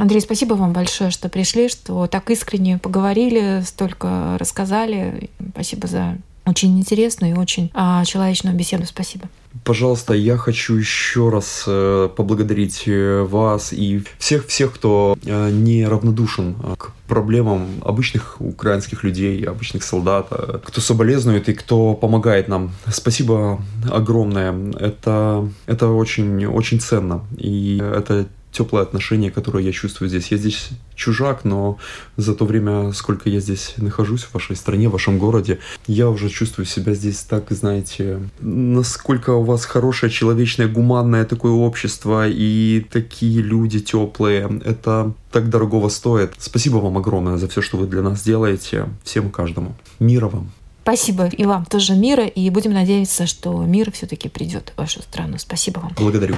Андрей, 0.00 0.20
спасибо 0.20 0.54
вам 0.54 0.72
большое, 0.72 1.10
что 1.10 1.28
пришли, 1.28 1.68
что 1.68 2.06
так 2.06 2.30
искренне 2.30 2.78
поговорили, 2.78 3.62
столько 3.66 4.36
рассказали. 4.38 5.30
Спасибо 5.52 5.86
за 5.86 6.16
очень 6.46 6.78
интересную 6.78 7.34
и 7.34 7.38
очень 7.38 7.70
а, 7.74 8.04
человечную 8.04 8.56
беседу. 8.56 8.86
Спасибо. 8.86 9.28
Пожалуйста, 9.64 10.14
я 10.14 10.36
хочу 10.36 10.76
еще 10.76 11.28
раз 11.28 11.64
э, 11.66 12.08
поблагодарить 12.16 12.84
э, 12.86 13.22
вас 13.28 13.72
и 13.72 14.02
всех 14.18 14.46
всех, 14.46 14.72
кто 14.72 15.18
э, 15.22 15.50
не 15.50 15.86
равнодушен 15.86 16.54
к 16.78 16.92
проблемам 17.06 17.66
обычных 17.84 18.40
украинских 18.40 19.04
людей, 19.04 19.44
обычных 19.44 19.82
солдат, 19.82 20.28
кто 20.64 20.80
соболезнует 20.80 21.48
и 21.48 21.54
кто 21.54 21.94
помогает 21.94 22.48
нам. 22.48 22.70
Спасибо 22.90 23.60
огромное. 23.90 24.54
Это 24.78 25.48
это 25.66 25.88
очень 25.88 26.46
очень 26.46 26.80
ценно 26.80 27.24
и 27.36 27.82
это 27.82 28.28
теплое 28.52 28.82
отношение, 28.82 29.30
которое 29.30 29.64
я 29.64 29.72
чувствую 29.72 30.08
здесь. 30.08 30.28
Я 30.28 30.38
здесь 30.38 30.70
чужак, 30.94 31.44
но 31.44 31.78
за 32.16 32.34
то 32.34 32.44
время, 32.44 32.92
сколько 32.92 33.30
я 33.30 33.40
здесь 33.40 33.74
нахожусь 33.76 34.24
в 34.24 34.34
вашей 34.34 34.56
стране, 34.56 34.88
в 34.88 34.92
вашем 34.92 35.18
городе, 35.18 35.58
я 35.86 36.08
уже 36.08 36.28
чувствую 36.28 36.66
себя 36.66 36.94
здесь 36.94 37.20
так, 37.20 37.46
знаете, 37.50 38.20
насколько 38.40 39.30
у 39.30 39.42
вас 39.42 39.64
хорошее, 39.64 40.12
человечное, 40.12 40.68
гуманное 40.68 41.24
такое 41.24 41.52
общество 41.52 42.28
и 42.28 42.86
такие 42.90 43.40
люди 43.40 43.80
теплые. 43.80 44.60
Это 44.64 45.12
так 45.30 45.48
дорогого 45.48 45.88
стоит. 45.88 46.34
Спасибо 46.38 46.76
вам 46.76 46.98
огромное 46.98 47.36
за 47.36 47.48
все, 47.48 47.62
что 47.62 47.76
вы 47.76 47.86
для 47.86 48.02
нас 48.02 48.22
делаете. 48.22 48.88
Всем 49.04 49.28
и 49.28 49.30
каждому. 49.30 49.74
Мира 49.98 50.28
вам. 50.28 50.50
Спасибо 50.82 51.26
и 51.26 51.44
вам 51.44 51.66
тоже 51.66 51.94
мира, 51.94 52.26
и 52.26 52.50
будем 52.50 52.72
надеяться, 52.72 53.26
что 53.26 53.62
мир 53.62 53.92
все-таки 53.92 54.28
придет 54.28 54.72
в 54.74 54.78
вашу 54.78 55.02
страну. 55.02 55.38
Спасибо 55.38 55.78
вам. 55.78 55.92
Благодарю. 55.96 56.34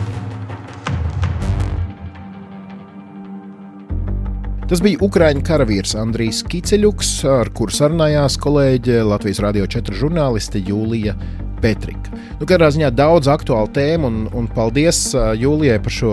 Tas 4.72 4.80
bija 4.80 5.02
Ukrāņu 5.04 5.42
karavīrs 5.44 5.90
Andrijs 6.00 6.38
Kiceļuks, 6.48 7.08
ar 7.28 7.50
kuru 7.52 7.74
sarunājās 7.76 8.38
kolēģe 8.40 9.02
Latvijas 9.04 9.42
Rādio 9.44 9.66
4 9.68 9.98
žurnāliste 10.00 10.62
Jūlija 10.64 11.12
Petrika. 11.60 12.16
Nu, 12.38 12.46
katrā 12.48 12.70
ziņā 12.72 12.88
daudz 12.96 13.28
aktuālu 13.28 13.68
tēmu, 13.76 14.08
un, 14.08 14.22
un 14.32 14.46
paldies 14.48 15.02
Jūlijai 15.12 15.76
par 15.84 15.92
šo 15.92 16.12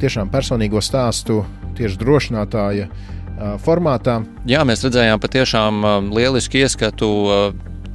tiešām 0.00 0.32
personīgo 0.32 0.80
stāstu 0.80 1.42
tieši 1.76 2.00
drošinātāja 2.00 2.88
formātā. 3.66 4.22
Jā, 4.48 4.64
mēs 4.64 4.86
redzējām 4.88 5.20
patiešām 5.20 5.84
lielisku 6.16 6.62
ieskatu 6.62 7.10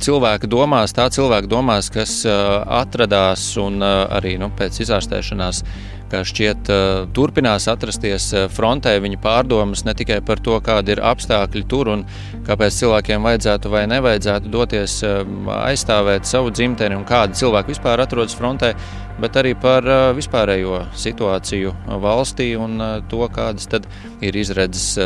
cilvēka 0.05 0.45
domās, 0.45 0.93
tā 0.93 1.09
cilvēka 1.17 1.49
domās, 1.49 1.89
kas 1.89 2.19
atradās 2.29 3.55
un 3.57 3.81
arī 3.81 4.37
nu, 4.37 4.53
pēc 4.53 4.83
izārstēšanās 4.85 5.65
kā 6.11 6.21
šķiet, 6.27 6.69
turpinās 7.15 7.67
atrasties 7.71 8.27
frontē 8.53 8.95
viņa 9.03 9.19
pārdomas 9.23 9.85
ne 9.87 9.95
tikai 9.97 10.19
par 10.25 10.41
to, 10.43 10.57
kādi 10.63 10.95
ir 10.95 11.01
apstākļi 11.05 11.63
tur 11.69 11.91
un 11.93 12.05
kāpēc 12.45 12.77
cilvēkiem 12.81 13.25
vajadzētu 13.25 13.71
vai 13.73 13.85
nevajadzētu 13.91 14.51
doties 14.53 14.99
aizstāvēt 15.05 16.29
savu 16.29 16.53
dzimteni 16.53 16.97
un 16.97 17.07
kādi 17.07 17.37
cilvēki 17.41 17.73
vispār 17.73 18.03
atrodas 18.03 18.37
frontē, 18.37 18.73
bet 19.21 19.37
arī 19.39 19.53
par 19.59 19.87
vispārējo 20.17 20.81
situāciju 20.99 21.73
valstī 22.03 22.51
un 22.59 22.77
to, 23.09 23.23
kādas 23.33 23.69
tad 23.71 23.87
ir 24.25 24.35
izredzes 24.35 24.99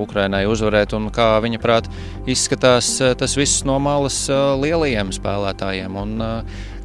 Ukrainai 0.00 0.46
uzvarēt 0.50 0.96
un 0.96 1.10
kā 1.14 1.32
viņa 1.44 1.62
prāt 1.62 1.90
izskatās 2.30 2.96
tas 3.20 3.36
viss 3.38 3.64
no 3.68 3.78
malas 3.82 4.24
lielajiem 4.30 5.12
spēlētājiem. 5.14 5.96
Un, 6.00 6.20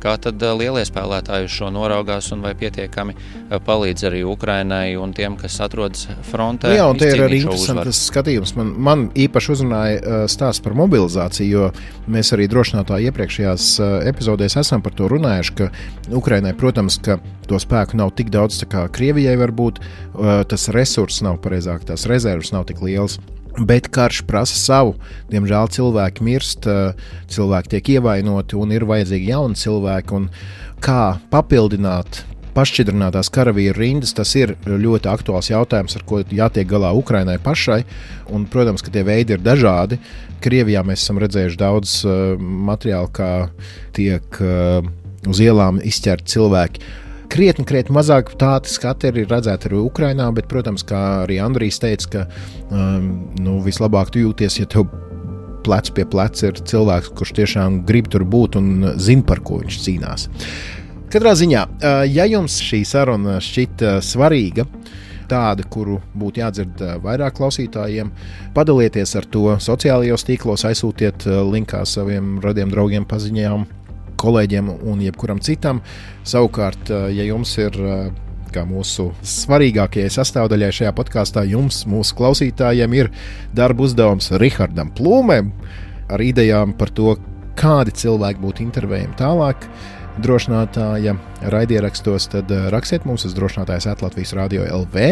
Kā 0.06 0.12
tad 0.22 0.44
lielie 0.60 0.84
spēlētāji 0.86 1.48
šo 1.50 1.72
noraugās 1.74 2.28
un 2.36 2.44
vai 2.46 2.52
pietiekami 2.58 3.16
palīdz 3.66 4.06
arī 4.06 4.20
Ukrainai 4.30 4.94
un 5.02 5.16
tiem, 5.18 5.34
kas 5.40 5.58
atrodas 5.66 6.06
frontē? 6.30 6.70
Nu 6.70 6.78
jā, 6.78 6.86
un 6.92 7.00
tie 7.02 7.10
ir 7.16 7.24
arī 7.26 7.40
interesants 7.42 8.04
skatījums. 8.12 8.54
Man, 8.60 8.70
man 8.86 9.06
īpaši 9.18 9.54
uzrunāja 9.56 10.20
stāsts 10.30 10.62
par 10.62 10.78
mobilizāciju, 10.78 11.50
jo 11.50 12.12
mēs 12.12 12.30
arī 12.38 12.46
drošinātāji 12.54 13.10
iepriekšējās 13.10 13.70
epizodēs 14.12 14.60
esam 14.62 14.86
par 14.86 14.94
to 14.94 15.10
runājuši, 15.10 15.56
ka 15.58 15.72
Ukrainai, 16.14 16.54
protams, 16.54 17.00
ka 17.02 17.18
to 17.50 17.58
spēku 17.62 17.98
nav 17.98 18.14
tik 18.14 18.30
daudz, 18.34 18.62
kā 18.70 18.86
Krievijai 18.94 19.40
varbūt, 19.42 19.82
tas 20.54 20.70
resurss 20.76 21.26
nav 21.26 21.42
pareizāk, 21.42 21.90
tās 21.90 22.06
rezerves 22.12 22.54
nav 22.54 22.70
tik 22.70 22.86
lielas. 22.86 23.18
Bet 23.60 23.88
karš 23.88 24.22
prasa 24.28 24.58
savu. 24.60 24.96
Diemžēl 25.32 25.70
cilvēki 25.72 26.24
mirst, 26.28 26.68
eh, 26.68 26.94
cilvēki 27.32 27.76
tiek 27.76 27.92
ievainoti 27.98 28.58
un 28.60 28.72
ir 28.72 28.84
vajadzīgi 28.84 29.32
jauni 29.32 29.56
cilvēki. 29.56 30.28
Kā 30.84 31.20
papildināt 31.32 32.24
pašķidrinātās 32.56 33.32
karavīru 33.32 33.80
rindas, 33.80 34.14
tas 34.16 34.34
ir 34.36 34.56
ļoti 34.66 35.10
aktuāls 35.12 35.50
jautājums, 35.52 35.96
ar 35.96 36.04
ko 36.08 36.22
jātiek 36.24 36.68
galā 36.68 36.94
Ukrainai 36.96 37.38
pašai. 37.38 37.84
Un, 38.32 38.46
protams, 38.46 38.82
ka 38.82 38.92
tie 38.92 39.04
veidi 39.04 39.36
ir 39.36 39.44
dažādi. 39.44 40.00
Krievijā 40.44 40.84
mēs 40.84 41.04
esam 41.04 41.20
redzējuši 41.20 41.58
daudz 41.60 42.06
uh, 42.06 42.36
materiālu, 42.40 43.12
kā 43.12 43.50
tiek 43.96 44.40
uh, 44.40 44.86
uz 45.28 45.42
ielām 45.44 45.82
izķerti 45.84 46.36
cilvēki 46.36 46.80
krietni, 47.32 47.66
krietni 47.68 47.96
mazāk 47.96 48.34
tādi 48.40 48.72
skati 48.72 49.12
ir 49.12 49.28
redzēti 49.30 49.70
arī 49.70 49.82
Ukrajinā, 49.86 50.28
bet, 50.36 50.50
protams, 50.52 50.86
kā 50.88 51.02
arī 51.24 51.40
Andrijs 51.44 51.80
teica, 51.84 52.12
ka 52.12 52.24
um, 52.70 53.10
nu, 53.42 53.60
vislabāk 53.66 54.14
tu 54.14 54.24
jūties, 54.24 54.60
ja 54.62 54.70
tev 54.72 54.88
plec 55.66 55.90
pie 55.98 56.06
pleca 56.10 56.50
ir 56.50 56.62
cilvēks, 56.62 57.14
kurš 57.18 57.34
tiešām 57.40 57.82
grib 57.88 58.10
tur 58.14 58.26
būt 58.28 58.60
un 58.60 58.92
zina, 59.02 59.26
par 59.26 59.42
ko 59.46 59.62
viņš 59.64 59.80
cīnās. 59.88 60.28
Katrā 61.14 61.36
ziņā, 61.38 61.66
uh, 61.66 62.04
ja 62.10 62.28
jums 62.30 62.60
šī 62.66 62.84
saruna 62.88 63.40
šķita 63.44 63.98
svarīga, 64.06 64.68
tāda, 65.30 65.66
kuru 65.72 66.00
būtu 66.18 66.42
jādzird 66.44 66.84
uh, 66.84 66.98
vairāk 67.02 67.38
klausītājiem. 67.40 68.12
Padalieties 68.58 69.16
ar 69.18 69.26
to 69.32 69.56
sociālajos 69.62 70.28
tīklos, 70.28 70.66
aizsūtiet 70.70 71.26
uh, 71.30 71.42
linkā 71.50 71.82
saviem 71.90 72.38
radiem 72.44 72.74
draugiem, 72.74 73.08
paziņām 73.10 73.66
kolēģiem 74.22 74.72
un 74.90 75.02
jebkuram 75.06 75.42
citam. 75.44 75.82
Savukārt, 76.26 76.90
eh, 76.90 77.10
ja 77.18 77.28
jums 77.28 77.56
ir 77.62 77.78
eh, 77.80 78.10
kā 78.56 78.64
mūsu 78.68 79.10
svarīgākajai 79.26 80.12
sastāvdaļai 80.16 80.72
šajā 80.80 80.94
podkāstā, 80.96 81.44
jums, 81.50 81.84
mūsu 81.90 82.16
klausītājiem, 82.16 82.96
ir 82.96 83.12
darba 83.56 83.84
uzdevums 83.88 84.32
Rihardam 84.40 84.94
Plūmēm 84.96 85.52
ar 86.10 86.22
idejām 86.22 86.76
par 86.78 86.94
to, 86.96 87.18
kādi 87.56 87.94
cilvēki 87.96 88.42
būtu 88.44 88.66
intervējami 88.66 89.16
tālāk. 89.20 89.68
Drošinātāja 90.16 91.12
raidierakstos, 91.52 92.30
tad 92.32 92.52
eh, 92.54 92.70
rakstiet 92.72 93.04
mums 93.04 93.26
uz 93.28 93.34
drošinātājas 93.36 93.90
Latvijas 94.00 94.32
Rādio 94.38 94.64
LV. 94.64 95.10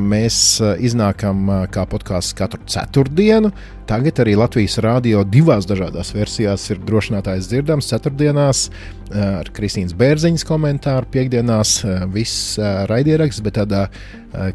Mēs 0.00 0.36
iznākam 0.80 1.42
kā 1.68 1.82
podkāsts 1.92 2.32
katru 2.32 2.62
ceturtdienu. 2.72 3.50
Tagad 3.86 4.22
arī 4.24 4.32
Latvijas 4.40 4.78
rādio 4.80 5.26
divās 5.28 5.68
dažādās 5.68 6.14
versijās 6.16 6.64
ir 6.72 6.80
drošinātājs 6.88 7.50
dzirdams. 7.50 7.90
Ceturtdienās 7.92 8.62
ar 9.12 9.52
Kristīnas 9.52 9.92
Bērziņas 10.00 10.46
komentāru, 10.48 11.10
piekdienās 11.12 11.82
viss 12.16 12.56
raidieraksts, 12.88 13.44
bet 13.44 13.60
tādā 13.60 13.84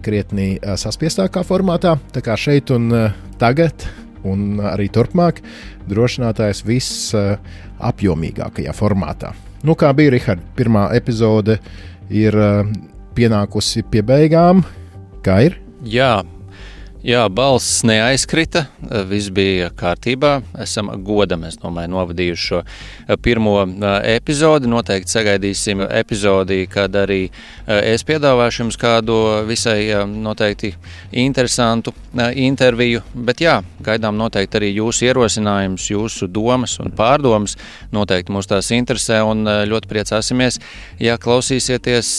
krietni 0.01 0.57
saspiestākā 0.57 1.45
formātā. 1.45 1.99
Tā 2.17 2.25
kā 2.25 2.33
šeit 2.33 2.73
un 2.73 2.89
tagad, 3.37 3.85
un 4.25 4.65
arī 4.73 4.89
turpmāk, 4.89 5.45
drošinātājs 5.93 6.65
viss 6.65 7.13
apjomīgākajā 7.13 8.73
formātā. 8.81 9.35
Nu, 9.63 9.77
kā 9.79 9.93
bija 9.95 10.11
Rihards, 10.11 10.43
pirmā 10.57 10.89
epizode 10.95 11.57
ir 12.11 12.35
pienākusi 13.15 13.85
pie 13.87 14.01
beigām. 14.03 14.63
Kā 15.23 15.37
ir? 15.47 15.55
Jā, 15.87 16.17
Jā, 17.03 17.25
balss 17.27 17.81
neaizkrita, 17.83 18.61
viss 19.09 19.27
bija 19.35 19.65
kārtībā. 19.75 20.37
Esam 20.63 20.87
godam, 21.03 21.41
es 21.43 21.57
domāju, 21.59 21.89
novadījuši 21.91 22.45
šo 22.47 22.61
pirmo 23.19 23.57
epizodi. 24.07 24.69
Noteikti 24.71 25.11
sagaidīsim 25.11 25.83
epizodi, 25.83 26.61
kad 26.71 26.95
arī 26.95 27.25
es 27.67 28.07
piedāvāšu 28.07 28.61
jums 28.63 28.79
kādu 28.79 29.17
visai 29.49 29.89
noteikti 30.07 30.71
interesantu 31.25 31.91
interviju. 32.15 33.03
Bet 33.27 33.43
jā, 33.43 33.57
gaidām 33.83 34.15
noteikti 34.15 34.61
arī 34.61 34.71
jūsu 34.77 35.09
ierosinājumus, 35.09 35.89
jūsu 35.91 36.31
domas 36.31 36.77
un 36.79 36.95
pārdomas. 36.95 37.57
Noteikti 37.91 38.31
mūs 38.31 38.47
tās 38.47 38.71
interesē 38.71 39.19
un 39.27 39.43
ļoti 39.43 39.91
priecāsimies, 39.91 40.61
ja 41.03 41.19
klausīsieties 41.19 42.15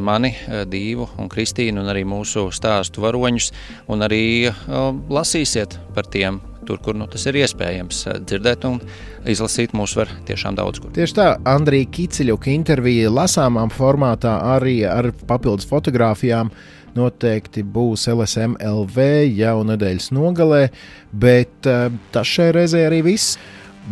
mani, 0.00 0.32
Dīvu 0.72 1.10
un 1.20 1.28
Kristīnu 1.28 1.84
un 1.84 1.92
arī 1.92 2.08
mūsu 2.08 2.48
stāstu 2.48 3.04
varoņus 3.04 3.52
un 3.92 4.08
arī 4.08 4.21
arī 4.22 4.48
uh, 4.48 4.94
lasīsiet 5.10 5.78
par 5.94 6.08
tiem. 6.10 6.40
Tur, 6.62 6.78
kur 6.78 6.94
nu, 6.94 7.08
tas 7.10 7.24
ir 7.26 7.40
iespējams 7.40 8.04
uh, 8.06 8.18
dzirdēt 8.22 8.66
un 8.68 8.78
izlasīt, 9.26 9.74
mūs 9.74 9.96
var 9.98 10.10
tiešām 10.28 10.54
daudz 10.58 10.78
kur. 10.78 10.92
Tieši 10.94 11.16
tā, 11.16 11.28
Andrija 11.48 11.88
Kiciļuka 11.90 12.52
intervija 12.52 13.10
lasāmā 13.10 13.64
formātā 13.74 14.36
arī 14.54 14.82
ar 14.86 15.10
papildus 15.26 15.66
fotografijām 15.66 16.52
noteikti 16.94 17.64
būs 17.64 18.06
LSMLV 18.12 19.08
jau 19.32 19.56
nedēļas 19.66 20.12
nogalē, 20.14 20.68
bet 21.10 21.66
uh, 21.66 21.88
tas 22.14 22.30
šai 22.30 22.52
reizē 22.54 22.86
arī 22.86 23.02
viss. 23.10 23.40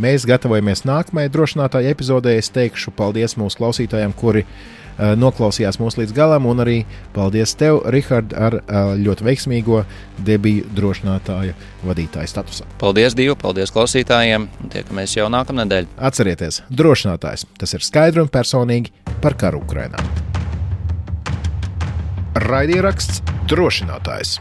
Mēs 0.01 0.23
gatavojamies 0.23 0.85
nākamajai 0.87 1.33
drošinātāji 1.35 1.91
epizodē. 1.91 2.37
Es 2.39 2.53
teikšu 2.55 2.93
paldies 2.95 3.35
mūsu 3.41 3.59
klausītājiem, 3.59 4.15
kuri 4.15 4.45
Eh, 4.47 4.90
noklausījās 5.19 5.79
mūs 5.81 5.97
līdz 6.01 6.15
galam, 6.17 6.47
un 6.51 6.63
arī 6.65 6.77
paldies 7.15 7.55
tev, 7.59 7.81
Rihard, 7.93 8.35
ar 8.37 8.59
eh, 8.61 8.91
ļoti 9.01 9.27
veiksmīgo 9.27 9.85
debiju 10.27 10.67
drošinātāja 10.77 11.57
vadītāja 11.87 12.31
statusā. 12.31 12.69
Paldies, 12.83 13.17
Dievu, 13.19 13.39
paldies 13.41 13.73
klausītājiem, 13.75 14.49
un 14.61 14.75
tiekamies 14.75 15.17
jau 15.17 15.31
nākamnedēļ. 15.33 15.89
Atcerieties, 16.11 16.63
drošinātājs 16.69 17.47
tas 17.61 17.77
ir 17.77 17.87
skaidri 17.87 18.25
un 18.25 18.31
personīgi 18.33 18.93
par 19.25 19.39
karu 19.41 19.65
Ukrajinā. 19.65 20.05
Raidieraksts 22.41 23.25
drošinātājs. 23.51 24.39